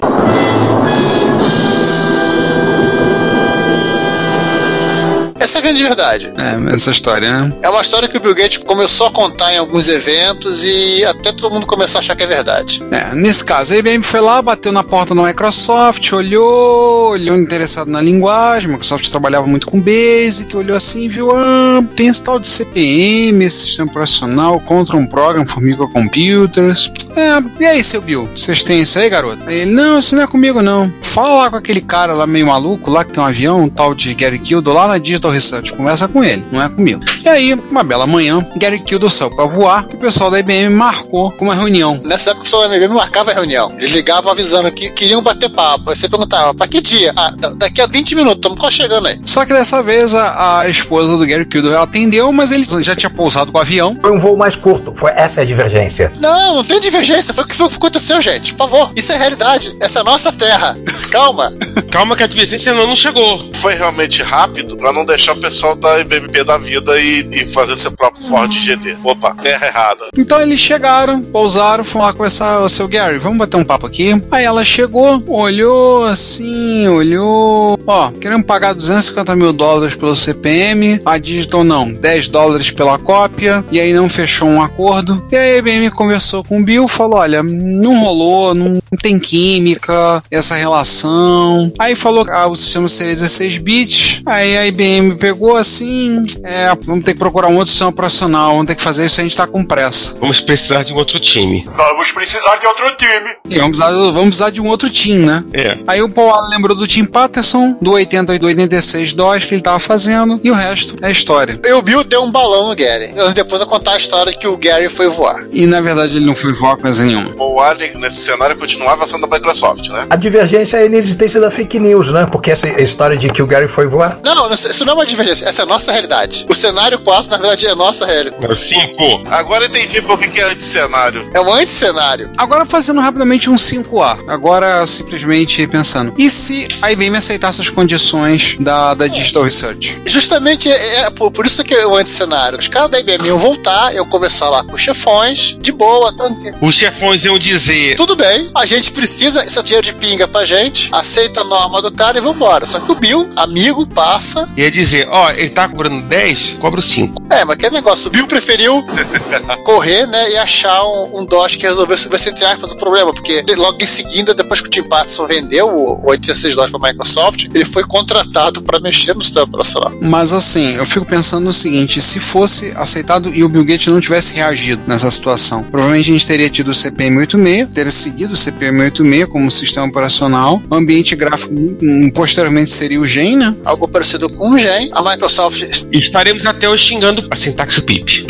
Essa 5.42 5.58
é 5.58 5.60
a 5.60 5.62
grande 5.62 5.82
verdade. 5.82 6.32
É, 6.36 6.72
essa 6.72 6.92
história, 6.92 7.28
né? 7.28 7.52
É 7.62 7.68
uma 7.68 7.80
história 7.80 8.06
que 8.06 8.16
o 8.16 8.20
Bill 8.20 8.32
Gates 8.32 8.58
começou 8.58 9.08
a 9.08 9.10
contar 9.10 9.52
em 9.52 9.58
alguns 9.58 9.88
eventos 9.88 10.62
e 10.62 11.04
até 11.04 11.32
todo 11.32 11.52
mundo 11.52 11.66
começou 11.66 11.98
a 11.98 12.00
achar 12.00 12.14
que 12.14 12.22
é 12.22 12.28
verdade. 12.28 12.80
É, 12.92 13.12
nesse 13.12 13.44
caso, 13.44 13.74
a 13.74 13.76
IBM 13.76 14.04
foi 14.04 14.20
lá, 14.20 14.40
bateu 14.40 14.70
na 14.70 14.84
porta 14.84 15.16
da 15.16 15.22
Microsoft, 15.22 16.12
olhou, 16.12 17.10
olhou 17.10 17.36
interessado 17.36 17.90
na 17.90 18.00
linguagem, 18.00 18.68
a 18.68 18.72
Microsoft 18.72 19.10
trabalhava 19.10 19.44
muito 19.48 19.66
com 19.66 19.80
Basic, 19.80 20.56
olhou 20.56 20.76
assim 20.76 21.06
e 21.06 21.08
viu, 21.08 21.32
ah, 21.32 21.82
tem 21.96 22.06
esse 22.06 22.22
tal 22.22 22.38
de 22.38 22.48
CPM, 22.48 23.44
esse 23.44 23.66
sistema 23.66 23.90
operacional, 23.90 24.60
Control 24.60 25.04
Program 25.08 25.44
for 25.44 25.60
Microcomputers. 25.60 26.92
É, 27.16 27.62
e 27.62 27.66
aí, 27.66 27.82
seu 27.82 28.00
Bill, 28.00 28.28
vocês 28.34 28.62
têm 28.62 28.80
isso 28.80 28.98
aí, 28.98 29.10
garoto? 29.10 29.40
Aí 29.46 29.62
ele, 29.62 29.72
não, 29.72 29.98
isso 29.98 30.14
não 30.14 30.22
é 30.22 30.26
comigo, 30.26 30.62
não. 30.62 30.92
Fala 31.02 31.42
lá 31.42 31.50
com 31.50 31.56
aquele 31.56 31.80
cara 31.80 32.14
lá 32.14 32.26
meio 32.26 32.46
maluco, 32.46 32.90
lá 32.90 33.04
que 33.04 33.12
tem 33.12 33.22
um 33.22 33.26
avião, 33.26 33.64
um 33.64 33.68
tal 33.68 33.94
de 33.94 34.14
Gary 34.14 34.38
Kildo, 34.38 34.72
lá 34.72 34.88
na 34.88 34.98
Digital 34.98 35.31
Research. 35.32 35.72
Conversa 35.72 36.06
com 36.08 36.22
ele, 36.22 36.44
não 36.52 36.62
é 36.62 36.68
comigo. 36.68 37.02
E 37.24 37.28
aí, 37.28 37.54
uma 37.54 37.82
bela 37.82 38.06
manhã, 38.06 38.44
Gary 38.56 38.78
Kildo 38.80 39.08
saiu 39.10 39.30
pra 39.34 39.44
voar 39.46 39.86
e 39.92 39.94
o 39.96 39.98
pessoal 39.98 40.30
da 40.30 40.38
IBM 40.38 40.68
marcou 40.70 41.30
com 41.32 41.44
uma 41.46 41.54
reunião. 41.54 42.00
Nessa 42.04 42.30
época 42.30 42.42
o 42.42 42.44
pessoal 42.44 42.68
da 42.68 42.76
IBM 42.76 42.94
marcava 42.94 43.30
a 43.30 43.34
reunião. 43.34 43.72
Eles 43.78 43.92
ligavam 43.92 44.30
avisando 44.32 44.70
que 44.70 44.90
queriam 44.90 45.22
bater 45.22 45.48
papo. 45.50 45.90
Aí 45.90 45.96
você 45.96 46.08
perguntava, 46.08 46.54
pra 46.54 46.66
que 46.66 46.80
dia? 46.80 47.12
Ah, 47.16 47.30
da- 47.36 47.50
daqui 47.54 47.80
a 47.80 47.86
20 47.86 48.14
minutos, 48.14 48.36
estamos 48.38 48.58
quase 48.58 48.76
chegando 48.76 49.06
aí. 49.08 49.18
Só 49.24 49.44
que 49.44 49.52
dessa 49.52 49.82
vez 49.82 50.14
a, 50.14 50.60
a 50.60 50.68
esposa 50.68 51.16
do 51.16 51.26
Gary 51.26 51.44
Kildo 51.46 51.76
atendeu, 51.78 52.30
mas 52.32 52.52
ele 52.52 52.66
já 52.82 52.94
tinha 52.94 53.10
pousado 53.10 53.50
com 53.52 53.58
o 53.58 53.60
avião. 53.60 53.96
Foi 54.00 54.10
um 54.12 54.18
voo 54.18 54.36
mais 54.36 54.54
curto. 54.56 54.92
Foi 54.94 55.10
essa 55.14 55.40
é 55.40 55.42
a 55.42 55.46
divergência. 55.46 56.12
Não, 56.20 56.56
não 56.56 56.64
tem 56.64 56.80
divergência. 56.80 57.32
Foi 57.34 57.44
o 57.44 57.46
que 57.46 57.54
foi 57.54 57.66
o 57.66 57.70
que 57.70 57.76
aconteceu, 57.76 58.20
gente. 58.20 58.52
Por 58.54 58.68
favor. 58.68 58.92
Isso 58.96 59.12
é 59.12 59.16
realidade. 59.16 59.74
Essa 59.80 59.98
é 59.98 60.02
a 60.02 60.04
nossa 60.04 60.32
terra. 60.32 60.76
Calma. 61.10 61.52
Calma 61.90 62.16
que 62.16 62.22
a 62.22 62.26
divergência 62.26 62.72
não, 62.74 62.86
não 62.86 62.96
chegou. 62.96 63.48
Foi 63.54 63.74
realmente 63.74 64.22
rápido 64.22 64.76
pra 64.76 64.92
não 64.92 65.04
deixar 65.04 65.21
o 65.30 65.36
pessoal 65.36 65.76
da 65.76 66.00
IBMP 66.00 66.42
da 66.42 66.58
vida 66.58 66.98
e, 67.00 67.24
e 67.30 67.44
fazer 67.44 67.76
seu 67.76 67.92
próprio 67.92 68.24
Ford 68.24 68.50
GT. 68.52 68.96
Opa, 69.04 69.34
terra 69.34 69.66
errada. 69.66 70.08
Então 70.16 70.40
eles 70.40 70.58
chegaram, 70.58 71.20
pousaram, 71.20 71.84
foram 71.84 72.06
lá 72.06 72.12
conversar, 72.12 72.60
o 72.60 72.68
seu 72.68 72.88
Gary, 72.88 73.18
vamos 73.18 73.38
bater 73.38 73.56
um 73.56 73.64
papo 73.64 73.86
aqui. 73.86 74.10
Aí 74.30 74.44
ela 74.44 74.64
chegou, 74.64 75.22
olhou 75.28 76.06
assim, 76.06 76.88
olhou. 76.88 77.78
Ó, 77.86 78.10
queremos 78.10 78.46
pagar 78.46 78.72
250 78.72 79.36
mil 79.36 79.52
dólares 79.52 79.94
pelo 79.94 80.16
CPM, 80.16 81.00
a 81.04 81.18
Digital 81.18 81.64
não, 81.64 81.92
10 81.92 82.28
dólares 82.28 82.70
pela 82.70 82.98
cópia, 82.98 83.64
e 83.70 83.78
aí 83.78 83.92
não 83.92 84.08
fechou 84.08 84.48
um 84.48 84.62
acordo. 84.62 85.24
E 85.30 85.36
aí 85.36 85.54
a 85.54 85.58
IBM 85.58 85.90
conversou 85.90 86.42
com 86.42 86.60
o 86.60 86.64
Bill, 86.64 86.88
falou: 86.88 87.18
olha, 87.18 87.42
não 87.42 88.00
rolou, 88.00 88.54
não 88.54 88.80
tem 89.00 89.18
química, 89.18 90.22
essa 90.30 90.54
relação. 90.54 91.72
Aí 91.78 91.94
falou 91.94 92.24
que 92.24 92.30
ah, 92.30 92.46
o 92.46 92.56
sistema 92.56 92.88
seria 92.88 93.14
16 93.14 93.58
bits. 93.58 94.22
Aí 94.24 94.56
a 94.56 94.66
IBM 94.66 95.11
pegou 95.18 95.56
assim: 95.56 96.24
é, 96.42 96.74
vamos 96.82 97.04
ter 97.04 97.12
que 97.12 97.18
procurar 97.18 97.48
um 97.48 97.56
outro 97.56 97.70
sistema 97.70 97.90
operacional, 97.90 98.52
vamos 98.52 98.66
ter 98.66 98.74
que 98.74 98.82
fazer 98.82 99.06
isso, 99.06 99.20
a 99.20 99.22
gente 99.22 99.36
tá 99.36 99.46
com 99.46 99.64
pressa. 99.64 100.16
Vamos 100.20 100.40
precisar 100.40 100.82
de 100.82 100.92
um 100.92 100.96
outro 100.96 101.18
time. 101.20 101.64
Vamos 101.76 102.12
precisar 102.12 102.56
de 102.56 102.66
outro 102.66 102.96
time. 102.96 103.30
E 103.48 103.58
vamos 103.58 103.78
precisar, 103.78 103.90
vamos 103.90 104.22
precisar 104.24 104.50
de 104.50 104.60
um 104.60 104.68
outro 104.68 104.90
team, 104.90 105.26
né? 105.26 105.44
É. 105.52 105.78
Aí 105.86 106.02
o 106.02 106.08
Paul 106.08 106.30
Allen 106.30 106.50
lembrou 106.50 106.76
do 106.76 106.86
Tim 106.86 107.04
Patterson, 107.04 107.76
do 107.80 107.92
80 107.92 108.34
e 108.34 108.38
do 108.38 108.46
86 108.46 109.12
DOS 109.14 109.44
que 109.44 109.54
ele 109.54 109.62
tava 109.62 109.78
fazendo, 109.78 110.40
e 110.42 110.50
o 110.50 110.54
resto 110.54 110.96
é 111.02 111.10
história. 111.10 111.60
E 111.64 111.72
o 111.72 111.82
Bill 111.82 112.04
deu 112.04 112.22
um 112.22 112.30
balão 112.30 112.68
no 112.68 112.74
Gary. 112.74 113.12
Eu 113.14 113.32
depois 113.32 113.60
eu 113.60 113.66
contar 113.66 113.92
a 113.92 113.96
história 113.96 114.32
que 114.32 114.46
o 114.46 114.56
Gary 114.56 114.88
foi 114.88 115.08
voar. 115.08 115.44
E 115.52 115.66
na 115.66 115.80
verdade 115.80 116.16
ele 116.16 116.26
não 116.26 116.34
foi 116.34 116.52
voar 116.52 116.76
coisa 116.76 117.04
nenhuma. 117.04 117.34
O 117.38 117.60
Alien, 117.60 117.98
nesse 117.98 118.20
cenário, 118.20 118.56
continuava 118.56 119.06
sendo 119.06 119.26
da 119.26 119.36
Microsoft, 119.36 119.88
né? 119.88 120.06
A 120.10 120.16
divergência 120.16 120.76
é 120.78 120.82
a 120.82 120.86
inexistência 120.86 121.40
da 121.40 121.50
fake 121.50 121.78
news, 121.78 122.10
né? 122.12 122.26
Porque 122.30 122.50
essa 122.50 122.68
história 122.80 123.16
de 123.16 123.28
que 123.28 123.42
o 123.42 123.46
Gary 123.46 123.68
foi 123.68 123.86
voar. 123.86 124.18
Não, 124.24 124.34
não, 124.34 124.52
isso 124.52 124.84
não 124.84 124.92
é 124.92 124.96
uma 124.96 125.01
divergência. 125.04 125.46
Essa 125.46 125.62
é 125.62 125.64
a 125.64 125.66
nossa 125.66 125.90
realidade. 125.90 126.46
O 126.48 126.54
cenário 126.54 126.98
4, 126.98 127.30
na 127.30 127.36
verdade, 127.36 127.66
é 127.66 127.70
a 127.70 127.74
nossa 127.74 128.06
realidade. 128.06 128.40
Número 128.40 128.60
5. 128.60 129.22
Agora 129.28 129.66
entendi 129.66 130.00
por 130.02 130.18
que 130.18 130.40
é 130.40 130.44
anticenário. 130.44 131.30
É 131.34 131.40
um 131.40 131.52
anticenário. 131.52 132.30
Agora 132.36 132.64
fazendo 132.64 133.00
rapidamente 133.00 133.50
um 133.50 133.56
5A. 133.56 134.28
Agora 134.28 134.86
simplesmente 134.86 135.66
pensando. 135.66 136.14
E 136.16 136.28
se 136.30 136.68
a 136.80 136.92
IBM 136.92 137.16
aceitasse 137.16 137.60
as 137.60 137.70
condições 137.70 138.56
da, 138.58 138.94
da 138.94 139.06
Digital 139.06 139.44
Research? 139.44 140.00
Justamente 140.06 140.70
é, 140.70 141.00
é 141.02 141.10
por, 141.10 141.30
por 141.30 141.46
isso 141.46 141.62
que 141.64 141.74
é 141.74 141.86
o 141.86 141.96
anticenário. 141.96 142.58
Os 142.58 142.68
caras 142.68 142.90
da 142.90 143.00
IBM 143.00 143.26
iam 143.26 143.38
voltar, 143.38 143.94
iam 143.94 144.06
conversar 144.06 144.48
lá 144.48 144.64
com 144.64 144.74
os 144.74 144.80
chefões, 144.80 145.56
de 145.60 145.72
boa. 145.72 146.12
tranquilo. 146.12 146.56
Os 146.60 146.74
chefões 146.74 147.24
iam 147.24 147.38
dizer. 147.38 147.96
Tudo 147.96 148.14
bem, 148.16 148.50
a 148.54 148.66
gente 148.66 148.92
precisa, 148.92 149.44
esse 149.44 149.58
é 149.58 149.62
dinheiro 149.62 149.86
de 149.86 149.94
pinga 149.94 150.28
pra 150.28 150.44
gente, 150.44 150.88
aceita 150.92 151.40
a 151.40 151.44
norma 151.44 151.80
do 151.80 151.90
cara 151.90 152.18
e 152.18 152.20
vambora. 152.20 152.66
Só 152.66 152.80
que 152.80 152.92
o 152.92 152.94
Bill, 152.94 153.28
amigo, 153.36 153.86
passa. 153.86 154.48
Ia 154.56 154.70
dizer, 154.70 154.91
ó, 155.08 155.30
ele 155.30 155.50
tá 155.50 155.68
cobrando 155.68 156.02
10, 156.02 156.54
cobra 156.60 156.80
5. 156.80 157.22
É, 157.30 157.44
mas 157.44 157.56
que 157.56 157.70
negócio, 157.70 158.08
o 158.08 158.10
Bill 158.10 158.26
preferiu 158.26 158.84
correr, 159.64 160.06
né, 160.06 160.32
e 160.32 160.36
achar 160.36 160.84
um, 160.84 161.20
um 161.20 161.24
DOS 161.24 161.56
que 161.56 161.66
resolvesse, 161.66 162.08
vai 162.08 162.18
ser, 162.18 162.30
entre 162.30 162.44
aspas, 162.44 162.72
o 162.72 162.76
problema, 162.76 163.12
porque 163.12 163.44
logo 163.56 163.78
em 163.80 163.86
seguida, 163.86 164.34
depois 164.34 164.60
que 164.60 164.68
o 164.68 164.70
Tim 164.70 164.82
Patterson 164.82 165.26
vendeu 165.26 165.68
o, 165.68 166.00
o 166.04 166.10
86 166.10 166.54
DOS 166.54 166.70
pra 166.70 166.90
Microsoft, 166.90 167.46
ele 167.52 167.64
foi 167.64 167.84
contratado 167.84 168.62
pra 168.62 168.78
mexer 168.80 169.14
no 169.14 169.22
sistema 169.22 169.44
operacional. 169.44 169.92
Mas 170.00 170.32
assim, 170.32 170.74
eu 170.76 170.84
fico 170.84 171.06
pensando 171.06 171.44
no 171.44 171.52
seguinte: 171.52 172.00
se 172.00 172.20
fosse 172.20 172.72
aceitado 172.74 173.32
e 173.34 173.42
o 173.42 173.48
Bill 173.48 173.64
Gates 173.64 173.86
não 173.86 174.00
tivesse 174.00 174.32
reagido 174.32 174.82
nessa 174.86 175.10
situação, 175.10 175.62
provavelmente 175.62 176.10
a 176.10 176.12
gente 176.12 176.26
teria 176.26 176.50
tido 176.50 176.70
o 176.70 176.74
CPM 176.74 177.18
86, 177.18 177.68
teria 177.74 177.92
seguido 177.92 178.34
o 178.34 178.36
CPM 178.36 178.80
86 178.82 179.28
como 179.28 179.50
sistema 179.50 179.86
operacional, 179.86 180.62
o 180.68 180.74
ambiente 180.74 181.14
gráfico 181.14 181.52
hum, 181.54 182.10
posteriormente 182.10 182.70
seria 182.70 183.00
o 183.00 183.06
GEN, 183.06 183.36
né? 183.36 183.54
Algo 183.64 183.88
parecido 183.88 184.28
com 184.34 184.50
o 184.50 184.58
Gen, 184.82 184.90
a 184.92 185.02
Microsoft 185.02 185.62
estaremos 185.92 186.44
até 186.44 186.68
hoje 186.68 186.86
xingando 186.86 187.26
a 187.30 187.36
sintaxe 187.36 187.80
PIP. 187.82 188.26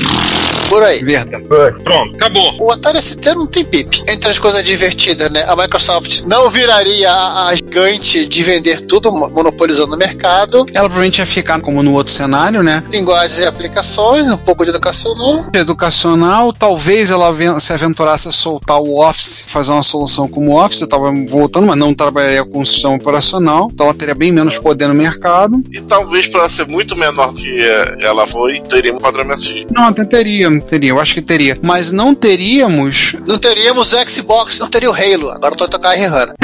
Por 0.72 0.82
aí. 0.82 1.04
Verdade. 1.04 1.44
Pronto, 1.84 2.14
acabou. 2.16 2.56
O 2.60 2.70
Atari 2.72 3.00
ST 3.02 3.34
não 3.34 3.46
tem 3.46 3.64
PIP. 3.64 4.02
Entre 4.08 4.30
as 4.30 4.38
coisas 4.38 4.62
divertidas, 4.64 5.30
né? 5.30 5.44
A 5.46 5.54
Microsoft 5.54 6.22
não 6.26 6.48
viraria 6.48 7.10
a, 7.10 7.48
a 7.48 7.54
gigante 7.54 8.26
de 8.26 8.42
vender 8.42 8.80
tudo 8.82 9.12
mo- 9.12 9.28
monopolizando 9.28 9.94
o 9.94 9.98
mercado. 9.98 10.58
Ela 10.72 10.88
provavelmente 10.88 11.18
ia 11.18 11.26
ficar 11.26 11.60
como 11.60 11.82
no 11.82 11.92
outro 11.92 12.12
cenário, 12.12 12.62
né? 12.62 12.82
Linguagens 12.90 13.38
e 13.38 13.44
aplicações, 13.46 14.26
um 14.30 14.36
pouco 14.38 14.64
de 14.64 14.70
educacional. 14.70 15.44
Educacional, 15.52 16.52
talvez 16.52 17.10
ela 17.10 17.32
se 17.60 17.72
aventurasse 17.72 18.28
a 18.28 18.32
soltar 18.32 18.80
o 18.80 18.98
Office, 19.00 19.44
fazer 19.46 19.72
uma 19.72 19.82
solução 19.82 20.28
como 20.28 20.52
o 20.52 20.64
Office, 20.64 20.80
eu 20.80 20.88
tava 20.88 21.12
voltando, 21.28 21.66
mas 21.66 21.76
não 21.78 21.92
trabalharia 21.94 22.44
com 22.44 22.60
o 22.60 22.66
sistema 22.66 22.94
operacional, 22.94 23.68
então 23.72 23.86
ela 23.86 23.94
teria 23.94 24.14
bem 24.14 24.30
menos 24.32 24.56
poder 24.58 24.86
no 24.88 24.94
mercado. 24.94 25.62
E 25.72 25.80
talvez 25.80 26.26
para 26.28 26.48
ser 26.48 26.66
muito 26.66 26.96
menor 26.96 27.32
do 27.32 27.38
que 27.40 27.60
eh, 27.60 27.96
ela 28.00 28.26
foi, 28.26 28.60
teria 28.60 28.92
um 28.92 28.96
enquadramento 28.96 29.42
X. 29.42 29.66
Não, 29.70 29.84
até 29.88 30.04
teria, 30.04 30.61
teria, 30.62 30.90
eu 30.90 31.00
acho 31.00 31.14
que 31.14 31.22
teria. 31.22 31.58
Mas 31.62 31.90
não 31.90 32.14
teríamos. 32.14 33.14
Não 33.26 33.38
teríamos 33.38 33.92
o 33.92 34.10
Xbox, 34.10 34.58
não 34.58 34.68
teria 34.68 34.90
o 34.90 34.94
Halo. 34.94 35.30
Agora 35.30 35.54
eu 35.54 35.58
tô 35.58 35.68
tocando 35.68 35.92
a 35.92 35.94
Rihanna. 35.94 36.34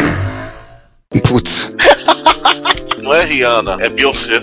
Putz. 1.25 1.73
Não 3.03 3.15
é 3.15 3.25
Rihanna, 3.25 3.79
é 3.81 3.89
Beyoncé. 3.89 4.43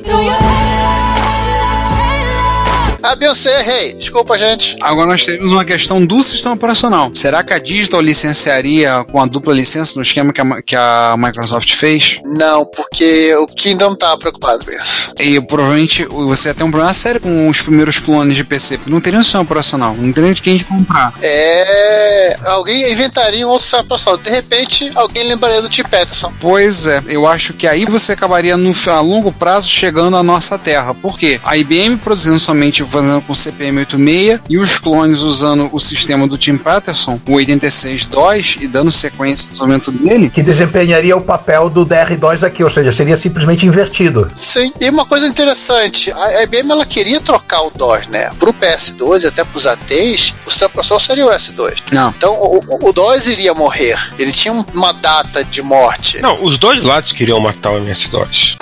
Ah, 3.05 3.15
Beyoncé, 3.15 3.59
errei. 3.59 3.93
Desculpa, 3.93 4.35
gente. 4.35 4.75
Agora 4.81 5.05
nós 5.05 5.23
temos 5.23 5.51
uma 5.51 5.63
questão 5.63 6.03
do 6.03 6.23
sistema 6.23 6.55
operacional. 6.55 7.11
Será 7.13 7.43
que 7.43 7.53
a 7.53 7.59
Digital 7.59 8.01
licenciaria 8.01 9.05
com 9.11 9.21
a 9.21 9.27
dupla 9.27 9.53
licença 9.53 9.93
no 9.95 10.01
esquema 10.01 10.33
que 10.33 10.41
a, 10.41 10.61
que 10.63 10.75
a 10.75 11.15
Microsoft 11.15 11.75
fez? 11.75 12.19
Não, 12.25 12.65
porque 12.65 13.35
o 13.35 13.45
Kingdom 13.45 13.89
não 13.89 13.95
tava 13.95 14.17
preocupado 14.17 14.65
com 14.65 14.71
isso. 14.71 15.13
E 15.19 15.39
provavelmente 15.39 16.03
você 16.05 16.47
ia 16.47 16.55
ter 16.55 16.63
um 16.63 16.71
problema 16.71 16.95
sério 16.95 17.21
com 17.21 17.47
os 17.47 17.61
primeiros 17.61 17.99
clones 17.99 18.35
de 18.35 18.43
PC, 18.43 18.79
porque 18.79 18.89
não 18.89 18.99
teria 18.99 19.19
um 19.19 19.23
sistema 19.23 19.43
operacional, 19.43 19.95
não 19.95 20.11
teria 20.11 20.33
de 20.33 20.41
quem 20.41 20.55
de 20.55 20.63
comprar. 20.65 21.13
É. 21.21 22.35
Alguém 22.45 22.91
inventaria 22.91 23.45
um 23.45 23.51
outro 23.51 23.65
sistema 23.65 23.83
operacional. 23.83 24.17
De 24.17 24.31
repente, 24.31 24.91
alguém 24.95 25.27
lembraria 25.27 25.61
do 25.61 25.69
Tim 25.69 25.83
Peterson. 25.83 26.33
Pois 26.39 26.87
é, 26.87 27.03
eu 27.07 27.27
acho 27.27 27.53
que 27.53 27.67
aí 27.67 27.85
você 27.85 28.13
acabaria 28.13 28.57
no, 28.57 28.73
a 28.87 28.99
longo 28.99 29.31
prazo 29.31 29.67
chegando 29.67 30.17
à 30.17 30.23
nossa 30.23 30.57
terra. 30.57 30.95
Por 30.95 31.19
quê? 31.19 31.39
A 31.43 31.55
IBM 31.55 31.97
produzindo 31.97 32.39
somente 32.39 32.81
fazendo 32.95 33.21
com 33.21 33.35
CPM 33.35 33.79
86 33.79 34.39
e 34.49 34.57
os 34.57 34.77
clones 34.77 35.19
usando 35.19 35.69
o 35.73 35.79
sistema 35.79 36.27
do 36.27 36.37
Tim 36.37 36.57
Patterson, 36.57 37.19
o 37.27 37.33
86 37.33 38.05
DOS, 38.05 38.57
e 38.61 38.67
dando 38.67 38.91
sequência 38.91 39.45
no 39.47 39.51
desenvolvimento 39.51 39.91
dele. 39.91 40.29
Que 40.29 40.41
desempenharia 40.41 41.15
o 41.17 41.21
papel 41.21 41.69
do 41.69 41.85
DR2 41.85 42.43
aqui, 42.43 42.63
ou 42.63 42.69
seja, 42.69 42.91
seria 42.91 43.17
simplesmente 43.17 43.65
invertido. 43.65 44.31
Sim, 44.35 44.71
e 44.79 44.89
uma 44.89 45.05
coisa 45.05 45.27
interessante, 45.27 46.11
a 46.11 46.43
IBM 46.43 46.71
ela 46.71 46.85
queria 46.85 47.19
trocar 47.19 47.61
o 47.63 47.69
DOS, 47.71 48.07
né, 48.07 48.31
pro 48.39 48.53
PS2 48.53 49.23
e 49.23 49.27
até 49.27 49.43
pros 49.43 49.67
ATs, 49.67 50.33
o 50.45 50.49
sistema 50.49 50.67
operacional 50.69 50.99
seria 50.99 51.25
o 51.25 51.29
S2. 51.29 51.73
Não. 51.91 52.13
Então 52.17 52.33
o, 52.33 52.59
o- 52.59 52.89
o 52.89 52.93
DOS 52.93 53.27
iria 53.27 53.53
morrer, 53.53 53.97
ele 54.17 54.31
tinha 54.31 54.53
um- 54.53 54.63
uma 54.73 54.93
data 54.93 55.43
de 55.43 55.61
morte. 55.61 56.19
Não, 56.21 56.43
os 56.45 56.57
dois 56.57 56.81
lados 56.83 57.11
queriam 57.11 57.39
matar 57.39 57.71
o 57.71 57.77
MS-DOS. 57.77 58.55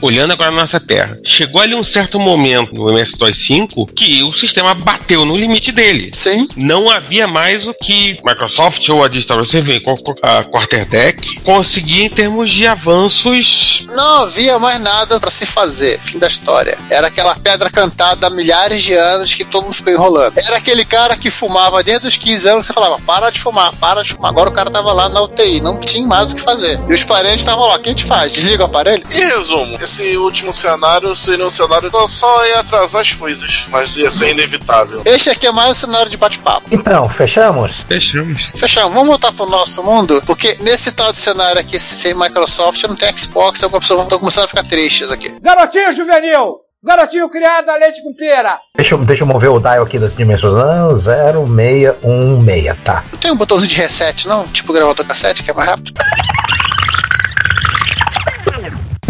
Olhando 0.00 0.32
agora 0.32 0.50
a 0.50 0.54
nossa 0.54 0.80
Terra. 0.80 1.14
Chegou 1.24 1.60
ali 1.60 1.74
um 1.74 1.84
certo 1.84 2.18
momento 2.18 2.74
no 2.74 2.90
MS-DOS 2.90 3.36
5 3.36 3.86
que 3.86 4.22
o 4.22 4.32
sistema 4.32 4.74
bateu 4.74 5.24
no 5.24 5.36
limite 5.36 5.70
dele. 5.72 6.10
Sim. 6.12 6.48
Não 6.56 6.90
havia 6.90 7.26
mais 7.26 7.66
o 7.66 7.72
que 7.72 8.18
Microsoft 8.24 8.88
ou 8.88 9.04
a 9.04 9.08
Digital 9.08 9.40
Receiver, 9.40 9.80
a 10.22 10.44
Quarterdeck, 10.44 11.40
conseguia 11.40 12.04
em 12.04 12.10
termos 12.10 12.50
de 12.50 12.66
avanços. 12.66 13.86
Não 13.88 14.22
havia 14.22 14.58
mais 14.58 14.80
nada 14.80 15.20
pra 15.20 15.30
se 15.30 15.46
fazer. 15.46 15.98
Fim 16.00 16.18
da 16.18 16.26
história. 16.26 16.76
Era 16.90 17.06
aquela 17.06 17.34
pedra 17.34 17.70
cantada 17.70 18.26
há 18.26 18.30
milhares 18.30 18.82
de 18.82 18.94
anos 18.94 19.34
que 19.34 19.44
todo 19.44 19.64
mundo 19.64 19.74
ficou 19.74 19.92
enrolando. 19.92 20.38
Era 20.38 20.56
aquele 20.56 20.84
cara 20.84 21.16
que 21.16 21.30
fumava 21.30 21.82
desde 21.82 22.06
os 22.06 22.16
15 22.16 22.48
anos. 22.48 22.66
Você 22.66 22.72
falava, 22.72 22.98
para 23.00 23.30
de 23.30 23.40
fumar, 23.40 23.72
para 23.76 24.02
de 24.02 24.14
fumar. 24.14 24.30
Agora 24.30 24.50
o 24.50 24.52
cara 24.52 24.70
tava 24.70 24.92
lá 24.92 25.08
na 25.08 25.22
UTI, 25.22 25.60
não 25.60 25.78
tinha 25.78 26.06
mais 26.06 26.32
o 26.32 26.36
que 26.36 26.42
fazer. 26.42 26.82
E 26.88 26.94
os 26.94 27.04
parentes 27.04 27.40
estavam 27.40 27.66
lá. 27.66 27.76
O 27.76 27.78
que 27.78 27.88
a 27.88 27.92
gente 27.92 28.04
faz? 28.04 28.32
Desliga 28.32 28.62
o 28.62 28.66
aparelho? 28.66 29.04
Em 29.10 29.26
resumo, 29.56 29.74
esse 29.76 30.16
último 30.16 30.52
cenário 30.52 31.14
seria 31.14 31.44
um 31.46 31.50
cenário 31.50 31.90
que 31.90 32.08
só 32.08 32.46
ia 32.46 32.60
atrasar 32.60 33.00
as 33.02 33.14
coisas, 33.14 33.66
mas 33.70 33.96
ia 33.96 34.10
ser 34.10 34.30
inevitável. 34.30 35.02
Este 35.04 35.30
aqui 35.30 35.46
é 35.46 35.52
mais 35.52 35.70
um 35.70 35.74
cenário 35.74 36.10
de 36.10 36.16
bate-papo. 36.16 36.62
Então, 36.70 37.08
fechamos? 37.08 37.84
Fechamos. 37.88 38.42
Fechamos. 38.56 38.92
Vamos 38.92 39.08
voltar 39.08 39.32
pro 39.32 39.46
nosso 39.46 39.82
mundo? 39.82 40.22
Porque 40.26 40.56
nesse 40.60 40.92
tal 40.92 41.12
de 41.12 41.18
cenário 41.18 41.60
aqui, 41.60 41.78
se 41.78 41.94
sem 41.94 42.14
Microsoft, 42.14 42.82
não 42.84 42.96
tem 42.96 43.14
Xbox, 43.16 43.62
algumas 43.62 43.84
pessoas 43.84 44.02
estão 44.02 44.18
começando 44.18 44.44
a 44.44 44.48
ficar 44.48 44.64
tristes 44.64 45.10
aqui. 45.10 45.34
Garotinho 45.40 45.92
juvenil! 45.92 46.56
Garotinho 46.84 47.28
criado 47.28 47.68
a 47.68 47.76
leite 47.76 48.02
com 48.02 48.12
pera! 48.14 48.58
Deixa, 48.76 48.94
eu- 48.96 49.04
deixa 49.04 49.22
eu 49.22 49.26
mover 49.26 49.50
o 49.50 49.60
dial 49.60 49.84
aqui 49.84 49.98
das 50.00 50.16
dimensões. 50.16 50.54
Ah, 50.56 50.88
0616, 50.96 52.76
tá. 52.84 53.04
Não 53.12 53.18
tem 53.20 53.30
um 53.30 53.36
botãozinho 53.36 53.70
de 53.70 53.76
reset, 53.76 54.26
não? 54.26 54.48
Tipo 54.48 54.72
gravador 54.72 55.06
cassete, 55.06 55.42
que 55.44 55.50
é 55.50 55.54
mais 55.54 55.68
rápido? 55.68 55.92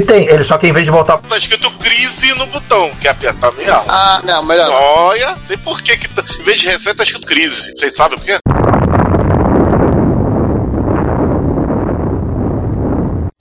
Tem, 0.04 0.26
ele 0.28 0.44
só 0.44 0.58
que 0.58 0.66
em 0.66 0.72
vez 0.72 0.84
de 0.84 0.90
voltar. 0.90 1.18
Tá 1.18 1.36
escrito 1.36 1.70
crise 1.78 2.34
no 2.34 2.46
botão, 2.46 2.90
que 3.00 3.08
é 3.08 3.10
apertar 3.10 3.48
alto. 3.48 3.86
Ah, 3.88 4.20
não, 4.24 4.42
melhor. 4.44 4.68
não. 4.68 4.74
Olha, 4.74 5.36
sei 5.42 5.56
por 5.56 5.80
que 5.82 5.96
que 5.96 6.08
tá, 6.08 6.22
em 6.40 6.42
vez 6.42 6.60
de 6.60 6.68
reset 6.68 6.96
tá 6.96 7.02
escrito 7.02 7.26
crise. 7.26 7.72
Vocês 7.76 7.94
sabem 7.94 8.18
por 8.18 8.24
quê? 8.24 8.38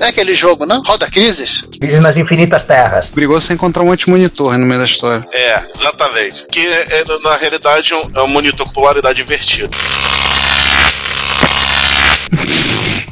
É 0.01 0.07
aquele 0.07 0.34
jogo, 0.34 0.66
não? 0.66 0.82
Roda 0.82 1.07
Crises? 1.09 1.62
Crise 1.80 1.99
nas 1.99 2.18
infinitas 2.18 2.66
terras. 2.66 3.12
Perigoso 3.12 3.45
você 3.45 3.53
encontrar 3.53 3.84
um 3.84 3.91
antimonitor 3.91 4.57
no 4.57 4.66
meio 4.66 4.80
da 4.80 4.86
história. 4.86 5.24
É, 5.32 5.68
exatamente. 5.74 6.47
Que 6.47 6.59
é, 6.59 7.01
é, 7.01 7.05
na 7.24 7.38
realidade 7.38 7.93
é 7.93 7.95
um, 7.95 8.12
é 8.16 8.22
um 8.24 8.28
monitor 8.28 8.66
com 8.66 8.74
polaridade 8.74 9.22
invertida. 9.22 9.70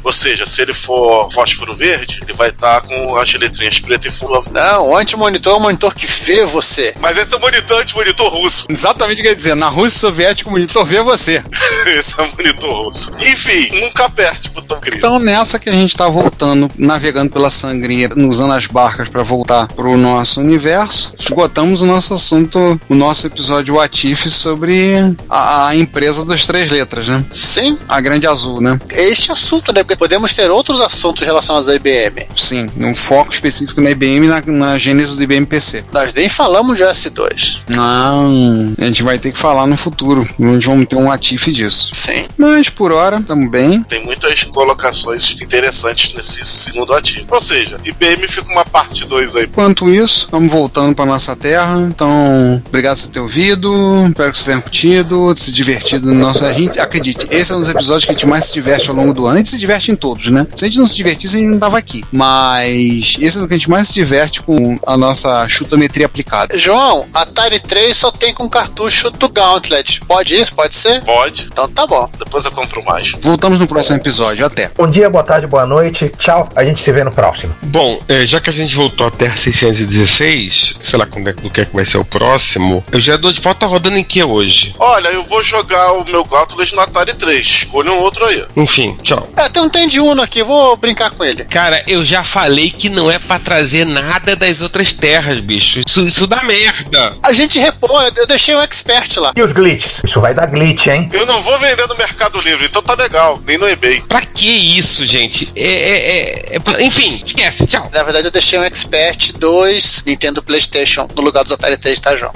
Ou 0.02 0.12
seja, 0.12 0.46
se 0.46 0.62
ele 0.62 0.74
for 0.74 1.30
fósforo 1.32 1.74
verde, 1.74 2.20
ele 2.22 2.32
vai 2.32 2.48
estar 2.48 2.80
com 2.82 3.16
as 3.16 3.32
letrinhas 3.34 3.78
preta 3.80 4.08
e 4.08 4.10
fundo. 4.10 4.30
Não, 4.50 4.90
o 4.90 4.96
antimonitor 4.96 5.54
é 5.54 5.56
um 5.56 5.60
monitor 5.60 5.94
que 5.94 6.06
vê 6.06 6.44
você. 6.46 6.94
Mas 7.00 7.16
esse 7.16 7.34
é 7.34 7.36
o 7.36 7.40
monitor 7.40 7.80
anti-monitor 7.80 8.28
russo. 8.28 8.66
Exatamente 8.68 9.18
o 9.18 9.22
que 9.22 9.28
eu 9.28 9.32
ia 9.32 9.36
dizer. 9.36 9.54
Na 9.54 9.68
Rússia 9.68 9.98
Soviética, 9.98 10.48
o 10.48 10.52
monitor 10.52 10.84
vê 10.84 11.02
você. 11.02 11.42
esse 11.96 12.18
é 12.18 12.22
o 12.22 12.30
monitor 12.36 12.84
russo. 12.84 13.10
Enfim, 13.20 13.80
nunca 13.80 14.04
aperte 14.04 14.48
o 14.48 14.52
botão. 14.52 14.80
Então, 14.86 15.18
nessa 15.18 15.58
que 15.58 15.68
a 15.68 15.72
gente 15.72 15.96
tá 15.96 16.08
voltando, 16.08 16.70
navegando 16.76 17.30
pela 17.30 17.50
sangria, 17.50 18.08
usando 18.16 18.52
as 18.52 18.66
barcas 18.66 19.08
para 19.08 19.22
voltar 19.22 19.66
pro 19.68 19.96
nosso 19.96 20.40
universo, 20.40 21.14
esgotamos 21.18 21.80
o 21.82 21.86
nosso 21.86 22.14
assunto, 22.14 22.80
o 22.88 22.94
nosso 22.94 23.26
episódio 23.26 23.74
Watif 23.74 24.28
sobre 24.30 25.14
a, 25.28 25.68
a 25.68 25.76
empresa 25.76 26.24
das 26.24 26.46
três 26.46 26.70
letras, 26.70 27.08
né? 27.08 27.24
Sim. 27.32 27.78
A 27.88 28.00
Grande 28.00 28.26
Azul, 28.26 28.60
né? 28.60 28.78
Este 28.90 29.32
assunto, 29.32 29.72
né? 29.72 29.82
Porque 29.90 29.98
podemos 29.98 30.32
ter 30.32 30.48
outros 30.48 30.80
assuntos 30.80 31.26
relacionados 31.26 31.68
à 31.68 31.74
IBM. 31.74 32.28
Sim, 32.36 32.70
um 32.76 32.94
foco 32.94 33.32
específico 33.32 33.80
na 33.80 33.90
IBM 33.90 34.28
na, 34.28 34.40
na 34.46 34.78
gênese 34.78 35.16
do 35.16 35.22
IBM 35.24 35.44
PC. 35.44 35.84
Nós 35.92 36.14
nem 36.14 36.28
falamos 36.28 36.76
de 36.76 36.84
S2. 36.84 37.62
Não, 37.66 38.72
a 38.78 38.84
gente 38.84 39.02
vai 39.02 39.18
ter 39.18 39.32
que 39.32 39.38
falar 39.38 39.66
no 39.66 39.76
futuro, 39.76 40.24
onde 40.38 40.64
vamos 40.64 40.86
ter 40.86 40.94
um 40.94 41.06
Watif 41.06 41.50
disso. 41.50 41.90
Sim. 41.92 42.28
Mas 42.38 42.68
por 42.68 42.92
hora, 42.92 43.18
estamos 43.18 43.50
bem. 43.50 43.82
Tem 43.82 44.04
muitas 44.04 44.44
colocações 44.44 45.36
interessantes 45.42 46.14
nesse 46.14 46.44
segundo 46.44 46.94
ativo. 46.94 47.26
Ou 47.28 47.42
seja, 47.42 47.76
IBM 47.84 48.28
fica 48.28 48.48
uma 48.48 48.64
parte 48.64 49.04
2 49.04 49.34
aí. 49.34 49.44
Enquanto 49.46 49.90
isso, 49.90 50.26
estamos 50.26 50.52
voltando 50.52 50.94
para 50.94 51.04
nossa 51.04 51.34
terra. 51.34 51.80
Então, 51.80 52.62
obrigado 52.64 53.00
por 53.00 53.08
ter 53.08 53.18
ouvido. 53.18 54.06
Espero 54.06 54.30
que 54.30 54.38
vocês 54.38 54.46
tenham 54.46 54.60
curtido, 54.60 55.34
se 55.36 55.50
divertido 55.50 56.06
no 56.06 56.14
nosso. 56.14 56.44
A 56.44 56.52
gente, 56.52 56.78
acredite, 56.78 57.26
esse 57.28 57.50
é 57.50 57.56
um 57.56 57.58
dos 57.58 57.68
episódios 57.68 58.04
que 58.04 58.12
a 58.12 58.14
gente 58.14 58.26
mais 58.26 58.44
se 58.44 58.52
diverte 58.52 58.88
ao 58.88 58.94
longo 58.94 59.12
do 59.12 59.26
ano. 59.26 59.34
A 59.34 59.38
gente 59.38 59.50
se 59.50 59.58
diverte 59.58 59.79
em 59.88 59.96
todos, 59.96 60.28
né? 60.28 60.46
Se 60.56 60.64
a 60.64 60.68
gente 60.68 60.78
não 60.78 60.86
se 60.86 60.96
divertisse, 60.96 61.36
a 61.36 61.40
gente 61.40 61.50
não 61.50 61.58
tava 61.58 61.78
aqui. 61.78 62.04
Mas 62.12 63.16
esse 63.20 63.38
é 63.38 63.42
o 63.42 63.48
que 63.48 63.54
a 63.54 63.56
gente 63.56 63.70
mais 63.70 63.88
se 63.88 63.94
diverte 63.94 64.42
com 64.42 64.78
a 64.86 64.96
nossa 64.96 65.48
chutometria 65.48 66.06
aplicada. 66.06 66.58
João, 66.58 67.06
Atari 67.14 67.60
3 67.60 67.96
só 67.96 68.10
tem 68.10 68.34
com 68.34 68.48
cartucho 68.48 69.10
do 69.10 69.28
Gauntlet. 69.28 70.00
Pode 70.00 70.34
isso? 70.34 70.54
Pode 70.54 70.74
ser? 70.74 71.02
Pode. 71.02 71.48
Então 71.50 71.68
tá 71.68 71.86
bom. 71.86 72.08
Depois 72.18 72.44
eu 72.44 72.52
compro 72.52 72.84
mais. 72.84 73.12
Voltamos 73.20 73.58
no 73.58 73.66
próximo 73.66 73.96
episódio. 73.96 74.44
Até. 74.44 74.70
Bom 74.76 74.86
dia, 74.86 75.08
boa 75.08 75.24
tarde, 75.24 75.46
boa 75.46 75.66
noite. 75.66 76.12
Tchau. 76.18 76.48
A 76.54 76.64
gente 76.64 76.82
se 76.82 76.92
vê 76.92 77.04
no 77.04 77.12
próximo. 77.12 77.54
Bom, 77.62 78.00
é, 78.08 78.26
já 78.26 78.40
que 78.40 78.50
a 78.50 78.52
gente 78.52 78.74
voltou 78.74 79.06
à 79.06 79.10
Terra 79.10 79.36
616, 79.36 80.78
sei 80.80 80.98
lá 80.98 81.06
quando 81.06 81.28
é, 81.28 81.32
do 81.32 81.50
que 81.50 81.60
é 81.60 81.64
que 81.64 81.74
vai 81.74 81.84
ser 81.84 81.98
o 81.98 82.04
próximo, 82.04 82.84
eu 82.92 83.00
já 83.00 83.16
dou 83.16 83.32
de 83.32 83.40
volta 83.40 83.66
rodando 83.66 83.96
em 83.96 84.04
que 84.04 84.22
hoje? 84.22 84.74
Olha, 84.78 85.08
eu 85.08 85.24
vou 85.24 85.42
jogar 85.42 85.92
o 85.92 86.04
meu 86.04 86.24
Gauntlet 86.24 86.74
no 86.74 86.80
Atari 86.80 87.14
3. 87.14 87.46
Escolha 87.46 87.92
um 87.92 88.00
outro 88.00 88.24
aí. 88.26 88.44
Enfim, 88.56 88.96
tchau. 89.02 89.28
É, 89.36 89.48
tem 89.48 89.62
um 89.62 89.68
tem 89.70 89.88
de 89.88 90.00
Uno 90.00 90.22
aqui, 90.22 90.42
vou 90.42 90.76
brincar 90.76 91.10
com 91.10 91.24
ele. 91.24 91.44
Cara, 91.44 91.82
eu 91.86 92.04
já 92.04 92.22
falei 92.24 92.70
que 92.70 92.88
não 92.88 93.10
é 93.10 93.18
pra 93.18 93.38
trazer 93.38 93.84
nada 93.86 94.36
das 94.36 94.60
outras 94.60 94.92
terras, 94.92 95.40
bicho. 95.40 95.80
Isso, 95.86 96.04
isso 96.04 96.26
dá 96.26 96.42
merda. 96.42 97.16
A 97.22 97.32
gente 97.32 97.58
repõe, 97.58 98.10
eu 98.16 98.26
deixei 98.26 98.54
um 98.54 98.60
expert 98.60 99.18
lá. 99.18 99.32
E 99.36 99.42
os 99.42 99.52
glitches? 99.52 100.00
Isso 100.04 100.20
vai 100.20 100.34
dar 100.34 100.46
glitch, 100.46 100.86
hein? 100.88 101.08
Eu 101.12 101.26
não 101.26 101.40
vou 101.40 101.58
vender 101.58 101.86
no 101.86 101.96
Mercado 101.96 102.40
Livre, 102.40 102.66
então 102.66 102.82
tá 102.82 102.94
legal. 102.94 103.40
Nem 103.46 103.58
no 103.58 103.68
eBay. 103.68 104.02
Pra 104.02 104.22
que 104.22 104.48
isso, 104.48 105.04
gente? 105.04 105.50
É, 105.54 105.62
é, 105.62 106.56
é, 106.56 106.56
é 106.56 106.82
enfim, 106.82 107.22
esquece, 107.24 107.66
tchau. 107.66 107.88
Na 107.92 108.02
verdade, 108.02 108.26
eu 108.26 108.32
deixei 108.32 108.58
um 108.58 108.64
Expert 108.64 109.32
2 109.38 110.04
Nintendo 110.06 110.42
PlayStation 110.42 111.08
no 111.14 111.22
lugar 111.22 111.42
dos 111.42 111.52
Atari 111.52 111.76
3, 111.76 112.00
tá, 112.00 112.16
João? 112.16 112.32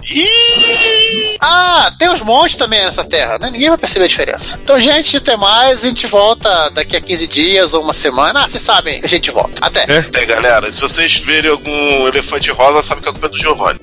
Ah, 1.40 1.92
tem 1.98 2.08
uns 2.08 2.22
montes 2.22 2.56
também 2.56 2.82
nessa 2.82 3.04
terra, 3.04 3.38
né? 3.38 3.50
Ninguém 3.50 3.68
vai 3.68 3.78
perceber 3.78 4.04
a 4.04 4.08
diferença. 4.08 4.58
Então, 4.62 4.78
gente, 4.78 5.16
até 5.16 5.36
mais. 5.36 5.84
A 5.84 5.88
gente 5.88 6.06
volta 6.06 6.70
daqui 6.70 6.96
a 6.96 7.00
15 7.00 7.23
dias 7.26 7.74
ou 7.74 7.82
uma 7.82 7.94
semana. 7.94 8.44
Ah, 8.44 8.48
vocês 8.48 8.62
sabem, 8.62 9.00
a 9.02 9.06
gente 9.06 9.30
volta. 9.30 9.54
Até. 9.60 9.84
É, 9.88 10.26
galera, 10.26 10.70
se 10.70 10.80
vocês 10.80 11.16
verem 11.18 11.50
algum 11.50 12.06
elefante 12.08 12.50
rosa, 12.50 12.82
sabe 12.82 13.02
que 13.02 13.08
é 13.08 13.12
culpa 13.12 13.28
do 13.28 13.38
Giovanni. 13.38 13.80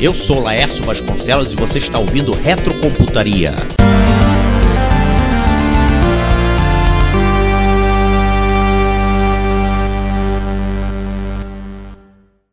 Eu 0.00 0.14
sou 0.14 0.42
Laércio 0.42 0.82
Vasconcelos 0.84 1.52
e 1.52 1.56
você 1.56 1.78
está 1.78 1.98
ouvindo 1.98 2.32
Retrocomputaria. 2.32 3.54